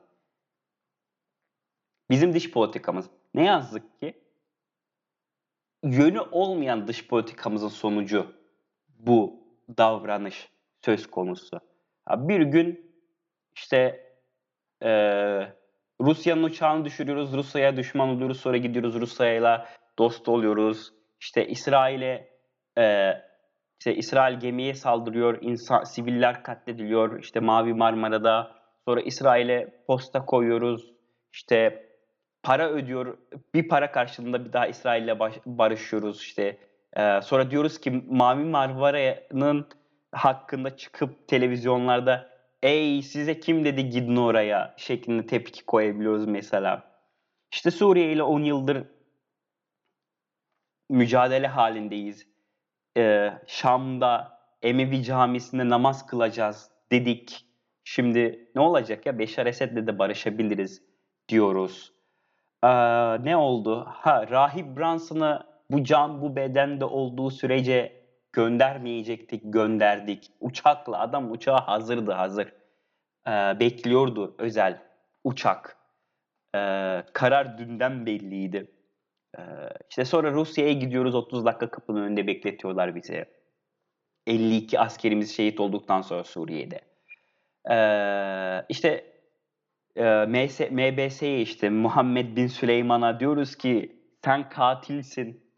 Bizim 2.10 2.34
dış 2.34 2.50
politikamız. 2.50 3.10
Ne 3.34 3.44
yazık 3.44 4.00
ki 4.00 4.22
yönü 5.84 6.20
olmayan 6.20 6.88
dış 6.88 7.08
politikamızın 7.08 7.68
sonucu 7.68 8.32
bu 8.88 9.40
davranış 9.78 10.48
söz 10.84 11.10
konusu. 11.10 11.60
Bir 12.08 12.40
gün 12.40 12.96
işte 13.56 14.06
e, 14.82 14.90
Rusya'nın 16.00 16.42
uçağını 16.42 16.84
düşürüyoruz, 16.84 17.32
Rusya'ya 17.32 17.76
düşman 17.76 18.08
oluyoruz, 18.08 18.40
sonra 18.40 18.56
gidiyoruz 18.56 18.94
Rusya'yla 18.94 19.68
dost 19.98 20.28
oluyoruz. 20.28 20.92
İşte 21.20 21.48
İsrail'e 21.48 22.31
e, 22.78 23.12
işte 23.80 23.94
İsrail 23.94 24.40
gemiye 24.40 24.74
saldırıyor, 24.74 25.38
insan 25.40 25.84
siviller 25.84 26.42
katlediliyor. 26.42 27.20
İşte 27.20 27.40
Mavi 27.40 27.74
Marmara'da 27.74 28.50
sonra 28.84 29.00
İsrail'e 29.00 29.84
posta 29.86 30.24
koyuyoruz. 30.24 30.92
İşte 31.32 31.86
para 32.42 32.68
ödüyor. 32.68 33.18
Bir 33.54 33.68
para 33.68 33.92
karşılığında 33.92 34.44
bir 34.44 34.52
daha 34.52 34.66
İsrail'le 34.66 35.18
barışıyoruz 35.46 36.20
işte. 36.20 36.58
Ee, 36.96 37.20
sonra 37.22 37.50
diyoruz 37.50 37.80
ki 37.80 37.90
Mavi 37.90 38.44
Marmara'nın 38.44 39.68
hakkında 40.12 40.76
çıkıp 40.76 41.28
televizyonlarda 41.28 42.28
ey 42.62 43.02
size 43.02 43.40
kim 43.40 43.64
dedi 43.64 43.90
gidin 43.90 44.16
oraya 44.16 44.74
şeklinde 44.76 45.26
tepki 45.26 45.64
koyabiliyoruz 45.66 46.26
mesela. 46.26 46.82
İşte 47.52 47.70
Suriye 47.70 48.12
ile 48.12 48.22
10 48.22 48.40
yıldır 48.40 48.84
mücadele 50.90 51.46
halindeyiz. 51.46 52.31
Ee, 52.96 53.32
Şam'da 53.46 54.38
Emevi 54.62 55.02
camisinde 55.02 55.68
namaz 55.68 56.06
kılacağız 56.06 56.70
dedik. 56.92 57.46
Şimdi 57.84 58.50
ne 58.54 58.60
olacak 58.60 59.06
ya 59.06 59.18
Beşar 59.18 59.46
Esed'le 59.46 59.86
de 59.86 59.98
barışabiliriz 59.98 60.82
diyoruz. 61.28 61.92
Ee, 62.64 62.68
ne 63.24 63.36
oldu? 63.36 63.84
Ha 63.88 64.30
Rahip 64.30 64.78
Branson'ı 64.78 65.46
bu 65.70 65.84
can 65.84 66.22
bu 66.22 66.36
bedende 66.36 66.84
olduğu 66.84 67.30
sürece 67.30 68.02
göndermeyecektik, 68.32 69.42
gönderdik. 69.44 70.30
Uçakla 70.40 71.00
adam 71.00 71.30
uçağa 71.30 71.68
hazırdı 71.68 72.12
hazır. 72.12 72.52
Ee, 73.28 73.30
bekliyordu 73.60 74.34
özel 74.38 74.82
uçak. 75.24 75.76
Ee, 76.54 77.02
karar 77.12 77.58
dünden 77.58 78.06
belliydi. 78.06 78.70
Ee, 79.38 79.42
işte 79.90 80.04
sonra 80.04 80.32
Rusya'ya 80.32 80.72
gidiyoruz 80.72 81.14
30 81.14 81.44
dakika 81.44 81.70
kapının 81.70 82.02
önünde 82.02 82.26
bekletiyorlar 82.26 82.94
bizi. 82.94 83.24
52 84.26 84.80
askerimiz 84.80 85.36
şehit 85.36 85.60
olduktan 85.60 86.02
sonra 86.02 86.24
Suriye'de. 86.24 86.80
Ee, 87.70 88.66
işte 88.68 89.12
e, 89.96 90.26
MBS'ye 90.70 91.40
işte 91.40 91.70
Muhammed 91.70 92.36
Bin 92.36 92.46
Süleyman'a 92.46 93.20
diyoruz 93.20 93.56
ki 93.56 94.02
sen 94.24 94.48
katilsin 94.48 95.52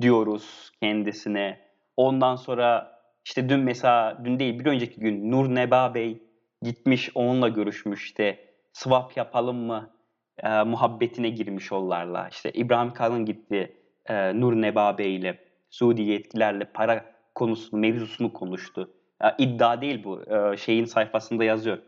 diyoruz 0.00 0.72
kendisine. 0.80 1.60
Ondan 1.96 2.36
sonra 2.36 3.00
işte 3.24 3.48
dün 3.48 3.60
mesela 3.60 4.24
dün 4.24 4.38
değil 4.38 4.58
bir 4.58 4.66
önceki 4.66 5.00
gün 5.00 5.30
Nur 5.30 5.54
Neba 5.54 5.94
Bey 5.94 6.22
gitmiş 6.62 7.10
onunla 7.14 7.48
görüşmüş 7.48 8.04
işte 8.04 8.54
swap 8.72 9.16
yapalım 9.16 9.56
mı 9.56 9.93
e, 10.42 10.62
muhabbetine 10.62 11.30
girmiş 11.30 11.72
onlarla. 11.72 12.28
İşte 12.28 12.52
İbrahim 12.52 12.92
Kalın 12.92 13.24
gitti 13.24 13.76
e, 14.06 14.40
Nur 14.40 14.52
Neba 14.52 14.98
Bey 14.98 15.16
ile 15.16 15.38
Suudi 15.70 16.02
yetkilerle 16.02 16.64
para 16.64 17.04
konusunu, 17.34 17.80
mevzusunu 17.80 18.32
konuştu. 18.32 18.90
E, 19.24 19.26
iddia 19.38 19.80
değil 19.80 20.04
bu. 20.04 20.22
E, 20.22 20.56
şeyin 20.56 20.84
sayfasında 20.84 21.44
yazıyor. 21.44 21.78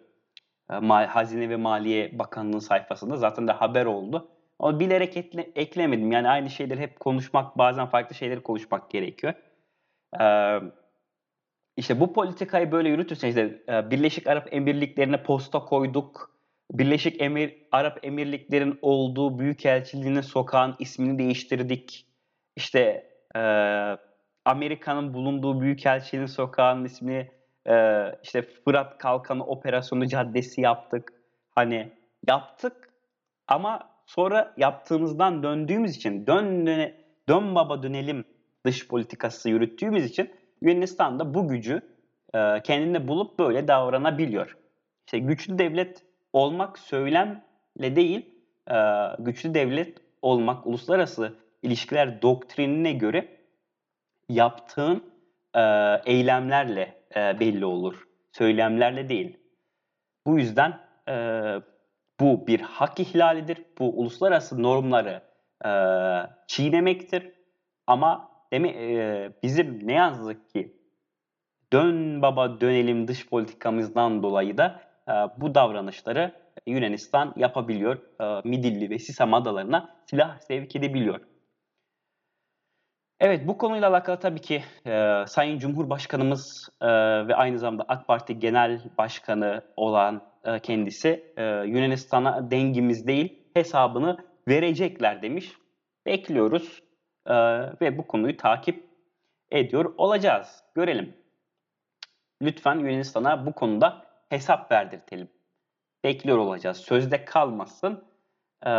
E, 0.71 0.75
Hazine 0.87 1.49
ve 1.49 1.57
Maliye 1.57 2.19
Bakanlığı 2.19 2.61
sayfasında 2.61 3.17
zaten 3.17 3.49
de 3.49 3.53
haber 3.53 3.87
oldu. 3.87 4.29
Ama 4.59 4.81
bilerek 4.81 5.17
ekle, 5.17 5.51
eklemedim. 5.55 6.13
Yani 6.13 6.29
aynı 6.29 6.51
şeyleri 6.51 6.81
hep 6.81 7.01
konuşmak, 7.01 7.59
bazen 7.59 7.87
farklı 7.87 8.15
şeyleri 8.15 8.43
konuşmak 8.43 8.91
gerekiyor. 8.91 9.35
Ee, 10.21 10.61
işte 11.77 12.01
bu 12.01 12.13
politikayı 12.13 12.73
böyle 12.73 12.89
yürütürsen 12.89 13.29
işte 13.29 13.63
Birleşik 13.91 14.27
Arap 14.27 14.49
Emirlikleri'ne 14.53 15.23
posta 15.23 15.65
koyduk. 15.65 16.36
Birleşik 16.73 17.23
Emir 17.23 17.55
Arap 17.73 17.99
Emirliklerin 18.03 18.79
olduğu 18.83 19.39
Büyükelçiliğinin 19.39 20.21
sokağın 20.21 20.77
ismini 20.79 21.19
değiştirdik. 21.19 22.07
İşte 22.57 23.11
e, 23.37 23.41
Amerika'nın 24.45 25.15
bulunduğu 25.15 25.61
Büyükelçiliğin 25.61 26.27
sokağın 26.27 26.85
ismini 26.85 27.31
e, 27.69 28.05
işte 28.23 28.43
Fırat 28.43 28.99
Kalkanı 28.99 29.47
Operasyonu 29.47 30.07
Caddesi 30.07 30.61
yaptık. 30.61 31.13
Hani 31.55 31.93
yaptık 32.29 32.89
ama 33.49 33.91
sonra 34.07 34.55
yaptığımızdan 34.57 35.43
döndüğümüz 35.43 35.97
için 35.97 36.27
dön, 36.27 36.67
dön, 36.67 36.95
dön 37.29 37.55
baba 37.55 37.83
dönelim 37.83 38.25
dış 38.67 38.89
politikası 38.89 39.51
yürüttüğümüz 39.51 40.05
için 40.05 40.31
Yunanistan 40.63 41.19
da 41.19 41.35
bu 41.35 41.49
gücü 41.49 41.83
e, 42.35 42.63
kendinde 42.63 43.09
bulup 43.09 43.39
böyle 43.39 43.69
davranabiliyor. 43.69 44.57
İşte 45.07 45.19
güçlü 45.19 45.59
devlet 45.59 46.03
olmak 46.37 46.79
söylemle 46.79 47.97
değil, 47.97 48.27
e, 48.71 48.77
güçlü 49.19 49.55
devlet 49.55 49.99
olmak 50.23 50.67
uluslararası 50.67 51.35
ilişkiler 51.63 52.23
doktrinine 52.23 52.93
göre 52.93 53.29
yaptığın 54.29 55.05
e, 55.55 55.61
eylemlerle 56.07 56.95
e, 57.17 57.41
belli 57.41 57.65
olur. 57.65 58.09
Söylemlerle 58.33 59.09
değil. 59.09 59.39
Bu 60.27 60.39
yüzden 60.39 60.87
bu 62.21 62.47
bir 62.47 62.61
hak 62.61 63.01
ihlalidir. 63.01 63.59
Bu 63.79 64.01
uluslararası 64.01 64.63
normları 64.63 65.23
çiğnemektir. 66.47 67.33
Ama 67.87 68.31
demi, 68.53 68.69
e, 68.69 69.33
bizim 69.43 69.89
ne 69.89 69.93
yazık 69.93 70.51
ki 70.51 70.77
dön 71.73 72.23
baba 72.23 72.61
dönelim 72.61 73.09
dış 73.09 73.29
politikamızdan 73.29 74.23
dolayı 74.23 74.59
da 74.59 74.86
bu 75.37 75.55
davranışları 75.55 76.33
Yunanistan 76.67 77.33
yapabiliyor. 77.37 77.99
E, 78.21 78.49
Midilli 78.49 78.91
ve 78.91 78.99
Sisam 78.99 79.35
adalarına 79.35 79.97
silah 80.07 80.39
sevk 80.39 80.77
edebiliyor. 80.77 81.21
Evet 83.21 83.49
bu 83.49 83.59
konuyla 83.59 83.91
alakalı 83.91 84.21
tabii 84.21 84.41
ki 84.41 84.63
e, 84.87 85.25
Sayın 85.27 85.59
Cumhurbaşkanımız 85.59 86.69
e, 86.81 86.87
ve 87.29 87.35
aynı 87.35 87.59
zamanda 87.59 87.85
AK 87.89 88.07
Parti 88.07 88.39
Genel 88.39 88.81
Başkanı 88.99 89.63
olan 89.77 90.23
e, 90.45 90.61
kendisi 90.61 91.33
e, 91.37 91.45
Yunanistan'a 91.45 92.51
dengimiz 92.51 93.07
değil 93.07 93.43
hesabını 93.55 94.17
verecekler 94.49 95.23
demiş. 95.23 95.53
Bekliyoruz 96.07 96.83
e, 97.27 97.35
ve 97.81 97.99
bu 97.99 98.07
konuyu 98.07 98.37
takip 98.37 98.87
ediyor 99.51 99.95
olacağız. 99.97 100.65
Görelim. 100.75 101.17
Lütfen 102.43 102.79
Yunanistan'a 102.79 103.47
bu 103.47 103.53
konuda 103.53 104.06
hesap 104.29 104.73
verdirtelim. 104.73 105.29
Bekliyor 106.05 106.39
olacağız. 106.39 106.77
Sözde 106.77 107.25
kalmasın. 107.25 108.05
E, 108.67 108.71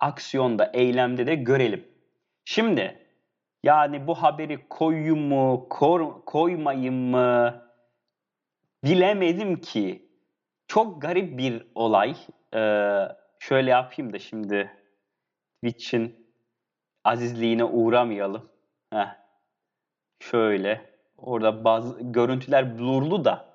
aksiyonda, 0.00 0.70
eylemde 0.74 1.26
de 1.26 1.34
görelim. 1.34 1.88
Şimdi 2.44 3.06
yani 3.62 4.06
bu 4.06 4.14
haberi 4.14 4.68
koyayım 4.68 5.18
mı, 5.18 5.68
kor, 5.68 6.24
koymayayım 6.24 6.94
mı 6.94 7.62
bilemedim 8.84 9.60
ki. 9.60 10.06
Çok 10.68 11.02
garip 11.02 11.38
bir 11.38 11.66
olay. 11.74 12.16
Ee, 12.54 13.08
şöyle 13.38 13.70
yapayım 13.70 14.12
da 14.12 14.18
şimdi 14.18 14.70
Twitch'in 15.54 16.26
azizliğine 17.04 17.64
uğramayalım. 17.64 18.48
Heh. 18.92 19.16
Şöyle. 20.20 20.90
Orada 21.18 21.64
bazı 21.64 22.02
görüntüler 22.02 22.78
blurlu 22.78 23.24
da. 23.24 23.45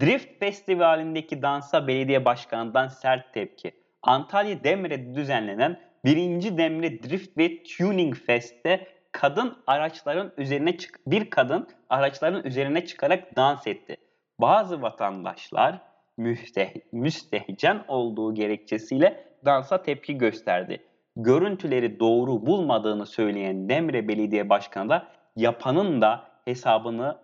Drift 0.00 0.38
Festivali'ndeki 0.40 1.42
dansa 1.42 1.86
belediye 1.86 2.24
başkanından 2.24 2.88
sert 2.88 3.34
tepki. 3.34 3.72
Antalya 4.02 4.64
Demre'de 4.64 5.14
düzenlenen 5.14 5.80
birinci 6.04 6.58
Demre 6.58 7.02
Drift 7.02 7.38
ve 7.38 7.62
Tuning 7.62 8.16
Fest'te 8.16 8.86
kadın 9.12 9.58
araçların 9.66 10.32
üzerine 10.36 10.76
çık 10.76 11.00
bir 11.06 11.30
kadın 11.30 11.68
araçların 11.88 12.44
üzerine 12.44 12.86
çıkarak 12.86 13.36
dans 13.36 13.66
etti. 13.66 13.96
Bazı 14.40 14.82
vatandaşlar 14.82 15.78
müsteh 16.16 16.70
müstehcen 16.92 17.84
olduğu 17.88 18.34
gerekçesiyle 18.34 19.24
dansa 19.44 19.82
tepki 19.82 20.18
gösterdi. 20.18 20.82
Görüntüleri 21.16 22.00
doğru 22.00 22.46
bulmadığını 22.46 23.06
söyleyen 23.06 23.68
Demre 23.68 24.08
Belediye 24.08 24.48
Başkanı 24.48 24.88
da 24.88 25.08
yapanın 25.36 26.00
da 26.00 26.24
hesabını 26.44 27.18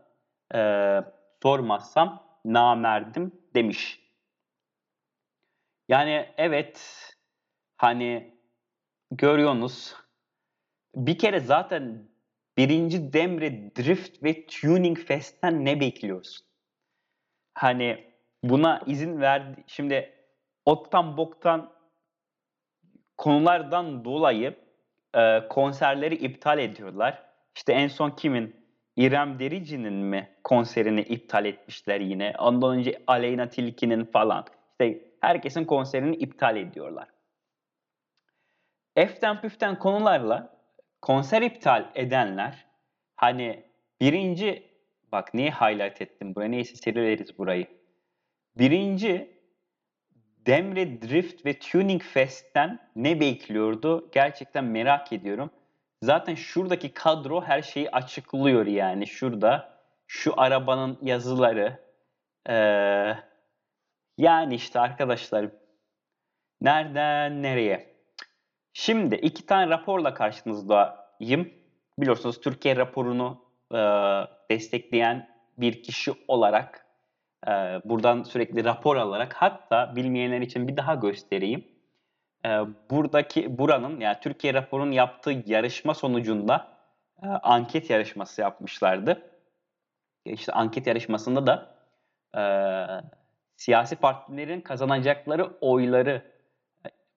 e, 0.55 0.61
sormazsam 1.43 2.28
namerdim 2.45 3.33
demiş. 3.55 4.01
Yani 5.89 6.29
evet 6.37 6.81
hani 7.77 8.39
görüyorsunuz 9.11 9.95
bir 10.95 11.19
kere 11.19 11.41
zaten 11.41 12.09
birinci 12.57 13.13
Demre 13.13 13.77
Drift 13.77 14.23
ve 14.23 14.47
Tuning 14.47 14.99
Fest'ten 14.99 15.65
ne 15.65 15.81
bekliyorsun? 15.81 16.47
Hani 17.55 18.15
buna 18.43 18.83
izin 18.87 19.21
verdi. 19.21 19.65
Şimdi 19.67 20.15
ottan 20.65 21.17
boktan 21.17 21.73
konulardan 23.17 24.05
dolayı 24.05 24.57
e, 25.15 25.49
konserleri 25.49 26.15
iptal 26.15 26.59
ediyorlar. 26.59 27.23
İşte 27.57 27.73
en 27.73 27.89
son 27.89 28.11
kimin? 28.11 28.68
İrem 28.99 29.39
Derici'nin 29.39 29.93
mi 29.93 30.29
konserini 30.45 31.01
iptal 31.01 31.45
etmişler 31.45 32.01
yine. 32.01 32.35
Ondan 32.39 32.79
önce 32.79 33.03
Aleyna 33.07 33.49
Tilki'nin 33.49 34.05
falan. 34.05 34.45
İşte 34.71 35.01
herkesin 35.21 35.65
konserini 35.65 36.17
iptal 36.17 36.57
ediyorlar. 36.57 37.09
Eften 38.97 39.41
püften 39.41 39.79
konularla 39.79 40.57
konser 41.03 41.43
iptal 41.43 41.91
edenler 41.95 42.67
hani 43.17 43.65
birinci 44.01 44.63
bak 45.13 45.35
niye 45.35 45.51
highlight 45.51 46.03
ettim 46.03 46.35
buraya 46.35 46.49
neyse 46.49 46.77
sileriz 46.77 47.39
burayı. 47.39 47.67
Birinci 48.59 49.39
Demre 50.47 51.03
Drift 51.03 51.47
ve 51.47 51.59
Tuning 51.59 52.03
Fest'ten 52.03 52.79
ne 52.97 53.21
bekliyordu? 53.21 54.09
Gerçekten 54.13 54.65
merak 54.65 55.13
ediyorum. 55.13 55.51
Zaten 56.03 56.35
şuradaki 56.35 56.95
kadro 56.95 57.43
her 57.43 57.63
şeyi 57.63 57.91
açıklıyor 57.91 58.67
yani. 58.67 59.07
Şurada 59.07 59.79
şu 60.07 60.41
arabanın 60.41 60.99
yazıları. 61.03 61.89
Ee, 62.49 63.15
yani 64.19 64.55
işte 64.55 64.81
arkadaşlar 64.81 65.47
nereden 66.61 67.43
nereye? 67.43 67.97
Şimdi 68.73 69.15
iki 69.15 69.47
tane 69.47 69.71
raporla 69.71 70.15
karşınızdayım. 70.15 71.53
Biliyorsunuz 71.99 72.41
Türkiye 72.41 72.77
raporunu 72.77 73.45
e, 73.73 73.79
destekleyen 74.51 75.29
bir 75.59 75.83
kişi 75.83 76.13
olarak 76.29 76.87
e, 77.47 77.51
buradan 77.85 78.23
sürekli 78.23 78.65
rapor 78.65 78.97
alarak 78.97 79.35
hatta 79.35 79.97
bilmeyenler 79.97 80.41
için 80.41 80.69
bir 80.69 80.77
daha 80.77 80.95
göstereyim. 80.95 81.78
E, 82.45 82.49
buradaki 82.91 83.59
buranın 83.59 84.01
yani 84.01 84.17
Türkiye 84.23 84.55
raporunun 84.55 84.93
yaptığı 84.93 85.43
yarışma 85.47 85.95
sonucunda 85.95 86.69
e, 87.23 87.27
anket 87.27 87.91
yarışması 87.91 88.41
yapmışlardı. 88.41 89.31
İşte 90.25 90.53
anket 90.53 90.87
yarışmasında 90.87 91.47
da 91.47 91.75
e, 92.39 92.43
siyasi 93.57 93.97
partilerin 93.97 94.61
kazanacakları 94.61 95.45
oyları 95.61 96.23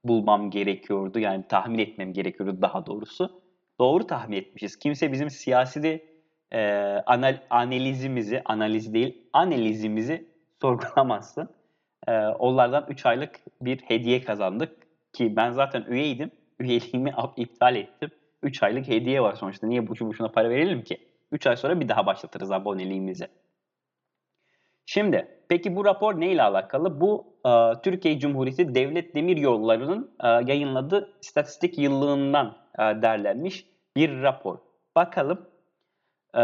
bulmam 0.04 0.50
gerekiyordu. 0.50 1.20
Yani 1.20 1.48
tahmin 1.48 1.80
etmem 1.80 2.14
gerekiyordu 2.14 2.62
daha 2.62 2.86
doğrusu. 2.86 3.42
Doğru 3.80 4.08
tahmin 4.08 4.38
etmişiz. 4.38 4.80
Kimse 4.80 5.12
bizim 5.12 5.30
siyasi 5.30 5.84
de 5.84 6.06
e, 6.54 6.62
anal, 7.06 7.38
analizimizi, 7.50 8.42
analiz 8.46 8.94
değil, 8.94 9.28
analizimizi 9.34 10.28
sorgulamazsın. 10.62 11.50
E, 12.08 12.12
onlardan 12.28 12.86
3 12.90 13.06
aylık 13.06 13.40
bir 13.62 13.82
hediye 13.82 14.24
kazandık. 14.24 14.81
Ki 15.14 15.36
ben 15.36 15.52
zaten 15.52 15.86
üyeydim. 15.88 16.32
Üyeliğimi 16.60 17.14
iptal 17.38 17.76
ettim. 17.76 18.12
3 18.44 18.64
aylık 18.64 18.88
hediye 18.88 19.22
var 19.22 19.36
sonuçta. 19.36 19.68
Niye 19.68 19.88
boşu 19.88 20.08
boşuna 20.08 20.32
para 20.32 20.50
verelim 20.50 20.82
ki? 20.84 20.98
3 21.32 21.48
ay 21.48 21.58
sonra 21.58 21.80
bir 21.80 21.90
daha 21.90 22.06
başlatırız 22.06 22.52
aboneliğimizi. 22.52 23.28
Şimdi 24.86 25.28
peki 25.50 25.76
bu 25.76 25.86
rapor 25.86 26.20
ne 26.20 26.32
ile 26.32 26.44
alakalı? 26.44 27.02
Bu 27.02 27.26
e, 27.46 27.82
Türkiye 27.84 28.20
Cumhuriyeti 28.20 28.76
Devlet 28.76 29.16
Demir 29.16 29.38
Yolları'nın 29.38 30.12
e, 30.24 30.28
yayınladığı 30.28 31.14
istatistik 31.22 31.78
yıllığından 31.78 32.58
e, 32.76 32.82
derlenmiş 32.82 33.66
bir 33.96 34.22
rapor. 34.22 34.58
Bakalım 34.96 35.50
e, 36.36 36.42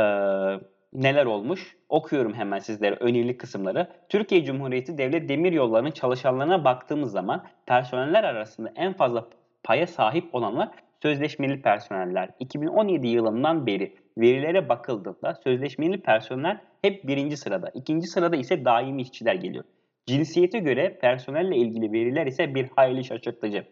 neler 0.94 1.26
olmuş? 1.26 1.76
Okuyorum 1.90 2.34
hemen 2.34 2.60
sizlere 2.60 2.96
önemli 2.96 3.38
kısımları. 3.38 3.88
Türkiye 4.10 4.46
Cumhuriyeti 4.46 4.98
Devlet 4.98 5.30
Demir 5.30 5.52
Yolları'nın 5.52 5.92
çalışanlarına 5.92 6.64
baktığımız 6.64 7.12
zaman 7.12 7.44
personeller 7.66 8.24
arasında 8.24 8.74
en 8.76 8.94
fazla 8.94 9.28
paya 9.64 9.88
sahip 9.88 10.36
olanlar 10.36 10.70
sözleşmeli 11.02 11.62
personeller. 11.62 12.30
2017 12.40 13.08
yılından 13.08 13.68
beri 13.68 13.94
verilere 14.18 14.70
bakıldığında 14.70 15.36
sözleşmeli 15.44 16.02
personel 16.02 16.62
hep 16.82 17.08
birinci 17.08 17.38
sırada. 17.38 17.72
İkinci 17.74 18.08
sırada 18.08 18.36
ise 18.36 18.66
daimi 18.66 19.02
işçiler 19.02 19.36
geliyor. 19.36 19.64
Cinsiyete 20.06 20.60
göre 20.60 20.98
personelle 21.02 21.56
ilgili 21.56 21.92
veriler 21.92 22.28
ise 22.28 22.56
bir 22.56 22.70
hayli 22.76 23.04
şaşırtıcı. 23.04 23.64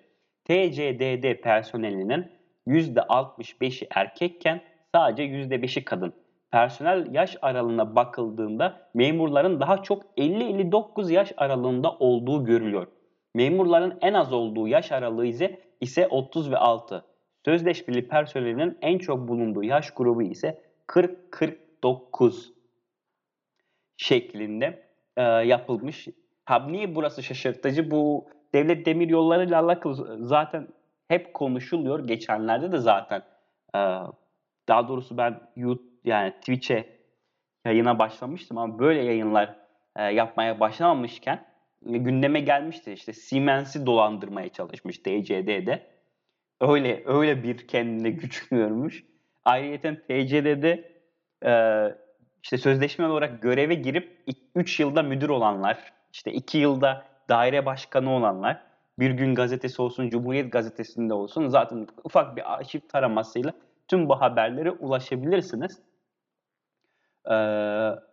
TCDD 0.46 1.42
personelinin 1.42 2.26
%65'i 2.68 3.88
erkekken 3.96 4.62
sadece 4.96 5.24
%5'i 5.24 5.86
kadın. 5.86 6.14
Personel 6.56 7.14
yaş 7.14 7.38
aralığına 7.42 7.96
bakıldığında 7.96 8.90
memurların 8.94 9.60
daha 9.60 9.84
çok 9.84 10.04
50-59 10.18 11.12
yaş 11.12 11.34
aralığında 11.38 11.92
olduğu 11.92 12.46
görülüyor. 12.46 12.88
Memurların 13.34 13.98
en 14.02 14.14
az 14.14 14.34
olduğu 14.34 14.68
yaş 14.68 14.92
aralığı 14.92 15.26
ise, 15.26 15.60
ise 15.82 16.08
30 16.08 16.52
ve 16.52 16.58
6. 16.58 17.06
Sözleşmeli 17.46 18.08
personelinin 18.08 18.78
en 18.82 18.98
çok 18.98 19.28
bulunduğu 19.28 19.64
yaş 19.64 19.92
grubu 19.92 20.22
ise 20.22 20.62
40-49 20.88 22.54
şeklinde 23.98 24.84
e, 25.18 25.22
yapılmış. 25.24 26.08
Ha 26.46 26.60
niye 26.60 26.96
burası 26.96 27.24
şaşırtıcı? 27.24 27.92
Bu 27.92 28.26
devlet 28.54 28.86
demir 28.86 29.10
yolları 29.10 29.46
ile 29.46 29.58
alakalı 29.58 30.26
zaten 30.26 30.68
hep 31.08 31.34
konuşuluyor. 31.34 32.08
Geçenlerde 32.08 32.72
de 32.72 32.78
zaten 32.78 33.22
e, 33.76 33.80
daha 34.68 34.88
doğrusu 34.88 35.18
ben 35.18 35.42
YouTube 35.56 35.95
yani 36.06 36.32
Twitch'e 36.32 36.86
yayına 37.66 38.00
başlamıştım 38.00 38.58
ama 38.58 38.80
böyle 38.80 39.04
yayınlar 39.04 39.56
e, 39.96 40.04
yapmaya 40.04 40.60
başlamamışken 40.60 41.46
e, 41.90 41.98
gündeme 41.98 42.40
gelmişti 42.40 42.94
işte 42.94 43.14
Siemens'i 43.14 43.86
dolandırmaya 43.86 44.50
çalışmış 44.50 44.98
TCD'de. 44.98 45.88
Öyle 46.62 47.04
öyle 47.06 47.44
bir 47.44 47.68
kendine 47.68 48.10
güç 48.10 48.50
görmüş. 48.50 49.04
Ayrıca 49.46 49.96
TCD'de 49.96 50.92
e, 51.46 51.52
işte 52.44 52.58
sözleşme 52.58 53.08
olarak 53.08 53.42
göreve 53.42 53.74
girip 53.74 54.24
3 54.56 54.80
yılda 54.80 55.04
müdür 55.04 55.30
olanlar, 55.30 55.94
işte 56.14 56.32
2 56.32 56.58
yılda 56.58 57.06
daire 57.30 57.66
başkanı 57.66 58.12
olanlar, 58.12 58.62
bir 59.00 59.12
gün 59.12 59.36
gazetesi 59.36 59.82
olsun, 59.82 60.10
Cumhuriyet 60.10 60.52
gazetesinde 60.52 61.14
olsun 61.14 61.48
zaten 61.48 61.88
ufak 62.04 62.38
bir 62.38 62.54
arşiv 62.54 62.80
taramasıyla 62.80 63.54
tüm 63.88 64.10
bu 64.10 64.22
haberlere 64.22 64.72
ulaşabilirsiniz. 64.72 65.80
Ee, 67.32 67.36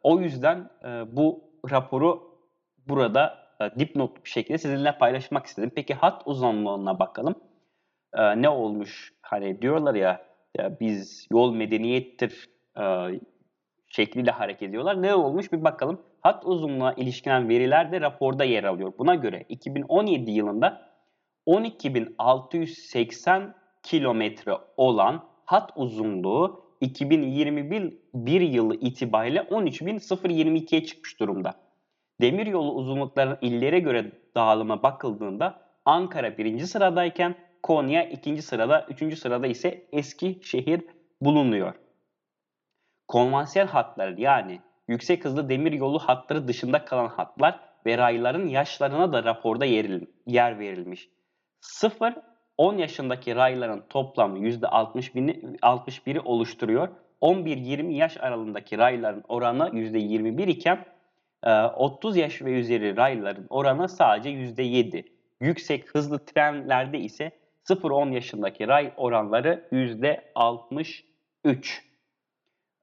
o 0.02 0.20
yüzden 0.20 0.70
e, 0.84 1.16
bu 1.16 1.44
raporu 1.70 2.38
burada 2.88 3.38
e, 3.60 3.78
dipnot 3.78 4.24
bir 4.24 4.30
şekilde 4.30 4.58
sizinle 4.58 4.98
paylaşmak 4.98 5.46
istedim. 5.46 5.70
Peki 5.74 5.94
hat 5.94 6.22
uzunluğuna 6.26 6.98
bakalım. 6.98 7.34
Ee, 8.14 8.42
ne 8.42 8.48
olmuş? 8.48 9.12
Hani 9.22 9.62
diyorlar 9.62 9.94
ya, 9.94 10.22
ya 10.58 10.80
biz 10.80 11.26
yol 11.32 11.54
medeniyettir 11.54 12.48
e, 12.80 12.84
şekliyle 13.88 14.30
hareket 14.30 14.68
ediyorlar. 14.68 15.02
Ne 15.02 15.14
olmuş 15.14 15.52
bir 15.52 15.64
bakalım. 15.64 16.00
Hat 16.20 16.46
uzunluğuna 16.46 16.92
ilişkin 16.92 17.48
veriler 17.48 17.92
de 17.92 18.00
raporda 18.00 18.44
yer 18.44 18.64
alıyor. 18.64 18.92
Buna 18.98 19.14
göre 19.14 19.44
2017 19.48 20.30
yılında 20.30 20.92
12.680 21.46 23.52
kilometre 23.82 24.52
olan 24.76 25.24
hat 25.44 25.70
uzunluğu 25.76 26.61
2021 26.83 27.99
bir 28.14 28.41
yılı 28.41 28.74
itibariyle 28.74 29.41
13.022'ye 29.41 30.85
çıkmış 30.85 31.20
durumda. 31.20 31.55
Demiryolu 32.20 32.72
uzunluklarının 32.72 33.39
illere 33.41 33.78
göre 33.78 34.12
dağılıma 34.35 34.83
bakıldığında 34.83 35.62
Ankara 35.85 36.39
birinci 36.39 36.66
sıradayken 36.66 37.35
Konya 37.62 38.05
ikinci 38.05 38.43
sırada, 38.43 38.87
üçüncü 38.89 39.16
sırada 39.16 39.47
ise 39.47 39.89
Eskişehir 39.93 40.85
bulunuyor. 41.20 41.74
Konvansiyel 43.09 43.68
hatlar 43.68 44.18
yani 44.18 44.61
yüksek 44.89 45.24
hızlı 45.24 45.49
demir 45.49 45.72
yolu 45.72 45.99
hatları 45.99 46.49
dışında 46.49 46.85
kalan 46.85 47.09
hatlar 47.09 47.61
ve 47.87 47.99
rayların 47.99 48.49
yaşlarına 48.49 49.12
da 49.12 49.24
raporda 49.24 49.64
yer 50.26 50.59
verilmiş. 50.59 51.09
0-10 52.62 52.80
yaşındaki 52.80 53.36
rayların 53.36 53.84
toplamı 53.90 54.38
%61'i 54.38 56.20
oluşturuyor. 56.20 56.88
11-20 57.22 57.92
yaş 57.92 58.16
aralığındaki 58.16 58.78
rayların 58.78 59.24
oranı 59.28 59.68
%21 59.68 60.48
iken 60.48 60.84
30 61.76 62.16
yaş 62.16 62.42
ve 62.42 62.52
üzeri 62.52 62.96
rayların 62.96 63.46
oranı 63.50 63.88
sadece 63.88 64.30
%7. 64.30 65.04
Yüksek 65.40 65.94
hızlı 65.94 66.24
trenlerde 66.24 66.98
ise 66.98 67.32
0-10 67.68 68.14
yaşındaki 68.14 68.68
ray 68.68 68.92
oranları 68.96 69.68
%63 69.72 71.02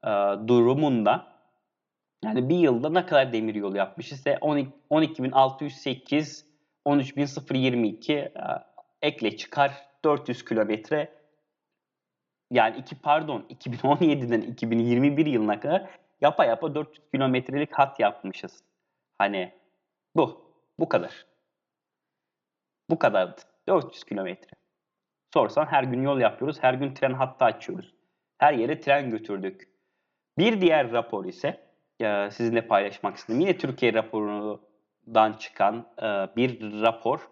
e, 0.04 0.08
durumunda 0.48 1.28
yani 2.24 2.50
bir 2.50 2.58
yılda 2.58 2.90
ne 2.90 3.06
kadar 3.06 3.34
demir 3.34 3.56
yolu 3.56 3.78
yapmış 3.78 4.12
ise 4.12 4.34
12.608 4.34 6.46
13.022 6.86 8.14
e, 8.14 8.32
ekle 9.02 9.38
çıkar 9.38 9.90
400 10.04 10.46
kilometre 10.46 11.20
yani 12.52 12.78
iki 12.78 13.02
pardon 13.02 13.46
2017'den 13.50 14.42
2021 14.42 15.26
yılına 15.26 15.60
kadar 15.60 15.90
yapa 16.22 16.46
yapa 16.46 16.76
400 16.76 17.12
kilometrelik 17.12 17.74
hat 17.74 18.00
yapmışız. 18.00 18.64
Hani 19.18 19.54
bu. 20.16 20.50
Bu 20.80 20.90
kadar. 20.90 21.26
Bu 22.90 23.00
kadardı. 23.00 23.42
400 23.68 24.04
kilometre. 24.04 24.52
Sorsan 25.34 25.66
her 25.66 25.84
gün 25.84 26.04
yol 26.04 26.20
yapıyoruz. 26.20 26.64
Her 26.64 26.74
gün 26.74 26.94
tren 26.94 27.14
hattı 27.14 27.46
açıyoruz. 27.46 27.94
Her 28.38 28.54
yere 28.54 28.82
tren 28.82 29.10
götürdük. 29.10 29.70
Bir 30.38 30.62
diğer 30.62 30.92
rapor 30.92 31.26
ise 31.26 31.68
e, 32.00 32.32
sizinle 32.32 32.68
paylaşmak 32.68 33.18
istedim. 33.18 33.40
Yine 33.40 33.58
Türkiye 33.58 33.94
raporundan 33.94 35.34
çıkan 35.34 35.88
e, 35.98 36.06
bir 36.36 36.82
rapor. 36.82 37.30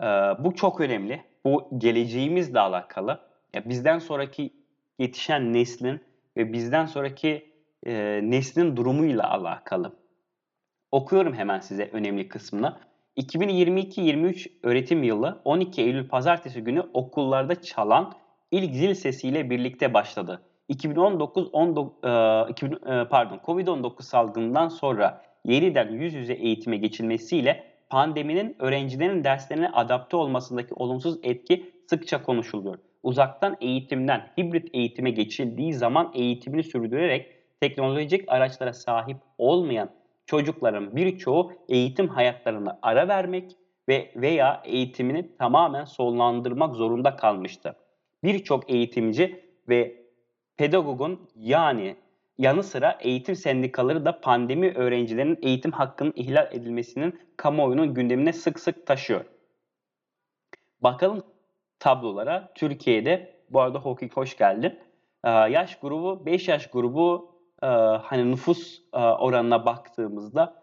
E, 0.00 0.04
bu 0.38 0.54
çok 0.54 0.80
önemli. 0.80 1.22
Bu 1.44 1.68
geleceğimizle 1.78 2.60
alakalı. 2.60 3.20
Bizden 3.64 3.98
sonraki 3.98 4.50
yetişen 4.98 5.52
neslin 5.52 6.00
ve 6.36 6.52
bizden 6.52 6.86
sonraki 6.86 7.52
e, 7.86 8.20
neslin 8.22 8.76
durumuyla 8.76 9.30
alakalı. 9.30 9.92
Okuyorum 10.92 11.34
hemen 11.34 11.60
size 11.60 11.90
önemli 11.92 12.28
kısmını. 12.28 12.76
2022-23 13.16 14.50
öğretim 14.62 15.02
yılı 15.02 15.40
12 15.44 15.82
Eylül 15.82 16.08
pazartesi 16.08 16.64
günü 16.64 16.82
okullarda 16.94 17.62
çalan 17.62 18.12
ilk 18.50 18.74
zil 18.74 18.94
sesiyle 18.94 19.50
birlikte 19.50 19.94
başladı. 19.94 20.42
2019 20.68 21.48
19, 21.52 21.92
e, 22.04 22.50
2000, 22.50 22.72
e, 22.72 23.08
pardon 23.08 23.40
Covid-19 23.46 24.02
salgından 24.02 24.68
sonra 24.68 25.22
yeniden 25.44 25.88
yüz 25.92 26.14
yüze 26.14 26.32
eğitime 26.32 26.76
geçilmesiyle 26.76 27.71
pandeminin 27.92 28.56
öğrencilerin 28.58 29.24
derslerine 29.24 29.68
adapte 29.68 30.16
olmasındaki 30.16 30.74
olumsuz 30.74 31.18
etki 31.22 31.72
sıkça 31.86 32.22
konuşuluyor. 32.22 32.78
Uzaktan 33.02 33.56
eğitimden 33.60 34.30
hibrit 34.38 34.68
eğitime 34.72 35.10
geçildiği 35.10 35.74
zaman 35.74 36.12
eğitimini 36.14 36.62
sürdürerek 36.62 37.30
teknolojik 37.60 38.24
araçlara 38.32 38.72
sahip 38.72 39.16
olmayan 39.38 39.90
çocukların 40.26 40.96
birçoğu 40.96 41.52
eğitim 41.68 42.08
hayatlarına 42.08 42.78
ara 42.82 43.08
vermek 43.08 43.56
ve 43.88 44.12
veya 44.16 44.62
eğitimini 44.64 45.36
tamamen 45.36 45.84
sonlandırmak 45.84 46.76
zorunda 46.76 47.16
kalmıştı. 47.16 47.76
Birçok 48.24 48.70
eğitimci 48.70 49.44
ve 49.68 49.96
pedagogun 50.56 51.28
yani 51.36 51.96
yanı 52.42 52.62
sıra 52.62 52.98
eğitim 53.00 53.36
sendikaları 53.36 54.04
da 54.04 54.20
pandemi 54.20 54.72
öğrencilerinin 54.74 55.38
eğitim 55.42 55.72
hakkının 55.72 56.12
ihlal 56.16 56.48
edilmesinin 56.52 57.20
kamuoyunun 57.36 57.94
gündemine 57.94 58.32
sık 58.32 58.60
sık 58.60 58.86
taşıyor. 58.86 59.24
Bakalım 60.80 61.22
tablolara. 61.78 62.52
Türkiye'de 62.54 63.34
bu 63.50 63.60
arada 63.60 63.78
Hoki 63.78 64.10
hoş 64.14 64.36
geldin. 64.36 64.78
Ee, 65.24 65.30
yaş 65.30 65.78
grubu 65.78 66.26
5 66.26 66.48
yaş 66.48 66.70
grubu 66.70 67.34
e, 67.62 67.66
hani 68.02 68.30
nüfus 68.30 68.82
e, 68.94 68.98
oranına 68.98 69.66
baktığımızda 69.66 70.54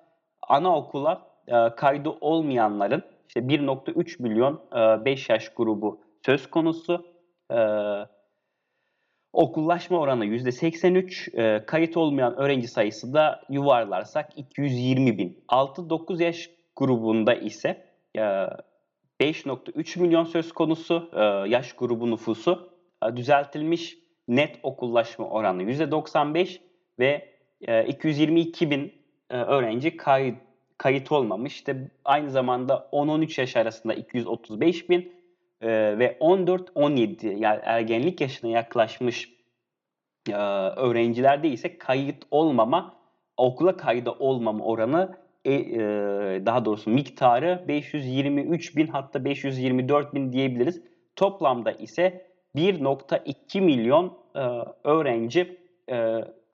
anaokula 0.41 1.27
e, 1.47 1.75
kaydı 1.75 2.09
olmayanların 2.09 3.03
işte 3.27 3.39
1.3 3.39 4.21
milyon 4.21 4.61
5 5.05 5.29
yaş 5.29 5.49
grubu 5.49 6.01
söz 6.25 6.49
konusu. 6.49 7.05
Okullaşma 9.33 9.99
oranı 9.99 10.25
%83, 10.25 11.65
kayıt 11.65 11.97
olmayan 11.97 12.37
öğrenci 12.37 12.67
sayısı 12.67 13.13
da 13.13 13.41
yuvarlarsak 13.49 14.37
220 14.37 15.17
bin. 15.17 15.43
6-9 15.47 16.23
yaş 16.23 16.49
grubunda 16.75 17.33
ise 17.33 17.85
5.3 18.15 19.99
milyon 19.99 20.23
söz 20.23 20.51
konusu 20.51 21.09
yaş 21.47 21.73
grubu 21.73 22.11
nüfusu. 22.11 22.69
Düzeltilmiş 23.15 23.97
net 24.29 24.59
okullaşma 24.63 25.29
oranı 25.29 25.63
%95 25.63 26.59
ve 26.99 27.29
222 27.87 28.65
e, 28.65 28.69
bin 28.69 28.93
e, 29.29 29.37
öğrenci 29.37 29.97
kayıt, 29.97 30.37
kayıt 30.77 31.11
olmamış. 31.11 31.53
İşte 31.53 31.91
aynı 32.05 32.31
zamanda 32.31 32.89
10-13 32.91 33.41
yaş 33.41 33.55
arasında 33.55 33.93
235 33.93 34.89
bin 34.89 35.13
e, 35.61 35.67
ve 35.99 36.17
14-17 36.19 37.37
yani 37.37 37.59
ergenlik 37.63 38.21
yaşına 38.21 38.49
yaklaşmış 38.49 39.39
öğrencilerde 40.75 41.49
ise 41.49 41.77
kayıt 41.77 42.23
olmama, 42.31 42.95
okula 43.37 43.77
kayda 43.77 44.13
olmama 44.13 44.65
oranı 44.65 45.17
daha 46.45 46.65
doğrusu 46.65 46.89
miktarı 46.89 47.65
523 47.67 48.77
bin 48.77 48.87
hatta 48.87 49.25
524 49.25 50.13
bin 50.13 50.33
diyebiliriz. 50.33 50.81
Toplamda 51.15 51.71
ise 51.71 52.27
1.2 52.55 53.61
milyon 53.61 54.17
öğrenci 54.83 55.57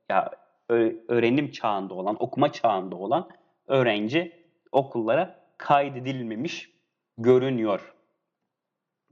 ya 0.10 0.32
öğrenim 1.08 1.51
çağında 1.51 1.93
olan, 1.93 2.16
okuma 2.20 2.51
çağında 2.51 2.95
olan 2.95 3.30
öğrenci 3.68 4.32
okullara 4.72 5.39
kaydedilmemiş 5.58 6.70
görünüyor. 7.18 7.95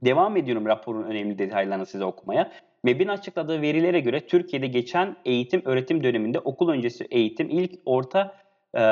Devam 0.04 0.36
ediyorum 0.36 0.66
raporun 0.66 1.02
önemli 1.02 1.38
detaylarını 1.38 1.86
size 1.86 2.04
okumaya. 2.04 2.52
MEB'in 2.82 3.08
açıkladığı 3.08 3.62
verilere 3.62 4.00
göre 4.00 4.26
Türkiye'de 4.26 4.66
geçen 4.66 5.16
eğitim 5.24 5.62
öğretim 5.64 6.02
döneminde 6.04 6.38
okul 6.38 6.68
öncesi 6.68 7.04
eğitim 7.10 7.50
ilk 7.50 7.72
orta 7.84 8.34
e, 8.74 8.82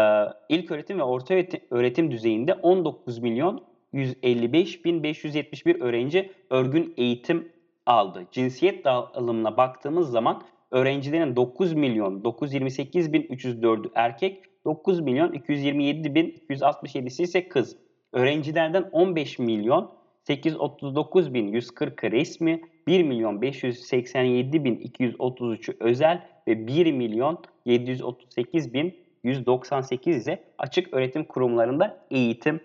ilk 0.49 0.71
öğretim 0.71 0.99
ve 0.99 1.03
orta 1.03 1.35
öğretim, 1.35 1.61
öğretim 1.71 2.11
düzeyinde 2.11 2.55
19 2.55 3.19
milyon 3.19 3.65
155 3.93 4.85
bin 4.85 5.03
571 5.03 5.81
öğrenci 5.81 6.31
örgün 6.51 6.95
eğitim 6.97 7.53
aldı. 7.87 8.27
Cinsiyet 8.31 8.85
dağılımına 8.85 9.57
baktığımız 9.57 10.11
zaman 10.11 10.43
öğrencilerin 10.71 11.37
9 11.37 11.73
milyon 11.73 12.25
928 12.25 13.13
bin 13.13 13.23
304'ü 13.23 13.91
erkek, 13.95 14.43
9 14.65 15.01
milyon 15.01 15.33
227 15.33 16.15
bin 16.15 16.35
267'si 16.51 17.23
ise 17.23 17.49
kız. 17.49 17.77
Öğrencilerden 18.13 18.89
15 18.93 19.39
milyon 19.39 20.02
839 20.25 21.35
bin 21.35 21.49
140 21.49 22.05
resmi, 22.05 22.63
1 22.87 23.03
milyon 23.03 23.43
587 23.43 24.65
bin 24.65 24.77
233'ü 24.77 25.77
özel 25.81 26.27
ve 26.49 26.67
1 26.67 26.93
milyon 26.93 27.45
738 27.65 28.75
bin 28.75 28.97
198 29.25 30.17
ise 30.17 30.45
açık 30.59 30.95
öğretim 30.95 31.25
kurumlarında 31.25 32.07
eğitim 32.11 32.61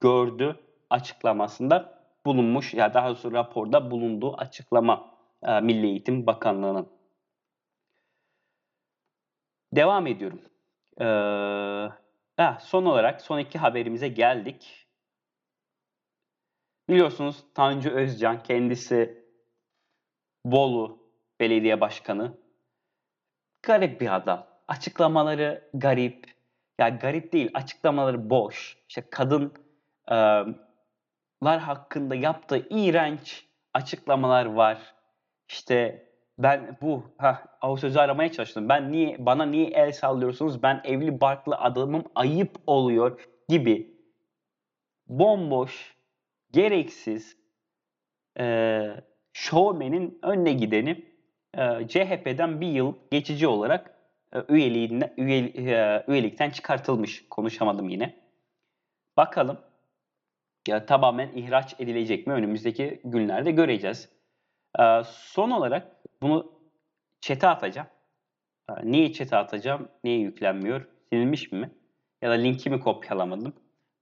gördü 0.00 0.56
açıklamasında 0.90 2.02
bulunmuş 2.26 2.74
ya 2.74 2.94
daha 2.94 3.08
doğrusu 3.08 3.32
raporda 3.32 3.90
bulunduğu 3.90 4.36
açıklama 4.36 5.10
e, 5.42 5.60
Milli 5.60 5.86
Eğitim 5.86 6.26
Bakanlığı'nın. 6.26 6.86
Devam 9.72 10.06
ediyorum. 10.06 10.40
Ee, 11.00 12.46
son 12.60 12.84
olarak 12.84 13.20
son 13.20 13.38
iki 13.38 13.58
haberimize 13.58 14.08
geldik. 14.08 14.79
Biliyorsunuz 16.90 17.44
Tanju 17.54 17.90
Özcan 17.90 18.42
kendisi 18.42 19.24
Bolu 20.44 20.98
Belediye 21.40 21.80
Başkanı. 21.80 22.38
Garip 23.62 24.00
bir 24.00 24.16
adam. 24.16 24.46
Açıklamaları 24.68 25.70
garip. 25.74 26.26
Ya 26.78 26.88
garip 26.88 27.32
değil, 27.32 27.50
açıklamaları 27.54 28.30
boş. 28.30 28.78
İşte 28.88 29.04
kadınlar 29.10 29.50
hakkında 31.60 32.14
yaptığı 32.14 32.66
iğrenç 32.70 33.46
açıklamalar 33.74 34.46
var. 34.46 34.94
İşte 35.48 36.06
ben 36.38 36.78
bu 36.82 37.04
ha 37.18 37.44
o 37.62 37.76
sözü 37.76 37.98
aramaya 37.98 38.32
çalıştım. 38.32 38.68
Ben 38.68 38.92
niye 38.92 39.26
bana 39.26 39.46
niye 39.46 39.66
el 39.66 39.92
sallıyorsunuz? 39.92 40.62
Ben 40.62 40.80
evli 40.84 41.20
barklı 41.20 41.56
adamım 41.56 42.04
ayıp 42.14 42.56
oluyor 42.66 43.28
gibi 43.48 43.96
bomboş, 45.06 45.99
gereksiz 46.52 47.36
e, 48.38 48.86
şovmenin 49.32 50.18
önüne 50.22 50.52
gideni 50.52 51.04
e, 51.54 51.88
CHP'den 51.88 52.60
bir 52.60 52.66
yıl 52.66 52.94
geçici 53.10 53.46
olarak 53.46 53.94
e, 54.34 54.38
üyeliğinden, 54.48 55.14
üye, 55.16 55.38
e, 55.38 56.04
üyelikten 56.08 56.50
çıkartılmış. 56.50 57.28
Konuşamadım 57.30 57.88
yine. 57.88 58.20
Bakalım 59.16 59.60
ya, 60.68 60.86
tamamen 60.86 61.32
ihraç 61.32 61.74
edilecek 61.80 62.26
mi? 62.26 62.32
Önümüzdeki 62.32 63.00
günlerde 63.04 63.50
göreceğiz. 63.50 64.08
E, 64.78 65.02
son 65.04 65.50
olarak 65.50 65.96
bunu 66.22 66.52
chat'e 67.20 67.48
atacağım. 67.48 67.88
Ee, 68.70 68.72
niye 68.92 69.12
chat'e 69.12 69.36
atacağım? 69.36 69.88
Niye 70.04 70.18
yüklenmiyor? 70.18 70.86
Silinmiş 71.12 71.52
mi? 71.52 71.70
Ya 72.22 72.30
da 72.30 72.34
linki 72.34 72.70
mi 72.70 72.80
kopyalamadım? 72.80 73.54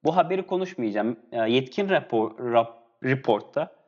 Bu 0.05 0.17
haberi 0.17 0.47
konuşmayacağım. 0.47 1.21
Ee, 1.33 1.37
yetkin 1.37 1.89
rapor, 1.89 2.53
rap, 2.53 2.79
reportta 3.05 3.79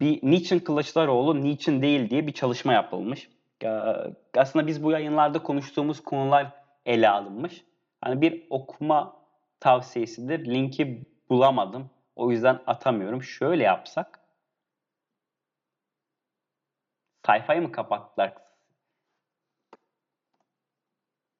bir 0.00 0.20
niçin 0.22 0.58
Kılıçdaroğlu 0.58 1.42
niçin 1.42 1.82
değil 1.82 2.10
diye 2.10 2.26
bir 2.26 2.32
çalışma 2.32 2.72
yapılmış. 2.72 3.30
Ee, 3.64 3.68
aslında 4.36 4.66
biz 4.66 4.84
bu 4.84 4.90
yayınlarda 4.92 5.42
konuştuğumuz 5.42 6.02
konular 6.02 6.52
ele 6.86 7.08
alınmış. 7.08 7.64
Hani 8.00 8.20
bir 8.20 8.46
okuma 8.50 9.16
tavsiyesidir. 9.60 10.46
Linki 10.46 11.02
bulamadım. 11.30 11.90
O 12.16 12.30
yüzden 12.30 12.60
atamıyorum. 12.66 13.22
Şöyle 13.22 13.62
yapsak 13.64 14.20
Sayfayı 17.26 17.62
mı 17.62 17.72
kapattılar? 17.72 18.34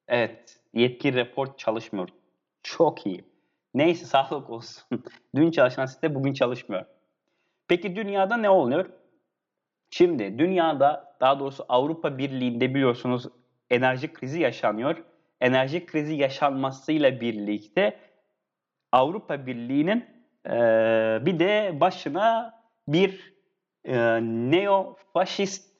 Evet. 0.09 0.61
Yetki 0.75 1.15
report 1.15 1.59
çalışmıyor. 1.59 2.09
Çok 2.63 3.07
iyi. 3.07 3.25
Neyse 3.75 4.07
sağlık 4.07 4.51
olsun. 4.51 4.85
Dün 5.35 5.51
çalışan 5.51 5.87
site 5.87 6.15
bugün 6.15 6.33
çalışmıyor. 6.33 6.85
Peki 7.69 7.97
dünyada 7.97 8.37
ne 8.37 8.51
oluyor? 8.51 8.91
Şimdi 9.91 10.39
dünyada 10.39 11.17
daha 11.21 11.41
doğrusu 11.41 11.65
Avrupa 11.69 12.19
Birliği'nde 12.19 12.75
biliyorsunuz 12.75 13.27
enerji 13.71 14.13
krizi 14.13 14.41
yaşanıyor. 14.41 15.05
Enerji 15.41 15.87
krizi 15.87 16.15
yaşanmasıyla 16.15 17.21
birlikte 17.21 17.99
Avrupa 18.93 19.47
Birliği'nin 19.47 20.05
e, 20.47 20.53
bir 21.27 21.39
de 21.39 21.77
başına 21.81 22.55
bir 22.89 23.35
e, 23.85 23.97
neo-faşist 24.23 25.73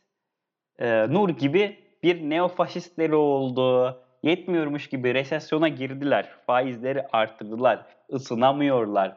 e, 0.79 1.13
Nur 1.13 1.29
gibi 1.29 1.79
bir 2.03 2.31
neo-faşistleri 2.31 3.15
oldu. 3.15 3.99
Yetmiyormuş 4.23 4.89
gibi 4.89 5.15
resesyona 5.15 5.69
girdiler. 5.69 6.31
Faizleri 6.47 7.07
arttırdılar. 7.13 7.87
ısınamıyorlar. 8.13 9.17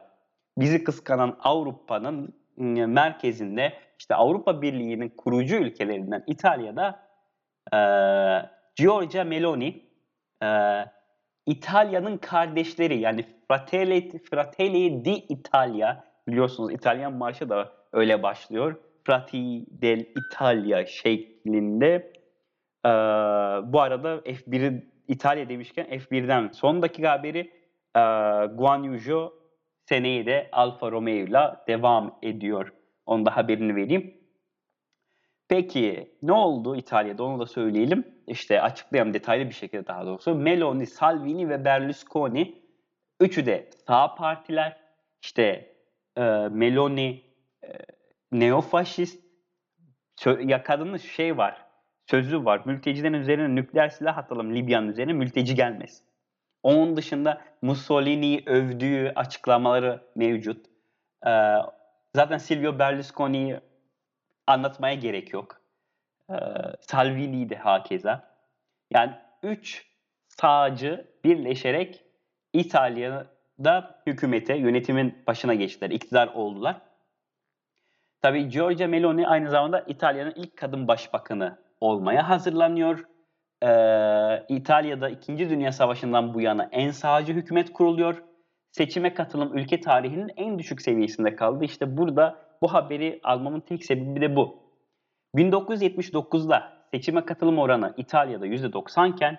Bizi 0.58 0.84
kıskanan 0.84 1.36
Avrupa'nın 1.40 2.34
ıı, 2.60 2.88
merkezinde 2.88 3.72
işte 3.98 4.14
Avrupa 4.14 4.62
Birliği'nin 4.62 5.08
kurucu 5.08 5.56
ülkelerinden 5.56 6.24
İtalya'da 6.26 7.00
e, 7.72 7.78
Giorgia 8.76 9.24
Meloni 9.24 9.82
e, 10.42 10.48
İtalya'nın 11.46 12.16
kardeşleri 12.16 12.98
yani 12.98 13.24
Fratelli, 13.48 14.18
Fratelli 14.18 15.04
di 15.04 15.12
Italia 15.12 16.04
biliyorsunuz 16.28 16.72
İtalyan 16.72 17.12
marşı 17.12 17.48
da 17.48 17.72
öyle 17.92 18.22
başlıyor. 18.22 18.76
Frati 19.04 19.66
del 19.82 20.06
Italia 20.16 20.86
şeklinde. 20.86 22.12
Ee, 22.86 22.88
bu 23.72 23.80
arada 23.80 24.16
F1'i 24.16 24.95
İtalya 25.08 25.48
demişken 25.48 25.86
F1'den 25.86 26.48
son 26.48 26.82
dakika 26.82 27.10
haberi 27.10 27.38
e, 27.96 28.00
Guan 28.54 28.82
Yu 28.82 28.98
Zhou 28.98 29.32
seneyi 29.88 30.26
de 30.26 30.48
Alfa 30.52 30.90
Romeo 30.90 31.26
ile 31.26 31.56
devam 31.68 32.18
ediyor. 32.22 32.72
Onu 33.06 33.26
da 33.26 33.36
haberini 33.36 33.76
vereyim. 33.76 34.14
Peki 35.48 36.16
ne 36.22 36.32
oldu 36.32 36.76
İtalya'da 36.76 37.24
onu 37.24 37.40
da 37.40 37.46
söyleyelim. 37.46 38.04
İşte 38.26 38.62
açıklayalım 38.62 39.14
detaylı 39.14 39.48
bir 39.48 39.54
şekilde 39.54 39.86
daha 39.86 40.06
doğrusu. 40.06 40.34
Meloni, 40.34 40.86
Salvini 40.86 41.48
ve 41.48 41.64
Berlusconi 41.64 42.62
üçü 43.20 43.46
de 43.46 43.70
sağ 43.86 44.14
partiler. 44.14 44.80
İşte 45.22 45.74
e, 46.16 46.22
Meloni 46.50 47.22
e, 47.64 47.68
neofaşist 48.32 49.26
ya 50.26 50.62
kadının 50.62 50.96
şey 50.96 51.36
var 51.36 51.65
sözü 52.06 52.44
var. 52.44 52.62
Mültecilerin 52.64 53.14
üzerine 53.14 53.54
nükleer 53.54 53.88
silah 53.88 54.18
atalım 54.18 54.54
Libya'nın 54.54 54.88
üzerine 54.88 55.12
mülteci 55.12 55.54
gelmez. 55.54 56.02
Onun 56.62 56.96
dışında 56.96 57.42
Mussolini'yi 57.62 58.42
övdüğü 58.46 59.12
açıklamaları 59.16 60.00
mevcut. 60.14 60.66
Ee, 61.26 61.56
zaten 62.14 62.38
Silvio 62.38 62.78
Berlusconi'yi 62.78 63.60
anlatmaya 64.46 64.94
gerek 64.94 65.32
yok. 65.32 65.60
Ee, 66.30 66.34
Salvini 66.80 67.50
de 67.50 67.56
hakeza. 67.56 68.36
Yani 68.90 69.12
üç 69.42 69.86
sağcı 70.28 71.06
birleşerek 71.24 72.04
İtalya'da 72.52 74.00
hükümete, 74.06 74.56
yönetimin 74.56 75.22
başına 75.26 75.54
geçtiler, 75.54 75.90
iktidar 75.90 76.28
oldular. 76.28 76.80
Tabii 78.22 78.48
Giorgia 78.48 78.88
Meloni 78.88 79.28
aynı 79.28 79.50
zamanda 79.50 79.80
İtalya'nın 79.80 80.32
ilk 80.36 80.56
kadın 80.56 80.88
başbakanı 80.88 81.58
olmaya 81.80 82.28
hazırlanıyor. 82.28 83.04
Ee, 83.62 84.46
İtalya'da 84.48 85.08
2. 85.08 85.38
Dünya 85.38 85.72
Savaşı'ndan 85.72 86.34
bu 86.34 86.40
yana 86.40 86.68
en 86.72 86.90
sağcı 86.90 87.32
hükümet 87.32 87.72
kuruluyor. 87.72 88.22
Seçime 88.70 89.14
katılım 89.14 89.58
ülke 89.58 89.80
tarihinin 89.80 90.30
en 90.36 90.58
düşük 90.58 90.82
seviyesinde 90.82 91.36
kaldı. 91.36 91.64
İşte 91.64 91.96
burada 91.96 92.36
bu 92.62 92.74
haberi 92.74 93.20
almamın 93.22 93.60
tek 93.60 93.84
sebebi 93.84 94.20
de 94.20 94.36
bu. 94.36 94.56
1979'da 95.34 96.72
seçime 96.90 97.24
katılım 97.24 97.58
oranı 97.58 97.94
İtalya'da 97.96 98.46
%90 98.46 99.12
iken 99.12 99.38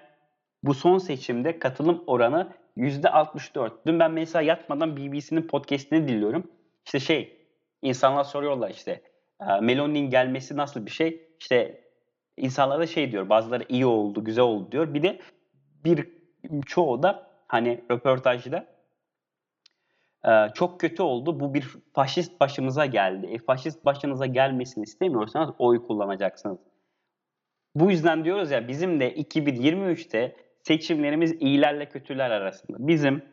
bu 0.63 0.73
son 0.73 0.97
seçimde 0.97 1.59
katılım 1.59 2.03
oranı 2.07 2.47
%64. 2.77 3.71
Dün 3.85 3.99
ben 3.99 4.11
mesela 4.11 4.41
yatmadan 4.41 4.97
BBC'nin 4.97 5.47
podcastini 5.47 6.07
dinliyorum. 6.07 6.51
İşte 6.85 6.99
şey 6.99 7.37
insanlar 7.81 8.23
soruyorlar 8.23 8.69
işte 8.69 9.01
Meloni'nin 9.61 10.09
gelmesi 10.09 10.57
nasıl 10.57 10.85
bir 10.85 10.91
şey? 10.91 11.27
İşte 11.39 11.86
insanlar 12.37 12.79
da 12.79 12.87
şey 12.87 13.11
diyor 13.11 13.29
bazıları 13.29 13.65
iyi 13.69 13.85
oldu 13.85 14.23
güzel 14.23 14.43
oldu 14.43 14.71
diyor. 14.71 14.93
Bir 14.93 15.03
de 15.03 15.19
bir 15.83 16.07
çoğu 16.65 17.03
da 17.03 17.27
hani 17.47 17.83
röportajda 17.91 18.65
e, 20.25 20.31
çok 20.53 20.79
kötü 20.79 21.03
oldu. 21.03 21.39
Bu 21.39 21.53
bir 21.53 21.67
faşist 21.93 22.39
başımıza 22.39 22.85
geldi. 22.85 23.25
E, 23.25 23.37
faşist 23.37 23.85
başınıza 23.85 24.25
gelmesini 24.25 24.83
istemiyorsanız 24.83 25.49
oy 25.59 25.83
kullanacaksınız. 25.83 26.57
Bu 27.75 27.91
yüzden 27.91 28.25
diyoruz 28.25 28.51
ya 28.51 28.67
bizim 28.67 28.99
de 28.99 29.15
2023'te 29.15 30.35
seçimlerimiz 30.63 31.41
iyilerle 31.41 31.89
kötüler 31.89 32.31
arasında. 32.31 32.87
Bizim 32.87 33.25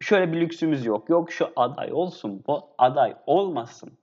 şöyle 0.00 0.32
bir 0.32 0.40
lüksümüz 0.40 0.86
yok. 0.86 1.08
Yok 1.08 1.32
şu 1.32 1.52
aday 1.56 1.92
olsun, 1.92 2.44
bu 2.46 2.74
aday 2.78 3.14
olmasın. 3.26 3.98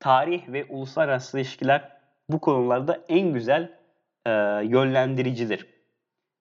Tarih 0.00 0.48
ve 0.48 0.64
uluslararası 0.64 1.38
ilişkiler 1.38 1.93
bu 2.28 2.40
konularda 2.40 3.04
en 3.08 3.32
güzel 3.32 3.72
e, 4.26 4.30
yönlendiricidir. 4.64 5.66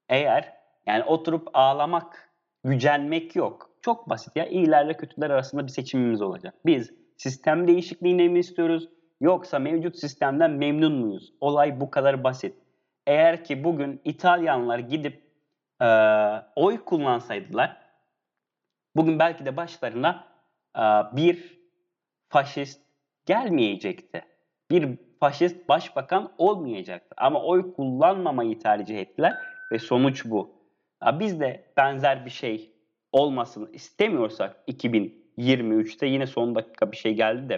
Eğer 0.09 0.53
yani 0.85 1.03
oturup 1.03 1.47
ağlamak, 1.53 2.31
gücenmek 2.63 3.35
yok. 3.35 3.69
Çok 3.81 4.09
basit 4.09 4.35
ya. 4.35 4.45
İyilerle 4.45 4.97
kötüler 4.97 5.29
arasında 5.29 5.63
bir 5.63 5.71
seçimimiz 5.71 6.21
olacak. 6.21 6.53
Biz 6.65 6.91
sistem 7.17 7.67
değişikliğini 7.67 8.29
mi 8.29 8.39
istiyoruz 8.39 8.89
yoksa 9.21 9.59
mevcut 9.59 9.99
sistemden 9.99 10.51
memnun 10.51 10.93
muyuz? 10.93 11.33
Olay 11.41 11.79
bu 11.79 11.91
kadar 11.91 12.23
basit. 12.23 12.55
Eğer 13.07 13.43
ki 13.43 13.63
bugün 13.63 14.01
İtalyanlar 14.05 14.79
gidip 14.79 15.23
e, 15.81 15.87
oy 16.55 16.83
kullansaydılar 16.85 17.77
bugün 18.95 19.19
belki 19.19 19.45
de 19.45 19.57
başlarına 19.57 20.27
e, 20.77 20.81
bir 21.15 21.59
faşist 22.29 22.81
gelmeyecekti. 23.25 24.21
Bir 24.71 24.97
faşist 25.23 25.69
başbakan 25.69 26.31
olmayacaktı. 26.37 27.15
Ama 27.17 27.43
oy 27.43 27.73
kullanmamayı 27.73 28.59
tercih 28.59 28.99
ettiler 28.99 29.33
ve 29.71 29.79
sonuç 29.79 30.25
bu. 30.25 30.51
Ya 31.03 31.19
biz 31.19 31.39
de 31.39 31.63
benzer 31.77 32.25
bir 32.25 32.29
şey 32.29 32.71
olmasını 33.11 33.71
istemiyorsak 33.71 34.55
2023'te 34.67 36.07
yine 36.07 36.27
son 36.27 36.55
dakika 36.55 36.91
bir 36.91 36.97
şey 36.97 37.13
geldi 37.13 37.49
de 37.49 37.55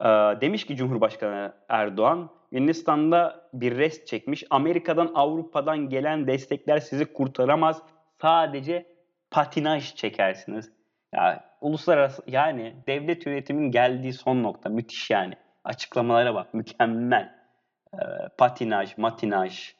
e, 0.00 0.40
demiş 0.40 0.66
ki 0.66 0.76
Cumhurbaşkanı 0.76 1.52
Erdoğan 1.68 2.30
Yunanistan'da 2.52 3.48
bir 3.54 3.78
rest 3.78 4.06
çekmiş. 4.06 4.44
Amerika'dan 4.50 5.10
Avrupa'dan 5.14 5.88
gelen 5.88 6.26
destekler 6.26 6.78
sizi 6.78 7.12
kurtaramaz. 7.12 7.82
Sadece 8.22 8.86
patinaj 9.30 9.94
çekersiniz. 9.94 10.72
Ya 11.14 11.44
uluslararası 11.60 12.22
yani 12.26 12.74
devlet 12.86 13.26
yönetimin 13.26 13.70
geldiği 13.70 14.12
son 14.12 14.42
nokta 14.42 14.68
müthiş 14.68 15.10
yani. 15.10 15.34
Açıklamalara 15.64 16.34
bak 16.34 16.54
mükemmel. 16.54 17.34
E, 17.94 17.98
patinaj, 18.38 18.98
matinaj. 18.98 19.74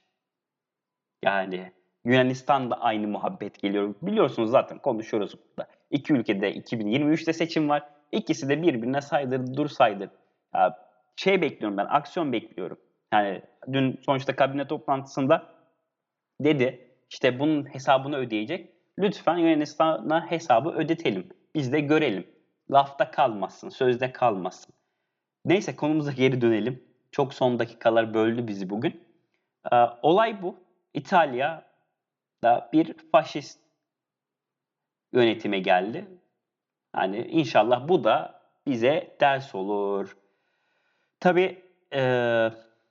Yani 1.25 1.73
Yunanistan 2.05 2.71
da 2.71 2.81
aynı 2.81 3.09
muhabbet 3.09 3.63
geliyor. 3.63 3.95
Biliyorsunuz 4.03 4.51
zaten 4.51 4.79
konuşuyoruz 4.79 5.35
burada. 5.35 5.71
İki 5.91 6.13
ülkede 6.13 6.55
2023'te 6.55 7.33
seçim 7.33 7.69
var. 7.69 7.89
İkisi 8.13 8.49
de 8.49 8.63
birbirine 8.63 9.01
saydır 9.01 9.57
dur 9.57 9.69
saydır. 9.69 10.11
Ya, 10.55 10.79
şey 11.17 11.43
bekliyorum 11.43 11.79
ben, 11.79 11.87
aksiyon 11.87 12.33
bekliyorum. 12.33 12.79
Yani 13.13 13.43
dün 13.73 14.01
sonuçta 14.07 14.37
kabine 14.37 14.67
toplantısında 14.67 15.47
dedi 16.41 16.89
işte 17.11 17.39
bunun 17.39 17.75
hesabını 17.75 18.17
ödeyecek. 18.17 18.73
Lütfen 18.99 19.37
Yunanistan'a 19.37 20.31
hesabı 20.31 20.71
ödetelim. 20.71 21.29
Biz 21.55 21.73
de 21.73 21.81
görelim. 21.81 22.27
Lafta 22.71 23.11
kalmasın, 23.11 23.69
sözde 23.69 24.13
kalmasın. 24.13 24.75
Neyse 25.45 25.77
konumuza 25.77 26.13
geri 26.13 26.41
dönelim. 26.41 26.85
Çok 27.11 27.35
son 27.35 27.59
dakikalar 27.59 28.15
böldü 28.15 28.47
bizi 28.47 28.71
bugün. 28.71 29.05
Ee, 29.73 29.77
olay 30.03 30.43
bu. 30.43 30.57
İtalya'da 30.95 32.71
bir 32.73 32.95
faşist 33.13 33.61
yönetime 35.13 35.59
geldi. 35.59 36.05
Yani 36.97 37.19
inşallah 37.19 37.89
bu 37.89 38.05
da 38.05 38.43
bize 38.67 39.17
ders 39.21 39.55
olur. 39.55 40.17
Tabii 41.21 41.63
e, 41.95 42.01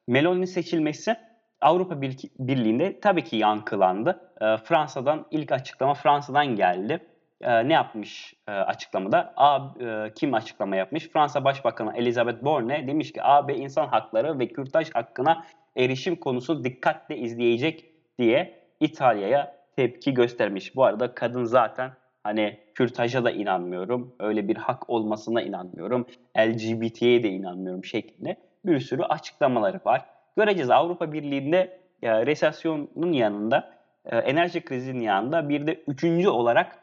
Meloni'nin 0.08 0.46
seçilmesi 0.46 1.16
Avrupa 1.62 2.02
Birliği'nde 2.40 3.00
tabii 3.00 3.24
ki 3.24 3.36
yankılandı. 3.36 4.34
E, 4.42 4.58
Fransa'dan 4.58 5.28
ilk 5.32 5.52
açıklama 5.52 5.94
Fransa'dan 5.94 6.56
geldi 6.56 7.11
e, 7.42 7.68
ne 7.68 7.74
yapmış 7.74 8.34
e, 8.48 8.52
açıklamada? 8.52 9.34
A, 9.38 9.60
e, 9.80 10.14
kim 10.16 10.34
açıklama 10.34 10.76
yapmış? 10.76 11.10
Fransa 11.10 11.44
Başbakanı 11.44 11.98
Elizabeth 11.98 12.44
Borne 12.44 12.88
demiş 12.88 13.14
ki 13.14 13.24
AB 13.24 13.56
insan 13.56 13.88
hakları 13.88 14.40
ve 14.40 14.48
kürtaj 14.48 14.94
hakkına 14.94 15.46
erişim 15.78 16.16
konusu 16.16 16.64
dikkatle 16.64 17.18
izleyecek 17.18 17.86
diye 18.20 18.62
İtalya'ya 18.80 19.56
tepki 19.76 20.14
göstermiş. 20.14 20.76
Bu 20.76 20.84
arada 20.84 21.16
kadın 21.16 21.44
zaten 21.44 21.92
hani 22.24 22.60
kürtaja 22.76 23.24
da 23.24 23.32
inanmıyorum, 23.32 24.16
öyle 24.20 24.48
bir 24.48 24.56
hak 24.56 24.90
olmasına 24.90 25.42
inanmıyorum, 25.42 26.06
LGBT'ye 26.38 27.24
de 27.24 27.30
inanmıyorum 27.30 27.86
şeklinde 27.86 28.36
bir 28.66 28.80
sürü 28.80 29.04
açıklamaları 29.04 29.80
var. 29.86 30.06
Göreceğiz 30.38 30.70
Avrupa 30.70 31.14
Birliği'nde 31.14 31.80
e, 32.04 32.26
resesyonun 32.26 33.12
yanında, 33.12 33.74
e, 34.06 34.18
enerji 34.18 34.62
krizinin 34.62 35.04
yanında 35.04 35.50
bir 35.50 35.68
de 35.68 35.84
üçüncü 35.88 36.30
olarak 36.30 36.81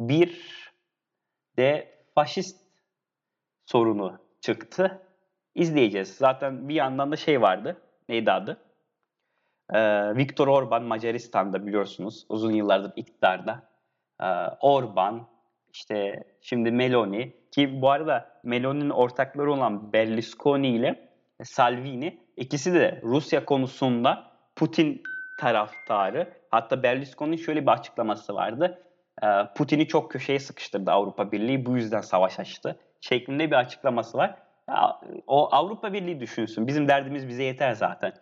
bir 0.00 0.50
de 1.56 1.98
faşist 2.14 2.60
sorunu 3.66 4.18
çıktı. 4.40 5.02
İzleyeceğiz. 5.54 6.16
Zaten 6.16 6.68
bir 6.68 6.74
yandan 6.74 7.12
da 7.12 7.16
şey 7.16 7.42
vardı. 7.42 7.82
Neydi 8.08 8.32
adı? 8.32 8.60
Ee, 9.72 10.16
Viktor 10.16 10.48
Orban 10.48 10.82
Macaristan'da 10.82 11.66
biliyorsunuz. 11.66 12.26
Uzun 12.28 12.52
yıllardır 12.52 12.92
iktidarda. 12.96 13.62
Ee, 14.20 14.26
Orban, 14.60 15.28
işte 15.72 16.24
şimdi 16.40 16.70
Meloni 16.70 17.32
ki 17.50 17.82
bu 17.82 17.90
arada 17.90 18.40
Meloni'nin 18.44 18.90
ortakları 18.90 19.52
olan 19.52 19.92
Berlusconi 19.92 20.68
ile 20.68 21.08
Salvini 21.42 22.18
ikisi 22.36 22.74
de 22.74 23.00
Rusya 23.02 23.44
konusunda 23.44 24.30
Putin 24.56 25.02
taraftarı. 25.40 26.32
Hatta 26.50 26.82
Berlusconi'nin 26.82 27.36
şöyle 27.36 27.62
bir 27.62 27.72
açıklaması 27.72 28.34
vardı. 28.34 28.82
Ee, 29.22 29.26
Putin'i 29.54 29.88
çok 29.88 30.10
köşeye 30.10 30.38
sıkıştırdı 30.38 30.90
Avrupa 30.90 31.32
Birliği 31.32 31.66
bu 31.66 31.76
yüzden 31.76 32.00
savaş 32.00 32.40
açtı 32.40 32.78
şeklinde 33.00 33.50
bir 33.50 33.56
açıklaması 33.56 34.18
var. 34.18 34.34
o 35.26 35.48
Avrupa 35.54 35.92
Birliği 35.92 36.20
düşünsün. 36.20 36.66
Bizim 36.66 36.88
derdimiz 36.88 37.28
bize 37.28 37.42
yeter 37.42 37.72
zaten. 37.72 38.12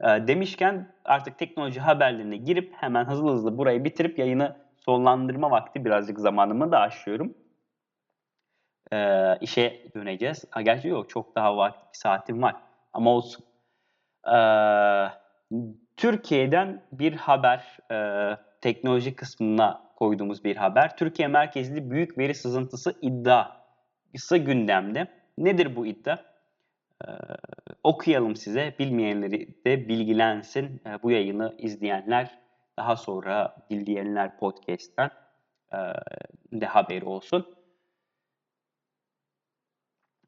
Ee, 0.00 0.06
demişken 0.06 0.92
artık 1.04 1.38
teknoloji 1.38 1.80
haberlerine 1.80 2.36
girip 2.36 2.74
hemen 2.74 3.04
hızlı 3.04 3.32
hızlı 3.32 3.58
burayı 3.58 3.84
bitirip 3.84 4.18
yayını 4.18 4.56
sonlandırma 4.76 5.50
vakti 5.50 5.84
birazcık 5.84 6.18
zamanımı 6.20 6.72
da 6.72 6.80
aşıyorum. 6.80 7.34
Ee, 8.92 9.38
işe 9.40 9.82
döneceğiz. 9.94 10.44
Ha, 10.50 10.62
gerçi 10.62 10.88
yok 10.88 11.10
çok 11.10 11.34
daha 11.34 11.56
vakti, 11.56 11.86
bir 11.92 11.98
saatim 11.98 12.42
var 12.42 12.56
ama 12.92 13.10
olsun. 13.10 13.44
Ee, 14.34 15.08
Türkiye'den 15.96 16.82
bir 16.92 17.16
haber, 17.16 17.78
e, 17.90 17.96
teknoloji 18.60 19.16
kısmına 19.16 19.82
koyduğumuz 19.96 20.44
bir 20.44 20.56
haber. 20.56 20.96
Türkiye 20.96 21.28
merkezli 21.28 21.90
büyük 21.90 22.18
veri 22.18 22.34
sızıntısı 22.34 22.94
iddiası 23.02 24.36
gündemde. 24.36 25.08
Nedir 25.38 25.76
bu 25.76 25.86
iddia? 25.86 26.18
Ee, 27.04 27.08
okuyalım 27.82 28.36
size. 28.36 28.74
Bilmeyenleri 28.78 29.48
de 29.66 29.88
bilgilensin. 29.88 30.82
Ee, 30.86 31.02
bu 31.02 31.10
yayını 31.10 31.54
izleyenler 31.58 32.38
daha 32.76 32.96
sonra 32.96 33.56
dinleyenler 33.70 34.38
podcast'ten 34.38 35.10
e, 35.72 35.78
de 36.52 36.66
haberi 36.66 37.04
olsun. 37.04 37.54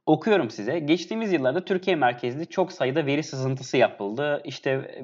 Okuyorum 0.06 0.50
size. 0.50 0.78
Geçtiğimiz 0.78 1.32
yıllarda 1.32 1.64
Türkiye 1.64 1.96
merkezli 1.96 2.46
çok 2.46 2.72
sayıda 2.72 3.06
veri 3.06 3.22
sızıntısı 3.22 3.76
yapıldı. 3.76 4.42
İşte 4.44 5.02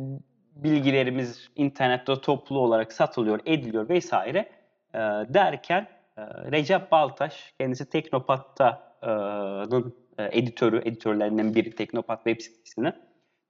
bilgilerimiz 0.57 1.49
internette 1.57 2.21
toplu 2.21 2.59
olarak 2.59 2.93
satılıyor, 2.93 3.41
ediliyor 3.47 3.89
vesaire 3.89 4.49
e, 4.95 4.99
derken 5.35 5.89
e, 6.17 6.23
Recep 6.53 6.93
Baltaş, 6.93 7.55
kendisi 7.59 7.91
Teknopat'ın 7.91 9.95
e, 10.19 10.39
editörü, 10.39 10.83
editörlerinden 10.85 11.55
biri 11.55 11.71
Teknopat 11.71 12.25
web 12.25 12.41
sitesinin 12.41 12.93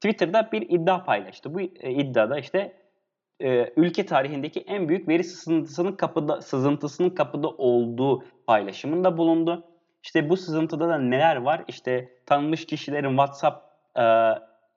Twitter'da 0.01 0.49
bir 0.53 0.63
iddia 0.63 1.05
paylaştı. 1.05 1.55
Bu 1.55 1.61
e, 1.61 1.91
iddiada 1.91 2.39
işte 2.39 2.73
e, 3.41 3.73
ülke 3.77 4.07
tarihindeki 4.07 4.61
en 4.61 4.89
büyük 4.89 5.09
veri 5.09 5.25
sızıntısının 5.25 5.93
kapıda 5.93 6.43
sızıntısının 6.43 7.11
kapıda 7.11 7.49
olduğu 7.49 8.25
paylaşımında 8.47 9.19
bulundu. 9.19 9.65
İşte 10.03 10.29
bu 10.29 10.37
sızıntıda 10.37 10.89
da 10.89 10.99
neler 10.99 11.37
var? 11.37 11.65
İşte 11.69 12.09
tanınmış 12.27 12.67
kişilerin 12.67 13.09
WhatsApp 13.09 13.67
e, 13.99 14.03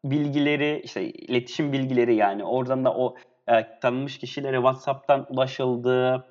bilgileri, 0.06 0.82
işte 0.84 1.10
iletişim 1.10 1.74
bilgileri 1.74 2.16
yani 2.16 2.44
oradan 2.44 2.86
da 2.86 2.94
o 2.94 3.16
e, 3.48 3.80
tanınmış 3.80 4.18
kişilere 4.18 4.56
WhatsApp'tan 4.56 5.26
ulaşıldığı 5.30 6.26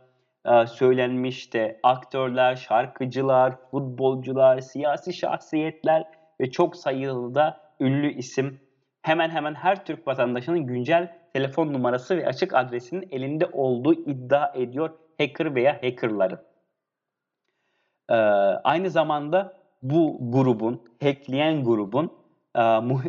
e, 0.46 0.66
söylenmiş 0.66 1.52
de 1.52 1.80
aktörler, 1.82 2.56
şarkıcılar, 2.56 3.56
futbolcular, 3.70 4.60
siyasi 4.60 5.12
şahsiyetler 5.12 6.04
ve 6.40 6.50
çok 6.50 6.76
sayılı 6.76 7.34
da 7.34 7.60
ünlü 7.80 8.14
isim 8.14 8.60
hemen 9.02 9.30
hemen 9.30 9.54
her 9.54 9.84
Türk 9.84 10.06
vatandaşının 10.06 10.66
güncel 10.66 11.18
telefon 11.32 11.72
numarası 11.72 12.16
ve 12.16 12.26
açık 12.26 12.54
adresinin 12.54 13.08
elinde 13.10 13.46
olduğu 13.46 13.94
iddia 13.94 14.52
ediyor 14.54 14.90
hacker 15.18 15.54
veya 15.54 15.82
hackerların. 15.82 16.38
Ee, 18.10 18.14
aynı 18.64 18.90
zamanda 18.90 19.56
bu 19.82 20.18
grubun, 20.20 20.82
hackleyen 21.02 21.64
grubun 21.64 22.17
e, 22.58 22.80
mu- 22.80 23.02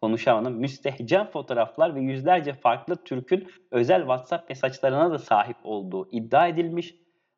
konuşamadım, 0.00 0.54
müstehcen 0.54 1.26
fotoğraflar 1.26 1.94
ve 1.94 2.00
yüzlerce 2.00 2.54
farklı 2.54 2.96
Türk'ün 3.04 3.48
özel 3.70 4.00
WhatsApp 4.00 4.48
mesajlarına 4.48 5.10
da 5.10 5.18
sahip 5.18 5.56
olduğu 5.64 6.08
iddia 6.10 6.46
edilmiş. 6.46 6.94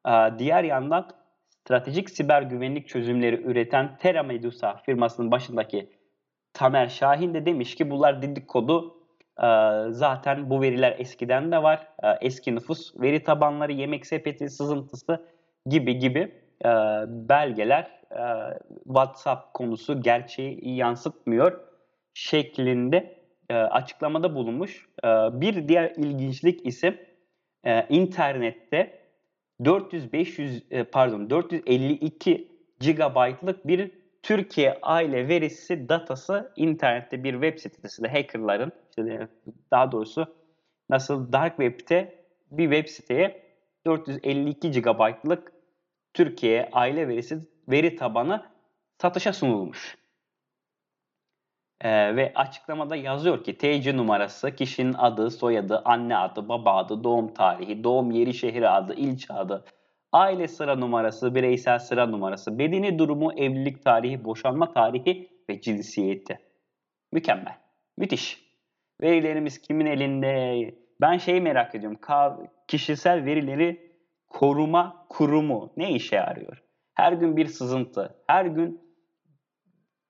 Ee, 0.08 0.10
diğer 0.38 0.64
yandan 0.64 1.08
stratejik 1.48 2.10
siber 2.10 2.42
güvenlik 2.42 2.88
çözümleri 2.88 3.42
üreten 3.42 3.96
Terra 3.96 4.22
Medusa 4.22 4.76
firmasının 4.76 5.30
başındaki 5.30 5.90
Tamer 6.52 6.88
Şahin 6.88 7.34
de 7.34 7.46
demiş 7.46 7.74
ki 7.74 7.90
bunlar 7.90 8.22
dedikodu 8.22 8.96
e, 9.42 9.48
zaten 9.90 10.50
bu 10.50 10.62
veriler 10.62 10.96
eskiden 10.98 11.52
de 11.52 11.62
var. 11.62 11.88
E, 12.02 12.08
eski 12.20 12.54
nüfus 12.54 13.00
veri 13.00 13.22
tabanları, 13.22 13.72
yemek 13.72 14.06
sepeti 14.06 14.50
sızıntısı 14.50 15.26
gibi 15.66 15.98
gibi 15.98 16.41
e, 16.64 16.68
belgeler 17.08 18.02
WhatsApp 18.84 19.54
konusu 19.54 20.02
gerçeği 20.02 20.74
yansıtmıyor 20.74 21.60
şeklinde 22.14 23.22
açıklamada 23.50 24.34
bulunmuş. 24.34 24.88
Bir 25.32 25.68
diğer 25.68 25.90
ilginçlik 25.96 26.66
ise 26.66 27.06
internette 27.88 28.98
400-500 29.60 30.84
pardon 30.84 31.30
452 31.30 32.48
GB'lık 32.80 33.66
bir 33.66 33.90
Türkiye 34.22 34.78
aile 34.82 35.28
verisi 35.28 35.88
datası 35.88 36.52
internette 36.56 37.24
bir 37.24 37.32
web 37.32 37.58
sitesinde 37.58 38.08
hackerların 38.08 38.72
işte 38.90 39.28
daha 39.70 39.92
doğrusu 39.92 40.26
nasıl 40.90 41.32
dark 41.32 41.56
web'te 41.56 42.24
bir 42.50 42.70
web 42.70 42.88
siteye 42.88 43.42
452 43.86 44.70
GB'lık 44.70 45.52
Türkiye 46.14 46.68
aile 46.72 47.08
verisi 47.08 47.38
veri 47.68 47.96
tabanı 47.96 48.46
satışa 48.98 49.32
sunulmuş. 49.32 49.98
Ee, 51.80 52.16
ve 52.16 52.32
açıklamada 52.34 52.96
yazıyor 52.96 53.44
ki 53.44 53.58
TC 53.58 53.96
numarası, 53.96 54.54
kişinin 54.54 54.92
adı, 54.92 55.30
soyadı, 55.30 55.82
anne 55.84 56.16
adı, 56.16 56.48
baba 56.48 56.76
adı, 56.76 57.04
doğum 57.04 57.34
tarihi, 57.34 57.84
doğum 57.84 58.10
yeri, 58.10 58.34
şehri 58.34 58.68
adı, 58.68 58.94
ilçe 58.94 59.34
adı, 59.34 59.64
aile 60.12 60.48
sıra 60.48 60.76
numarası, 60.76 61.34
bireysel 61.34 61.78
sıra 61.78 62.06
numarası, 62.06 62.58
bedeni 62.58 62.98
durumu, 62.98 63.32
evlilik 63.32 63.84
tarihi, 63.84 64.24
boşanma 64.24 64.72
tarihi 64.72 65.30
ve 65.50 65.60
cinsiyeti. 65.60 66.38
Mükemmel. 67.12 67.58
Müthiş. 67.96 68.52
Verilerimiz 69.00 69.62
kimin 69.62 69.86
elinde? 69.86 70.74
Ben 71.00 71.18
şeyi 71.18 71.40
merak 71.40 71.74
ediyorum. 71.74 72.00
Kişisel 72.68 73.24
verileri 73.24 73.91
koruma 74.32 75.06
kurumu 75.08 75.72
ne 75.76 75.92
işe 75.92 76.16
yarıyor? 76.16 76.62
Her 76.94 77.12
gün 77.12 77.36
bir 77.36 77.46
sızıntı, 77.46 78.14
her 78.26 78.44
gün 78.44 78.80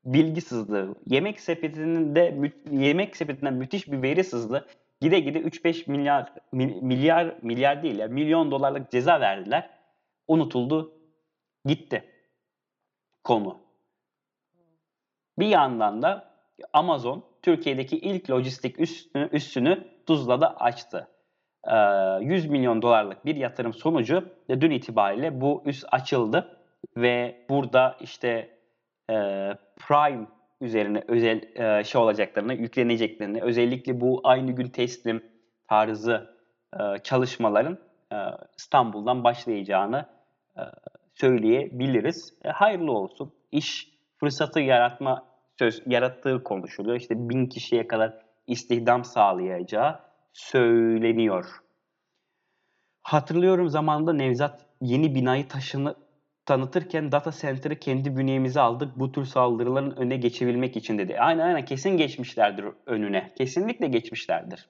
bilgi 0.05 0.41
sızlığı. 0.41 0.95
Yemek 1.07 1.41
sepetinin 1.41 2.15
de 2.15 2.53
yemek 2.71 3.17
sepetinden 3.17 3.55
müthiş 3.55 3.93
bir 3.93 4.03
veri 4.03 4.25
sızdı. 4.25 4.67
Gide 5.01 5.21
gide 5.21 5.39
3-5 5.41 5.91
milyar 5.91 6.33
milyar 6.53 7.37
milyar 7.43 7.83
değil 7.83 7.99
ya 7.99 8.09
milyon 8.09 8.51
dolarlık 8.51 8.91
ceza 8.91 9.21
verdiler 9.21 9.71
unutuldu, 10.29 10.95
gitti 11.65 12.05
konu. 13.25 13.59
Bir 15.39 15.47
yandan 15.47 16.03
da 16.03 16.35
Amazon 16.73 17.25
Türkiye'deki 17.43 17.99
ilk 17.99 18.31
lojistik 18.31 18.81
üssünü, 18.81 19.29
üssünü 19.33 19.89
Tuzla'da 20.07 20.57
açtı. 20.57 21.09
100 22.21 22.47
milyon 22.47 22.83
dolarlık 22.83 23.25
bir 23.25 23.37
yatırım 23.37 23.73
sonucu 23.73 24.29
dün 24.49 24.71
itibariyle 24.71 25.41
bu 25.41 25.63
üs 25.67 25.85
açıldı 25.93 26.57
ve 26.97 27.47
burada 27.51 27.97
işte 28.01 28.51
Prime 29.77 30.27
üzerine 30.61 31.05
özel 31.09 31.41
şey 31.85 32.01
olacaklarını, 32.01 32.55
yükleneceklerini, 32.55 33.43
özellikle 33.43 34.01
bu 34.01 34.21
aynı 34.25 34.53
gün 34.53 34.69
teslim 34.69 35.23
tarzı 35.69 36.37
çalışmaların 37.03 37.79
İstanbul'dan 38.57 39.25
başlayacağını 39.25 40.07
e, 40.57 40.63
söyleyebiliriz. 41.15 42.35
E, 42.45 42.49
hayırlı 42.49 42.93
olsun. 42.93 43.33
İş 43.53 43.89
fırsatı 44.17 44.61
yaratma 44.61 45.27
söz 45.59 45.83
yarattığı 45.87 46.43
konuşuluyor. 46.43 46.97
İşte 46.97 47.29
bin 47.29 47.47
kişiye 47.47 47.87
kadar 47.87 48.19
istihdam 48.47 49.05
sağlayacağı 49.05 50.01
söyleniyor. 50.33 51.45
Hatırlıyorum 53.03 53.69
zamanında 53.69 54.13
Nevzat 54.13 54.67
yeni 54.81 55.15
binayı 55.15 55.49
taşını 55.49 55.95
tanıtırken 56.47 57.13
data 57.13 57.33
center'ı 57.33 57.79
kendi 57.79 58.17
bünyemize 58.17 58.61
aldık 58.61 58.93
bu 58.97 59.13
tür 59.13 59.25
saldırıların 59.25 59.97
önüne 59.97 60.17
geçebilmek 60.17 60.77
için 60.77 60.99
dedi. 60.99 61.21
Aynen 61.21 61.45
aynen 61.45 61.65
kesin 61.65 61.97
geçmişlerdir 61.97 62.65
önüne. 62.87 63.33
Kesinlikle 63.39 63.87
geçmişlerdir. 63.87 64.69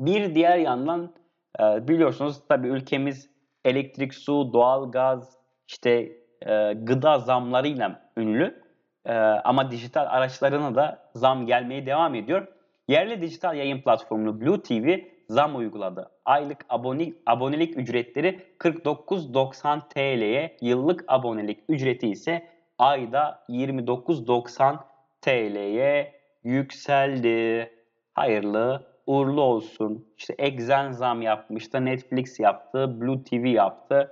Bir 0.00 0.34
diğer 0.34 0.58
yandan 0.58 1.14
e, 1.60 1.88
biliyorsunuz 1.88 2.42
tabii 2.48 2.68
ülkemiz 2.68 3.30
elektrik, 3.64 4.14
su, 4.14 4.52
doğal 4.52 4.90
gaz, 4.90 5.36
işte 5.68 6.12
e, 6.46 6.72
gıda 6.72 7.18
zamlarıyla 7.18 8.10
ünlü. 8.16 8.62
E, 9.04 9.12
ama 9.22 9.70
dijital 9.70 10.06
araçlarına 10.06 10.74
da 10.74 11.10
zam 11.14 11.46
gelmeye 11.46 11.86
devam 11.86 12.14
ediyor. 12.14 12.48
Yerli 12.88 13.22
dijital 13.22 13.56
yayın 13.56 13.80
platformu 13.80 14.40
Blue 14.40 14.62
TV 14.62 14.98
zam 15.28 15.56
uyguladı. 15.56 16.10
Aylık 16.24 16.66
abone, 16.68 17.12
abonelik 17.26 17.78
ücretleri 17.78 18.40
49.90 18.58 19.88
TL'ye, 19.88 20.56
yıllık 20.60 21.04
abonelik 21.08 21.60
ücreti 21.68 22.08
ise 22.08 22.48
ayda 22.78 23.44
29.90 23.48 24.78
TL'ye 25.20 26.12
yükseldi. 26.44 27.70
Hayırlı 28.14 28.86
uğurlu 29.06 29.40
olsun. 29.40 30.12
İşte 30.18 30.34
Exxen 30.38 30.92
zam 30.92 31.22
yapmıştı, 31.22 31.84
Netflix 31.84 32.40
yaptı, 32.40 33.00
Blue 33.00 33.24
TV 33.24 33.46
yaptı. 33.46 34.10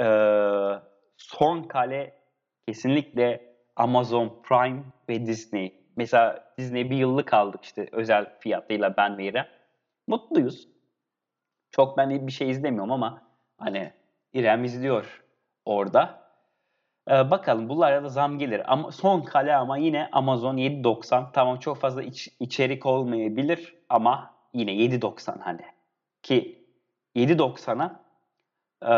Ee, 0.00 0.04
son 1.16 1.62
kale 1.62 2.14
kesinlikle 2.68 3.54
Amazon 3.76 4.42
Prime 4.42 4.82
ve 5.08 5.26
Disney. 5.26 5.85
Mesela 5.96 6.52
Disney 6.58 6.90
bir 6.90 6.96
yıllık 6.96 7.34
aldık 7.34 7.64
işte 7.64 7.88
özel 7.92 8.38
fiyatıyla 8.40 8.96
ben 8.96 9.18
ve 9.18 9.24
İrem. 9.24 9.48
Mutluyuz. 10.06 10.68
Çok 11.70 11.96
ben 11.96 12.26
bir 12.26 12.32
şey 12.32 12.50
izlemiyorum 12.50 12.92
ama 12.92 13.22
hani 13.58 13.92
İrem 14.32 14.64
izliyor 14.64 15.24
orada. 15.64 16.26
Ee, 17.10 17.30
bakalım 17.30 17.68
bunlara 17.68 18.04
da 18.04 18.08
zam 18.08 18.38
gelir. 18.38 18.72
Ama 18.72 18.92
son 18.92 19.22
kale 19.22 19.54
ama 19.54 19.78
yine 19.78 20.08
Amazon 20.12 20.56
7.90. 20.56 21.32
Tamam 21.32 21.58
çok 21.58 21.76
fazla 21.76 22.02
iç, 22.02 22.28
içerik 22.40 22.86
olmayabilir 22.86 23.74
ama 23.88 24.34
yine 24.54 24.72
7.90 24.72 25.38
hani. 25.40 25.62
Ki 26.22 26.66
7.90'a 27.16 28.00
e, 28.82 28.92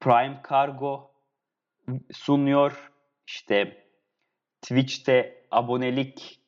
Prime 0.00 0.40
Cargo 0.50 1.10
sunuyor. 2.12 2.92
İşte 3.26 3.86
Twitch'te 4.62 5.37
abonelik 5.50 6.40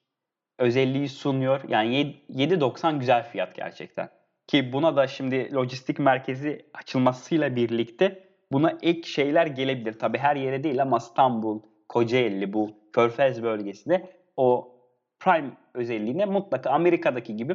özelliği 0.59 1.09
sunuyor. 1.09 1.61
Yani 1.69 2.17
7.90 2.31 2.99
güzel 2.99 3.23
fiyat 3.23 3.55
gerçekten. 3.55 4.09
Ki 4.47 4.73
buna 4.73 4.97
da 4.97 5.07
şimdi 5.07 5.55
lojistik 5.55 5.99
merkezi 5.99 6.67
açılmasıyla 6.75 7.57
birlikte 7.57 8.25
buna 8.53 8.79
ek 8.83 9.03
şeyler 9.03 9.47
gelebilir. 9.47 9.99
Tabi 9.99 10.19
her 10.19 10.37
yere 10.37 10.65
değil 10.65 10.83
ama 10.83 10.97
İstanbul, 10.97 11.61
Kocaeli 11.89 12.53
bu 12.53 12.71
Körfez 12.93 13.43
bölgesinde 13.43 14.11
o 14.37 14.75
Prime 15.21 15.51
özelliğine 15.75 16.25
mutlaka 16.25 16.71
Amerika'daki 16.71 17.37
gibi 17.37 17.53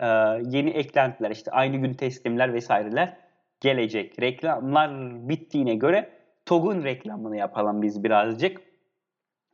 e, 0.00 0.06
yeni 0.44 0.70
eklentiler 0.70 1.30
işte 1.30 1.50
aynı 1.50 1.76
gün 1.76 1.94
teslimler 1.94 2.54
vesaireler 2.54 3.16
gelecek. 3.60 4.20
Reklamlar 4.20 4.90
bittiğine 5.28 5.74
göre 5.74 6.10
TOG'un 6.46 6.84
reklamını 6.84 7.36
yapalım 7.36 7.82
biz 7.82 8.04
birazcık. 8.04 8.71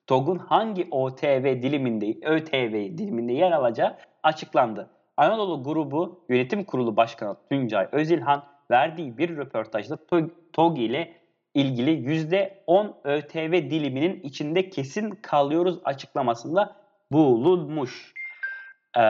TOG'un 0.09 0.39
hangi 0.39 0.89
OTV 0.91 1.63
diliminde, 1.63 2.29
ÖTV 2.29 2.99
diliminde 2.99 3.33
yer 3.33 3.53
alacağı 3.53 3.97
açıklandı. 4.23 4.91
Anadolu 5.17 5.63
Grubu 5.63 6.25
Yönetim 6.29 6.65
Kurulu 6.65 6.97
Başkanı 6.97 7.37
Tuncay 7.51 7.89
Özilhan 7.93 8.45
verdiği 8.71 9.19
bir 9.19 9.37
röportajda 9.37 9.99
TOG 10.53 10.79
ile 10.79 11.17
ilgili 11.55 11.91
%10 11.91 12.95
ÖTV 13.05 13.53
diliminin 13.53 14.21
içinde 14.21 14.71
kesin 14.71 15.11
kalıyoruz 15.11 15.79
açıklamasında 15.85 16.77
bulunmuş. 17.13 18.13
Ee, 18.97 19.03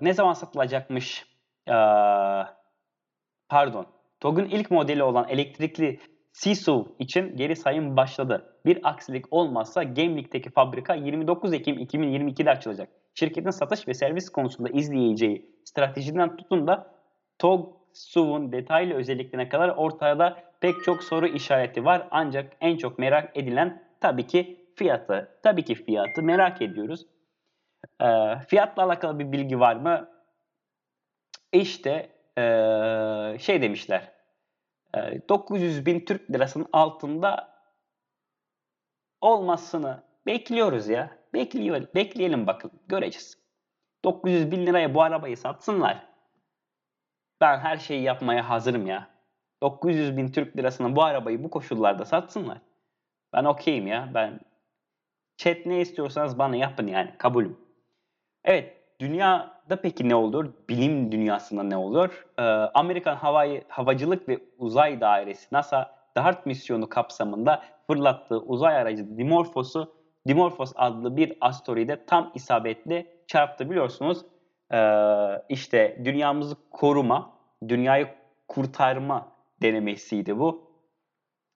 ne 0.00 0.12
zaman 0.12 0.32
satılacakmış? 0.32 1.26
Ee, 1.68 1.72
pardon. 3.48 3.86
TOG'un 4.20 4.44
ilk 4.44 4.70
modeli 4.70 5.02
olan 5.02 5.28
elektrikli 5.28 6.00
Sisu 6.36 6.96
için 6.98 7.36
geri 7.36 7.56
sayım 7.56 7.96
başladı. 7.96 8.54
Bir 8.66 8.88
aksilik 8.88 9.24
olmazsa 9.30 9.82
Gemlik'teki 9.82 10.50
fabrika 10.50 10.94
29 10.94 11.52
Ekim 11.52 11.76
2022'de 11.76 12.50
açılacak. 12.50 12.88
Şirketin 13.14 13.50
satış 13.50 13.88
ve 13.88 13.94
servis 13.94 14.28
konusunda 14.28 14.68
izleyeceği 14.68 15.50
stratejiden 15.64 16.36
tutun 16.36 16.66
da 16.66 16.90
TOG 17.38 17.76
SUV'un 17.92 18.52
detaylı 18.52 18.94
özelliklerine 18.94 19.48
kadar 19.48 19.68
ortada 19.68 20.42
pek 20.60 20.74
çok 20.84 21.02
soru 21.02 21.26
işareti 21.26 21.84
var. 21.84 22.08
Ancak 22.10 22.52
en 22.60 22.76
çok 22.76 22.98
merak 22.98 23.36
edilen 23.36 23.82
tabii 24.00 24.26
ki 24.26 24.70
fiyatı. 24.74 25.38
Tabii 25.42 25.64
ki 25.64 25.74
fiyatı 25.74 26.22
merak 26.22 26.62
ediyoruz. 26.62 27.06
Ee, 28.02 28.06
fiyatla 28.48 28.82
alakalı 28.82 29.18
bir 29.18 29.32
bilgi 29.32 29.60
var 29.60 29.76
mı? 29.76 30.08
İşte 31.52 32.10
ee, 32.38 33.36
şey 33.38 33.62
demişler 33.62 34.15
900 35.28 35.78
ee, 35.78 35.86
bin 35.86 36.00
Türk 36.00 36.30
lirasının 36.30 36.66
altında 36.72 37.56
olmasını 39.20 40.02
bekliyoruz 40.26 40.88
ya. 40.88 41.18
Bekliyor, 41.34 41.94
bekleyelim 41.94 42.46
bakın. 42.46 42.70
Göreceğiz. 42.88 43.38
900 44.04 44.50
bin 44.50 44.66
liraya 44.66 44.94
bu 44.94 45.02
arabayı 45.02 45.36
satsınlar. 45.36 46.06
Ben 47.40 47.58
her 47.58 47.76
şeyi 47.76 48.02
yapmaya 48.02 48.48
hazırım 48.50 48.86
ya. 48.86 49.10
900 49.62 50.16
bin 50.16 50.32
Türk 50.32 50.56
lirasına 50.56 50.96
bu 50.96 51.02
arabayı 51.02 51.44
bu 51.44 51.50
koşullarda 51.50 52.04
satsınlar. 52.04 52.58
Ben 53.32 53.44
okeyim 53.44 53.86
ya. 53.86 54.10
Ben 54.14 54.40
chat 55.36 55.66
ne 55.66 55.80
istiyorsanız 55.80 56.38
bana 56.38 56.56
yapın 56.56 56.86
yani. 56.86 57.14
Kabulüm. 57.18 57.60
Evet. 58.44 58.76
Dünyada 59.66 59.82
peki 59.82 60.08
ne 60.08 60.14
olur? 60.14 60.52
Bilim 60.68 61.12
dünyasında 61.12 61.62
ne 61.62 61.76
olur? 61.76 62.26
Ee, 62.38 62.42
Amerikan 62.74 63.16
Havai, 63.16 63.64
Havacılık 63.68 64.28
ve 64.28 64.38
Uzay 64.58 65.00
Dairesi 65.00 65.46
NASA 65.52 65.94
DART 66.16 66.46
misyonu 66.46 66.88
kapsamında 66.88 67.62
fırlattığı 67.86 68.38
uzay 68.38 68.76
aracı 68.76 69.18
Dimorphos'u 69.18 69.92
Dimorphos 70.28 70.72
adlı 70.76 71.16
bir 71.16 71.36
asteroide 71.40 72.06
tam 72.06 72.32
isabetli 72.34 73.06
çarptı 73.26 73.70
biliyorsunuz. 73.70 74.24
Ee, 74.72 74.78
işte 75.48 76.02
dünyamızı 76.04 76.56
koruma, 76.70 77.30
dünyayı 77.68 78.08
kurtarma 78.48 79.32
denemesiydi 79.62 80.38
bu. 80.38 80.70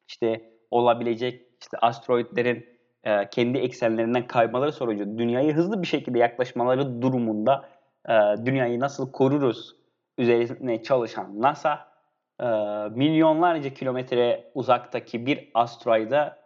İşte 0.09 0.51
olabilecek 0.71 1.47
işte 1.61 1.79
asteroidlerin 1.79 2.67
e, 3.05 3.31
kendi 3.31 3.59
eksenlerinden 3.59 4.27
kaymaları 4.27 4.73
sonucu 4.73 5.19
dünyayı 5.19 5.53
hızlı 5.53 5.83
bir 5.83 5.87
şekilde 5.87 6.19
yaklaşmaları 6.19 7.03
durumunda 7.03 7.80
e, 8.09 8.13
dünyayı 8.45 8.81
nasıl 8.81 9.13
koruruz 9.13 9.77
üzerine 10.19 10.83
çalışan 10.83 11.41
NASA 11.43 11.93
e, 12.41 12.45
milyonlarca 12.91 13.75
kilometre 13.75 14.51
uzaktaki 14.55 15.27
bir 15.27 15.51
asteroide 15.55 16.37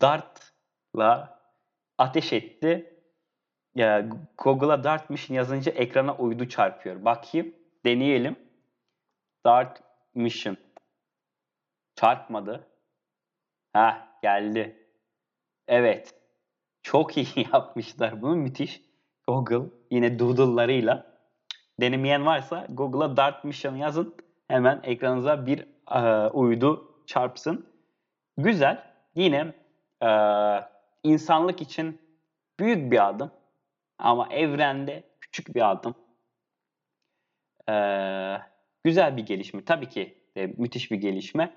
DART'la 0.00 1.40
ateş 1.98 2.32
etti. 2.32 2.96
Ya, 3.74 4.08
Google'a 4.38 4.84
DART 4.84 5.10
Mission 5.10 5.36
yazınca 5.36 5.72
ekrana 5.72 6.16
uydu 6.16 6.48
çarpıyor. 6.48 7.04
Bakayım, 7.04 7.54
deneyelim. 7.84 8.36
DART 9.44 9.82
Mission. 10.14 10.56
Çarpmadı. 11.94 12.66
Ha 13.72 14.08
geldi. 14.22 14.88
Evet. 15.68 16.14
Çok 16.82 17.16
iyi 17.16 17.26
yapmışlar 17.52 18.22
bunu. 18.22 18.36
Müthiş. 18.36 18.89
Google 19.30 19.70
yine 19.90 20.18
doodle'larıyla. 20.18 21.06
Denemeyen 21.80 22.26
varsa 22.26 22.66
Google'a 22.70 23.16
Dart 23.16 23.44
Mission 23.44 23.76
yazın. 23.76 24.14
Hemen 24.48 24.80
ekranınıza 24.82 25.46
bir 25.46 25.66
e, 25.94 26.28
uydu 26.28 26.94
çarpsın. 27.06 27.66
Güzel. 28.38 28.82
Yine 29.14 29.54
e, 30.02 30.10
insanlık 31.02 31.62
için 31.62 32.00
büyük 32.60 32.92
bir 32.92 33.08
adım. 33.08 33.30
Ama 33.98 34.28
evrende 34.30 35.02
küçük 35.20 35.54
bir 35.54 35.70
adım. 35.70 35.94
E, 37.68 37.74
güzel 38.84 39.16
bir 39.16 39.26
gelişme. 39.26 39.64
Tabii 39.64 39.88
ki 39.88 40.18
de 40.36 40.46
müthiş 40.46 40.90
bir 40.90 40.96
gelişme. 40.96 41.54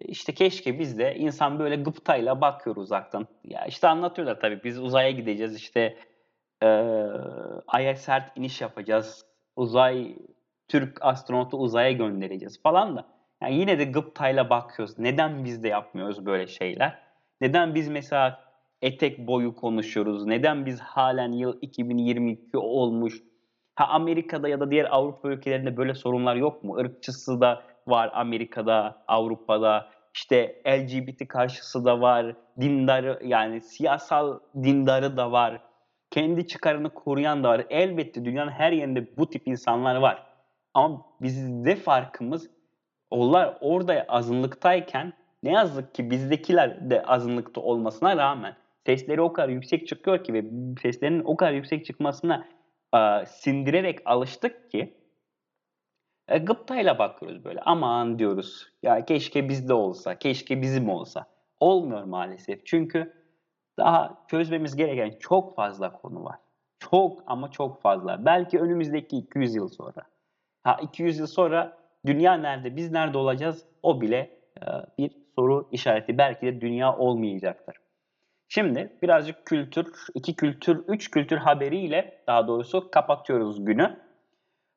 İşte 0.00 0.34
keşke 0.34 0.78
biz 0.78 0.98
de 0.98 1.16
insan 1.16 1.58
böyle 1.58 1.76
gıptayla 1.76 2.40
bakıyor 2.40 2.76
uzaktan. 2.76 3.26
Ya 3.44 3.66
işte 3.66 3.88
anlatıyorlar 3.88 4.40
tabii 4.40 4.64
biz 4.64 4.78
uzaya 4.78 5.10
gideceğiz 5.10 5.56
işte 5.56 5.96
e, 6.62 6.66
aya 7.66 7.96
sert 7.96 8.36
iniş 8.36 8.60
yapacağız. 8.60 9.26
Uzay 9.56 10.16
Türk 10.68 10.98
astronotu 11.00 11.56
uzaya 11.56 11.92
göndereceğiz 11.92 12.62
falan 12.62 12.96
da. 12.96 13.06
Yani 13.42 13.54
yine 13.54 13.78
de 13.78 13.84
gıptayla 13.84 14.50
bakıyoruz. 14.50 14.98
Neden 14.98 15.44
biz 15.44 15.62
de 15.62 15.68
yapmıyoruz 15.68 16.26
böyle 16.26 16.46
şeyler? 16.46 16.98
Neden 17.40 17.74
biz 17.74 17.88
mesela 17.88 18.40
etek 18.82 19.26
boyu 19.26 19.56
konuşuyoruz? 19.56 20.26
Neden 20.26 20.66
biz 20.66 20.80
halen 20.80 21.32
yıl 21.32 21.58
2022 21.62 22.58
olmuş? 22.58 23.22
Ha 23.74 23.86
Amerika'da 23.86 24.48
ya 24.48 24.60
da 24.60 24.70
diğer 24.70 24.86
Avrupa 24.90 25.28
ülkelerinde 25.28 25.76
böyle 25.76 25.94
sorunlar 25.94 26.36
yok 26.36 26.64
mu? 26.64 26.80
Irkçısı 26.80 27.40
da 27.40 27.62
var 27.86 28.10
Amerika'da, 28.14 29.04
Avrupa'da. 29.08 29.88
İşte 30.14 30.62
LGBT 30.66 31.28
karşısı 31.28 31.84
da 31.84 32.00
var. 32.00 32.36
Dindarı 32.60 33.20
yani 33.24 33.60
siyasal 33.60 34.38
dindarı 34.62 35.16
da 35.16 35.32
var. 35.32 35.60
Kendi 36.10 36.46
çıkarını 36.46 36.94
koruyan 36.94 37.44
da 37.44 37.48
var. 37.48 37.66
Elbette 37.70 38.24
dünyanın 38.24 38.50
her 38.50 38.72
yerinde 38.72 39.16
bu 39.16 39.30
tip 39.30 39.48
insanlar 39.48 39.96
var. 39.96 40.26
Ama 40.74 41.06
bizde 41.20 41.76
farkımız 41.76 42.50
onlar 43.10 43.58
orada 43.60 44.04
azınlıktayken 44.08 45.12
ne 45.42 45.52
yazık 45.52 45.94
ki 45.94 46.10
bizdekiler 46.10 46.90
de 46.90 47.02
azınlıkta 47.02 47.60
olmasına 47.60 48.16
rağmen 48.16 48.56
sesleri 48.86 49.20
o 49.20 49.32
kadar 49.32 49.48
yüksek 49.48 49.88
çıkıyor 49.88 50.24
ki 50.24 50.34
ve 50.34 50.44
seslerinin 50.82 51.24
o 51.24 51.36
kadar 51.36 51.52
yüksek 51.52 51.86
çıkmasına 51.86 52.48
e, 52.94 53.26
sindirerek 53.26 53.98
alıştık 54.04 54.70
ki 54.70 54.94
e, 56.28 56.38
gıptayla 56.38 56.98
bakıyoruz 56.98 57.44
böyle. 57.44 57.60
Aman 57.60 58.18
diyoruz. 58.18 58.72
Ya 58.82 59.04
keşke 59.04 59.48
bizde 59.48 59.74
olsa, 59.74 60.18
keşke 60.18 60.62
bizim 60.62 60.88
olsa. 60.88 61.26
Olmuyor 61.60 62.04
maalesef. 62.04 62.66
Çünkü 62.66 63.19
daha 63.80 64.24
çözmemiz 64.28 64.76
gereken 64.76 65.14
çok 65.20 65.56
fazla 65.56 65.92
konu 65.92 66.24
var. 66.24 66.36
Çok 66.78 67.22
ama 67.26 67.50
çok 67.50 67.82
fazla. 67.82 68.24
Belki 68.24 68.60
önümüzdeki 68.60 69.16
200 69.16 69.54
yıl 69.54 69.68
sonra. 69.68 70.02
Ha 70.62 70.78
200 70.82 71.18
yıl 71.18 71.26
sonra 71.26 71.78
dünya 72.06 72.34
nerede, 72.34 72.76
biz 72.76 72.92
nerede 72.92 73.18
olacağız 73.18 73.64
o 73.82 74.00
bile 74.00 74.16
e, 74.62 74.66
bir 74.98 75.10
soru 75.34 75.68
işareti. 75.72 76.18
Belki 76.18 76.46
de 76.46 76.60
dünya 76.60 76.96
olmayacaktır. 76.96 77.76
Şimdi 78.48 78.92
birazcık 79.02 79.46
kültür, 79.46 79.86
iki 80.14 80.36
kültür, 80.36 80.84
üç 80.88 81.10
kültür 81.10 81.36
haberiyle 81.36 82.22
daha 82.26 82.48
doğrusu 82.48 82.90
kapatıyoruz 82.90 83.64
günü. 83.64 83.96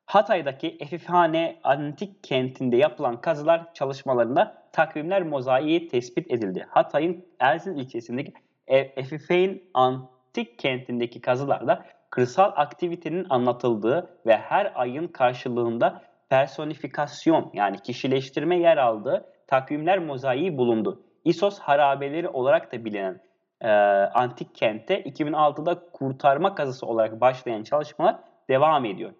Hatay'daki 0.06 0.76
Efifhane 0.80 1.60
Antik 1.64 2.24
Kenti'nde 2.24 2.76
yapılan 2.76 3.20
kazılar 3.20 3.74
çalışmalarında 3.74 4.68
takvimler 4.72 5.22
mozaiği 5.22 5.88
tespit 5.88 6.30
edildi. 6.30 6.66
Hatay'ın 6.70 7.24
Erzin 7.40 7.76
ilçesindeki 7.76 8.32
Efifeyn 8.68 9.62
Antik 9.74 10.58
Kenti'ndeki 10.58 11.20
kazılarda 11.20 11.84
kırsal 12.10 12.52
aktivitenin 12.56 13.26
anlatıldığı 13.30 14.18
ve 14.26 14.36
her 14.36 14.72
ayın 14.74 15.08
karşılığında 15.08 16.02
personifikasyon 16.28 17.50
yani 17.54 17.78
kişileştirme 17.78 18.58
yer 18.58 18.76
aldığı 18.76 19.26
takvimler 19.46 19.98
mozaiği 19.98 20.58
bulundu. 20.58 21.02
İsos 21.24 21.58
harabeleri 21.58 22.28
olarak 22.28 22.72
da 22.72 22.84
bilinen 22.84 23.20
e, 23.60 23.70
antik 24.14 24.54
kentte 24.54 25.02
2006'da 25.02 25.80
kurtarma 25.92 26.54
kazısı 26.54 26.86
olarak 26.86 27.20
başlayan 27.20 27.62
çalışmalar 27.62 28.16
devam 28.48 28.84
ediyor. 28.84 29.12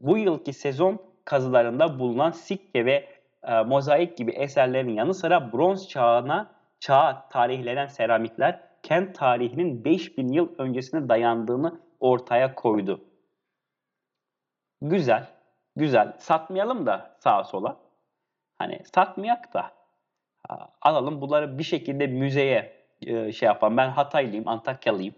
Bu 0.00 0.18
yılki 0.18 0.52
sezon 0.52 1.02
kazılarında 1.24 1.98
bulunan 1.98 2.30
sikke 2.30 2.84
ve 2.84 3.08
e, 3.42 3.62
mozaik 3.62 4.16
gibi 4.16 4.30
eserlerin 4.30 4.94
yanı 4.94 5.14
sıra 5.14 5.52
bronz 5.52 5.88
çağına 5.88 6.50
çağa 6.80 7.28
tarihlenen 7.30 7.86
seramikler 7.86 8.60
kent 8.82 9.14
tarihinin 9.14 9.84
5000 9.84 10.28
yıl 10.28 10.48
öncesine 10.58 11.08
dayandığını 11.08 11.80
ortaya 12.00 12.54
koydu. 12.54 13.04
Güzel, 14.80 15.30
güzel. 15.76 16.16
Satmayalım 16.18 16.86
da 16.86 17.16
sağa 17.18 17.44
sola. 17.44 17.80
Hani 18.58 18.82
satmayak 18.94 19.54
da 19.54 19.72
alalım 20.82 21.20
bunları 21.20 21.58
bir 21.58 21.62
şekilde 21.62 22.06
müzeye 22.06 22.86
e, 23.06 23.32
şey 23.32 23.46
yapalım. 23.46 23.76
Ben 23.76 23.88
Hataylıyım, 23.88 24.48
Antakyalıyım. 24.48 25.14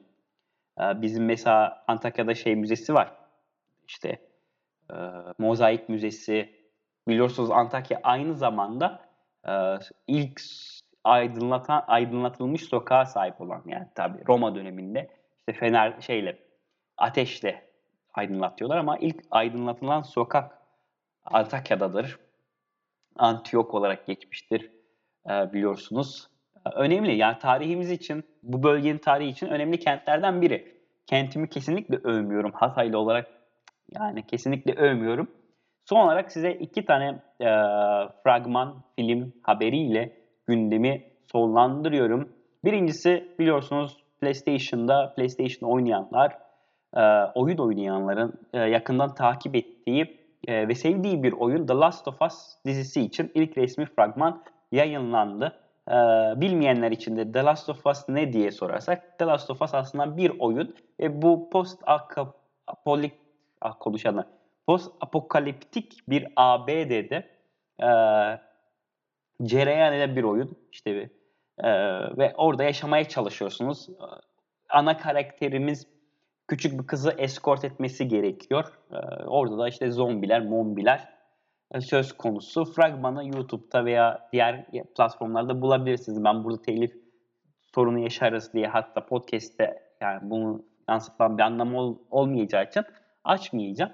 E, 0.81 1.03
bizim 1.03 1.25
mesela 1.25 1.85
Antakya'da 1.87 2.35
şey 2.35 2.57
müzesi 2.57 2.95
var. 2.95 3.13
İşte 3.89 4.19
e, 4.91 4.97
Mozaik 5.39 5.89
Müzesi. 5.89 6.65
Biliyorsunuz 7.09 7.51
Antakya 7.51 8.01
aynı 8.03 8.35
zamanda 8.35 9.01
ilk 10.07 10.41
aydınlatan 11.05 11.85
aydınlatılmış 11.87 12.65
sokağa 12.65 13.07
sahip 13.07 13.41
olan 13.41 13.63
yani 13.67 13.87
tabi 13.95 14.19
Roma 14.29 14.55
döneminde 14.55 15.11
işte 15.39 15.53
fener 15.61 16.01
şeyle 16.01 16.39
ateşle 16.99 17.65
aydınlatıyorlar 18.15 18.79
ama 18.79 18.99
ilk 18.99 19.25
aydınlatılan 19.31 20.03
sokak 20.03 20.59
Antakya'dadır. 21.25 22.19
Antiyok 23.17 23.75
olarak 23.75 24.07
geçmiştir 24.07 24.71
biliyorsunuz 25.29 26.29
önemli. 26.73 27.17
Yani 27.17 27.39
tarihimiz 27.39 27.91
için, 27.91 28.25
bu 28.43 28.63
bölgenin 28.63 28.99
tarihi 28.99 29.29
için 29.29 29.47
önemli 29.47 29.79
kentlerden 29.79 30.43
biri. 30.43 30.75
Kentimi 31.07 31.49
kesinlikle 31.49 31.97
övmüyorum 31.97 32.53
Hataylı 32.53 32.99
olarak. 32.99 33.29
Yani 33.91 34.27
kesinlikle 34.27 34.73
övmüyorum. 34.73 35.31
Son 35.85 36.01
olarak 36.01 36.33
size 36.33 36.53
iki 36.53 36.85
tane 36.85 37.07
e, 37.41 37.49
fragman 38.23 38.83
film 38.97 39.33
haberiyle 39.43 40.24
gündemi 40.47 41.03
sonlandırıyorum. 41.33 42.29
Birincisi 42.65 43.29
biliyorsunuz 43.39 44.05
PlayStation'da 44.21 45.15
PlayStation 45.17 45.71
oynayanlar, 45.71 46.39
e, 46.97 47.03
oyun 47.35 47.59
oynayanların 47.59 48.33
e, 48.53 48.59
yakından 48.59 49.15
takip 49.15 49.57
ettiği 49.57 50.21
e, 50.49 50.69
ve 50.69 50.75
sevdiği 50.75 51.23
bir 51.23 51.33
oyun 51.33 51.67
The 51.67 51.75
Last 51.75 52.09
of 52.09 52.23
Us 52.23 52.57
dizisi 52.67 53.01
için 53.01 53.33
ilk 53.35 53.59
resmi 53.59 53.87
fragman 53.87 54.43
yayınlandı. 54.73 55.61
Bilmeyenler 56.37 56.91
için 56.91 57.17
de 57.17 57.33
The 57.33 57.43
Last 57.43 57.69
of 57.69 57.87
Us 57.87 58.09
ne 58.09 58.33
diye 58.33 58.51
sorarsak 58.51 59.19
The 59.19 59.25
Last 59.25 59.51
of 59.51 59.63
Us 59.63 59.75
aslında 59.75 60.17
bir 60.17 60.33
oyun 60.39 60.75
ve 61.01 61.23
bu 61.23 61.51
post 61.51 61.83
apolik 62.67 63.13
ah, 63.61 63.75
konuşanlar 63.81 64.27
post 64.67 64.93
apokaliptik 65.01 65.99
bir 66.09 66.27
ABD'de 66.37 67.29
cereyan 69.43 69.93
eden 69.93 70.17
bir 70.17 70.23
oyun 70.23 70.57
işte 70.73 71.11
e, 71.59 71.71
ve 72.19 72.35
orada 72.37 72.65
yaşamaya 72.65 73.09
çalışıyorsunuz. 73.09 73.89
Ana 74.69 74.97
karakterimiz 74.97 75.87
küçük 76.49 76.81
bir 76.81 76.87
kızı 76.87 77.15
eskort 77.19 77.65
etmesi 77.65 78.09
gerekiyor. 78.09 78.65
E, 78.93 79.25
orada 79.25 79.59
da 79.59 79.69
işte 79.69 79.91
zombiler, 79.91 80.43
mombiler 80.47 81.15
söz 81.81 82.13
konusu. 82.13 82.65
Fragmanı 82.65 83.27
YouTube'da 83.27 83.85
veya 83.85 84.29
diğer 84.33 84.67
platformlarda 84.97 85.61
bulabilirsiniz. 85.61 86.25
Ben 86.25 86.45
burada 86.45 86.63
telif 86.63 86.93
sorunu 87.75 87.99
yaşarız 87.99 88.53
diye 88.53 88.67
hatta 88.67 89.07
podcast'te 89.07 89.83
yani 90.01 90.31
bunu 90.31 90.65
yansıtmam 90.89 91.39
bir 91.39 91.43
anlamı 91.43 91.81
ol, 91.81 91.99
olmayacağı 92.11 92.65
için 92.65 92.83
açmayacağım. 93.25 93.93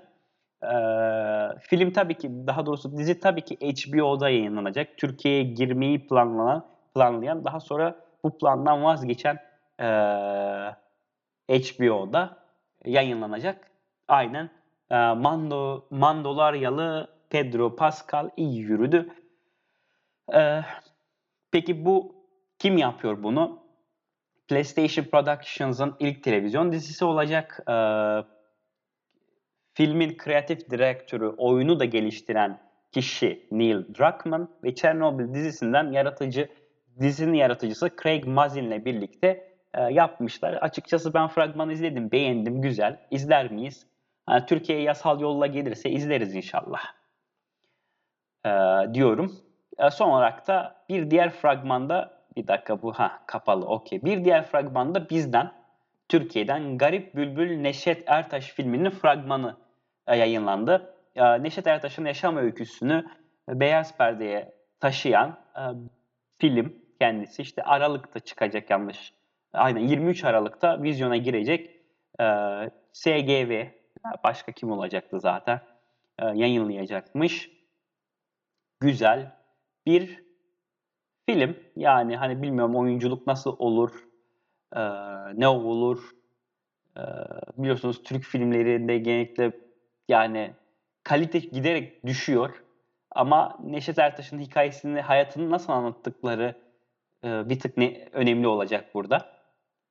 Film 1.60 1.92
tabii 1.92 2.14
ki 2.14 2.30
daha 2.46 2.66
doğrusu 2.66 2.96
dizi 2.96 3.20
tabii 3.20 3.42
ki 3.42 3.56
HBO'da 3.56 4.28
yayınlanacak. 4.28 4.96
Türkiye'ye 4.96 5.42
girmeyi 5.42 6.06
planlanan 6.06 6.66
planlayan 6.94 7.44
daha 7.44 7.60
sonra 7.60 7.96
bu 8.24 8.38
plandan 8.38 8.84
vazgeçen 8.84 9.38
ee, 9.80 10.74
HBO'da 11.48 12.36
yayınlanacak. 12.84 13.70
Aynen 14.08 14.50
e, 14.90 14.96
Mando 14.96 15.86
Mandolaryalı 15.90 17.08
Pedro 17.30 17.76
Pascal 17.76 18.30
iyi 18.36 18.58
yürüdü. 18.58 19.08
Ee, 20.34 20.60
peki 21.50 21.84
bu 21.84 22.14
kim 22.58 22.78
yapıyor 22.78 23.22
bunu? 23.22 23.60
PlayStation 24.48 25.04
Productions'ın 25.04 25.96
ilk 25.98 26.22
televizyon 26.22 26.72
dizisi 26.72 27.04
olacak. 27.04 27.60
Ee, 27.68 27.72
filmin 29.74 30.16
kreatif 30.16 30.70
direktörü, 30.70 31.28
oyunu 31.28 31.80
da 31.80 31.84
geliştiren 31.84 32.60
kişi 32.92 33.46
Neil 33.50 33.94
Druckmann 33.94 34.48
ve 34.64 34.74
Chernobyl 34.74 35.34
dizisinden 35.34 35.92
yaratıcı 35.92 36.48
dizinin 37.00 37.34
yaratıcısı 37.34 37.90
Craig 38.02 38.26
Mazin 38.26 38.64
ile 38.64 38.84
birlikte 38.84 39.50
e, 39.74 39.82
yapmışlar. 39.82 40.52
Açıkçası 40.52 41.14
ben 41.14 41.28
fragmanı 41.28 41.72
izledim, 41.72 42.12
beğendim, 42.12 42.62
güzel. 42.62 42.96
İzler 43.10 43.52
miyiz? 43.52 43.86
Yani 44.28 44.46
Türkiye'ye 44.46 44.84
yasal 44.84 45.20
yolla 45.20 45.46
gelirse 45.46 45.90
izleriz 45.90 46.34
inşallah 46.34 46.80
e, 48.46 48.50
diyorum. 48.94 49.32
E, 49.78 49.90
son 49.90 50.10
olarak 50.10 50.48
da 50.48 50.84
bir 50.88 51.10
diğer 51.10 51.30
fragmanda 51.30 52.20
bir 52.36 52.46
dakika 52.46 52.82
bu 52.82 52.92
ha 52.92 53.22
kapalı 53.26 53.66
okey. 53.66 54.02
Bir 54.02 54.24
diğer 54.24 54.42
fragmanda 54.42 55.10
bizden 55.10 55.52
Türkiye'den 56.10 56.78
Garip 56.78 57.14
Bülbül 57.14 57.56
Neşet 57.56 58.02
Ertaş 58.06 58.52
filminin 58.52 58.90
fragmanı 58.90 59.56
e, 60.06 60.16
yayınlandı. 60.16 60.94
E, 61.14 61.42
Neşet 61.42 61.66
Ertaş'ın 61.66 62.04
yaşam 62.04 62.36
öyküsünü 62.36 63.06
beyaz 63.48 63.96
perdeye 63.96 64.54
taşıyan 64.80 65.38
e, 65.56 65.62
film 66.38 66.76
kendisi 67.00 67.42
işte 67.42 67.62
Aralık'ta 67.62 68.20
çıkacak 68.20 68.70
yanlış. 68.70 69.14
Aynen 69.52 69.80
23 69.80 70.24
Aralık'ta 70.24 70.82
vizyona 70.82 71.16
girecek. 71.16 71.70
E, 72.20 72.24
SGV 72.92 73.66
başka 74.24 74.52
kim 74.52 74.70
olacaktı 74.70 75.20
zaten 75.20 75.60
e, 76.18 76.26
yayınlayacakmış 76.26 77.50
güzel 78.80 79.36
bir 79.86 80.24
film. 81.28 81.56
Yani 81.76 82.16
hani 82.16 82.42
bilmiyorum 82.42 82.76
oyunculuk 82.76 83.26
nasıl 83.26 83.56
olur, 83.58 84.09
e, 84.76 84.80
ne 85.34 85.48
olur. 85.48 86.10
E, 86.96 87.02
biliyorsunuz 87.58 88.02
Türk 88.02 88.24
filmlerinde 88.24 88.98
genellikle 88.98 89.52
yani 90.08 90.54
kalite 91.04 91.38
giderek 91.38 92.06
düşüyor. 92.06 92.62
Ama 93.10 93.58
Neşet 93.64 93.98
Ertaş'ın 93.98 94.38
hikayesini, 94.38 95.00
hayatını 95.00 95.50
nasıl 95.50 95.72
anlattıkları 95.72 96.54
e, 97.24 97.48
bir 97.48 97.60
tık 97.60 97.76
ne, 97.76 98.08
önemli 98.12 98.46
olacak 98.46 98.94
burada. 98.94 99.40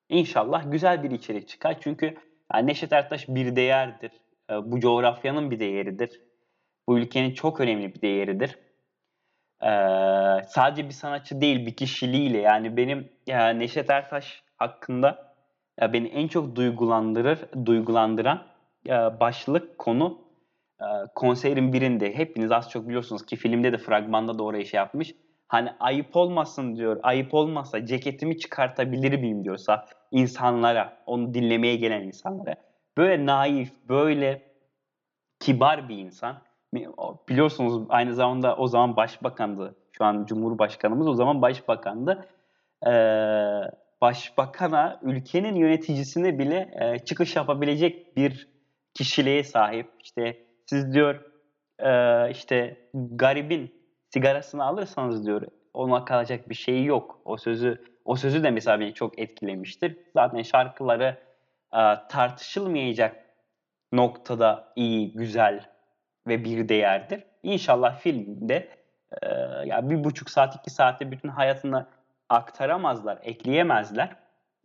İnşallah 0.10 0.72
güzel 0.72 1.04
bir 1.04 1.12
içerik 1.12 1.48
çıkar. 1.48 1.78
Çünkü 1.82 2.18
yani 2.54 2.68
Neşet 2.68 2.94
Ertaş 2.94 3.28
bir 3.28 3.56
değerdir. 3.56 4.12
E, 4.50 4.72
bu 4.72 4.80
coğrafyanın 4.80 5.52
bir 5.52 5.60
değeridir. 5.60 6.22
Bu 6.88 7.00
ülkenin 7.00 7.34
çok 7.34 7.60
önemli 7.60 7.96
bir 7.96 8.02
değeridir. 8.02 8.58
Ee, 9.64 9.68
sadece 10.48 10.86
bir 10.86 10.94
sanatçı 10.94 11.42
değil 11.42 11.66
bir 11.66 11.76
kişiliğiyle 11.76 12.38
yani 12.38 12.78
benim 12.78 13.10
e, 13.28 13.60
Neşet 13.60 13.90
Ertaş 13.90 14.44
hakkında 14.60 15.34
e, 15.82 15.94
beni 15.94 16.08
en 16.08 16.28
çok 16.28 16.56
duygulandırır, 16.56 17.40
duygulandıran 17.66 18.44
e, 18.88 18.92
başlık 19.20 19.78
konu 19.78 20.22
e, 20.82 20.86
konserin 21.16 21.74
birinde 21.74 22.16
hepiniz 22.16 22.52
az 22.52 22.70
çok 22.70 22.88
biliyorsunuz 22.88 23.26
ki 23.26 23.36
filmde 23.36 23.74
de 23.74 23.78
fragmanda 23.78 24.40
da 24.40 24.44
oraya 24.44 24.66
şey 24.66 24.78
yapmış. 24.78 25.16
Hani 25.48 25.70
ayıp 25.80 26.16
olmasın 26.16 26.76
diyor. 26.76 27.00
Ayıp 27.04 27.34
olmasa 27.34 27.86
ceketimi 27.86 28.38
çıkartabilir 28.38 29.20
miyim 29.20 29.44
diyorsa 29.44 29.86
insanlara, 30.12 30.98
onu 31.06 31.34
dinlemeye 31.34 31.76
gelen 31.76 32.04
insanlara. 32.04 32.56
Böyle 32.98 33.26
naif, 33.26 33.72
böyle 33.90 34.42
kibar 35.40 35.90
bir 35.90 35.98
insan. 35.98 36.36
Biliyorsunuz 37.30 37.84
aynı 37.90 38.14
zamanda 38.14 38.56
o 38.56 38.68
zaman 38.68 38.96
başbakandı. 38.96 39.76
Şu 39.92 40.06
an 40.06 40.26
Cumhurbaşkanımız 40.26 41.08
o 41.08 41.14
zaman 41.14 41.42
başbakandı. 41.42 42.26
Ee, 42.88 42.92
başbakana, 44.02 45.00
ülkenin 45.02 45.56
yöneticisine 45.56 46.40
bile 46.40 46.72
e, 46.80 47.00
çıkış 47.00 47.36
yapabilecek 47.36 48.18
bir 48.18 48.48
kişiliğe 48.94 49.44
sahip. 49.44 49.92
İşte 50.04 50.38
siz 50.66 50.94
diyor 50.94 51.26
e, 51.80 52.32
işte 52.32 52.78
garibin 52.94 53.74
sigarasını 54.14 54.64
alırsanız 54.64 55.26
diyor 55.26 55.42
ona 55.74 56.06
kalacak 56.06 56.50
bir 56.50 56.56
şey 56.56 56.84
yok. 56.84 57.22
O 57.26 57.38
sözü 57.38 57.84
o 58.06 58.16
sözü 58.16 58.44
de 58.44 58.52
mesela 58.52 58.80
beni 58.80 58.94
çok 58.94 59.20
etkilemiştir. 59.20 59.98
Zaten 60.14 60.42
şarkıları 60.42 61.18
e, 61.74 61.82
tartışılmayacak 62.10 63.16
noktada 63.92 64.74
iyi, 64.76 65.14
güzel 65.14 65.70
ve 66.28 66.44
bir 66.44 66.70
değerdir. 66.70 67.24
İnşallah 67.44 68.00
filmde 68.00 68.68
e, 69.22 69.28
ya 69.66 69.90
bir 69.90 70.04
buçuk 70.04 70.30
saat, 70.30 70.56
iki 70.56 70.70
saatte 70.70 71.12
bütün 71.12 71.30
hayatını 71.30 71.88
aktaramazlar, 72.30 73.20
ekleyemezler. 73.22 74.16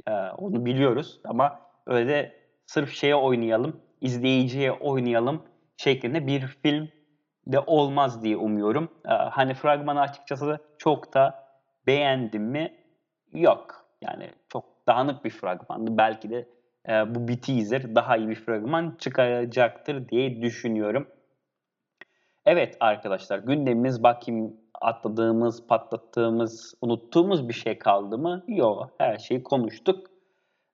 E, 0.07 0.13
onu 0.13 0.65
biliyoruz 0.65 1.21
ama 1.25 1.61
öyle 1.87 2.33
sırf 2.67 2.93
şeye 2.93 3.15
oynayalım, 3.15 3.81
izleyiciye 4.01 4.73
oynayalım 4.73 5.43
şeklinde 5.77 6.27
bir 6.27 6.41
film 6.41 6.89
de 7.47 7.59
olmaz 7.59 8.23
diye 8.23 8.37
umuyorum. 8.37 8.89
E, 9.07 9.13
hani 9.13 9.55
fragmanı 9.55 10.01
açıkçası 10.01 10.59
çok 10.79 11.15
da 11.15 11.49
beğendim 11.87 12.43
mi? 12.43 12.75
Yok. 13.33 13.85
Yani 14.03 14.31
çok 14.49 14.65
dağınık 14.89 15.25
bir 15.25 15.31
fragmandı. 15.31 15.99
Belki 15.99 16.31
de 16.31 16.49
e, 16.89 17.15
bu 17.15 17.29
bir 17.29 17.41
teaser 17.41 17.95
daha 17.95 18.17
iyi 18.17 18.29
bir 18.29 18.35
fragman 18.35 18.97
çıkacaktır 18.99 20.09
diye 20.09 20.43
düşünüyorum. 20.43 21.09
Evet 22.47 22.77
arkadaşlar 22.81 23.39
gündemimiz 23.39 24.03
bakayım 24.03 24.57
atladığımız, 24.81 25.67
patlattığımız, 25.67 26.75
unuttuğumuz 26.81 27.49
bir 27.49 27.55
şey 27.55 27.79
kaldı 27.79 28.19
mı? 28.19 28.45
Yok. 28.49 28.91
Her 28.99 29.19
şeyi 29.19 29.43
konuştuk. 29.43 30.11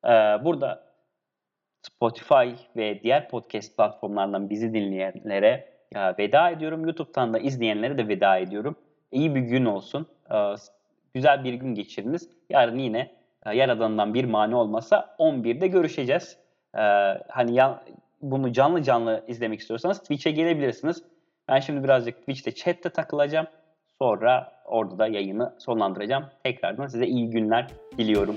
Ee, 0.05 0.09
burada 0.45 0.91
Spotify 1.83 2.51
ve 2.77 3.03
diğer 3.03 3.29
podcast 3.29 3.77
platformlarından 3.77 4.51
bizi 4.51 4.75
dinleyenlere 4.75 5.69
e, 5.95 6.19
veda 6.19 6.51
ediyorum. 6.51 6.85
YouTube'dan 6.85 7.35
da 7.35 7.39
izleyenlere 7.39 7.99
de 7.99 8.09
veda 8.09 8.39
ediyorum. 8.39 8.77
İyi 9.13 9.35
bir 9.35 9.41
gün 9.41 9.65
olsun. 9.65 10.07
Ee, 10.33 10.55
güzel 11.15 11.45
bir 11.45 11.55
gün 11.55 11.75
geçiriniz. 11.75 12.31
Yarın 12.51 12.79
yine 12.79 13.11
e, 13.47 13.57
Yaradan'dan 13.57 14.15
bir 14.15 14.25
mani 14.25 14.57
olmasa 14.57 15.17
11'de 15.19 15.67
görüşeceğiz. 15.67 16.39
Ee, 16.75 16.81
hani 17.29 17.55
ya, 17.55 17.85
bunu 18.23 18.53
canlı 18.53 18.83
canlı 18.83 19.25
izlemek 19.29 19.61
istiyorsanız 19.61 19.99
Twitch'e 19.99 20.31
gelebilirsiniz. 20.31 21.03
Ben 21.49 21.61
şimdi 21.61 21.85
birazcık 21.85 22.19
Twitch'te 22.19 22.55
chatte 22.55 22.91
takılacağım. 22.91 23.47
Sonra 24.03 24.53
orada 24.65 24.99
da 24.99 25.07
yayını 25.07 25.55
sonlandıracağım. 25.59 26.25
Tekrardan 26.45 26.87
size 26.87 27.07
iyi 27.07 27.31
günler 27.31 27.67
diliyorum. 27.99 28.37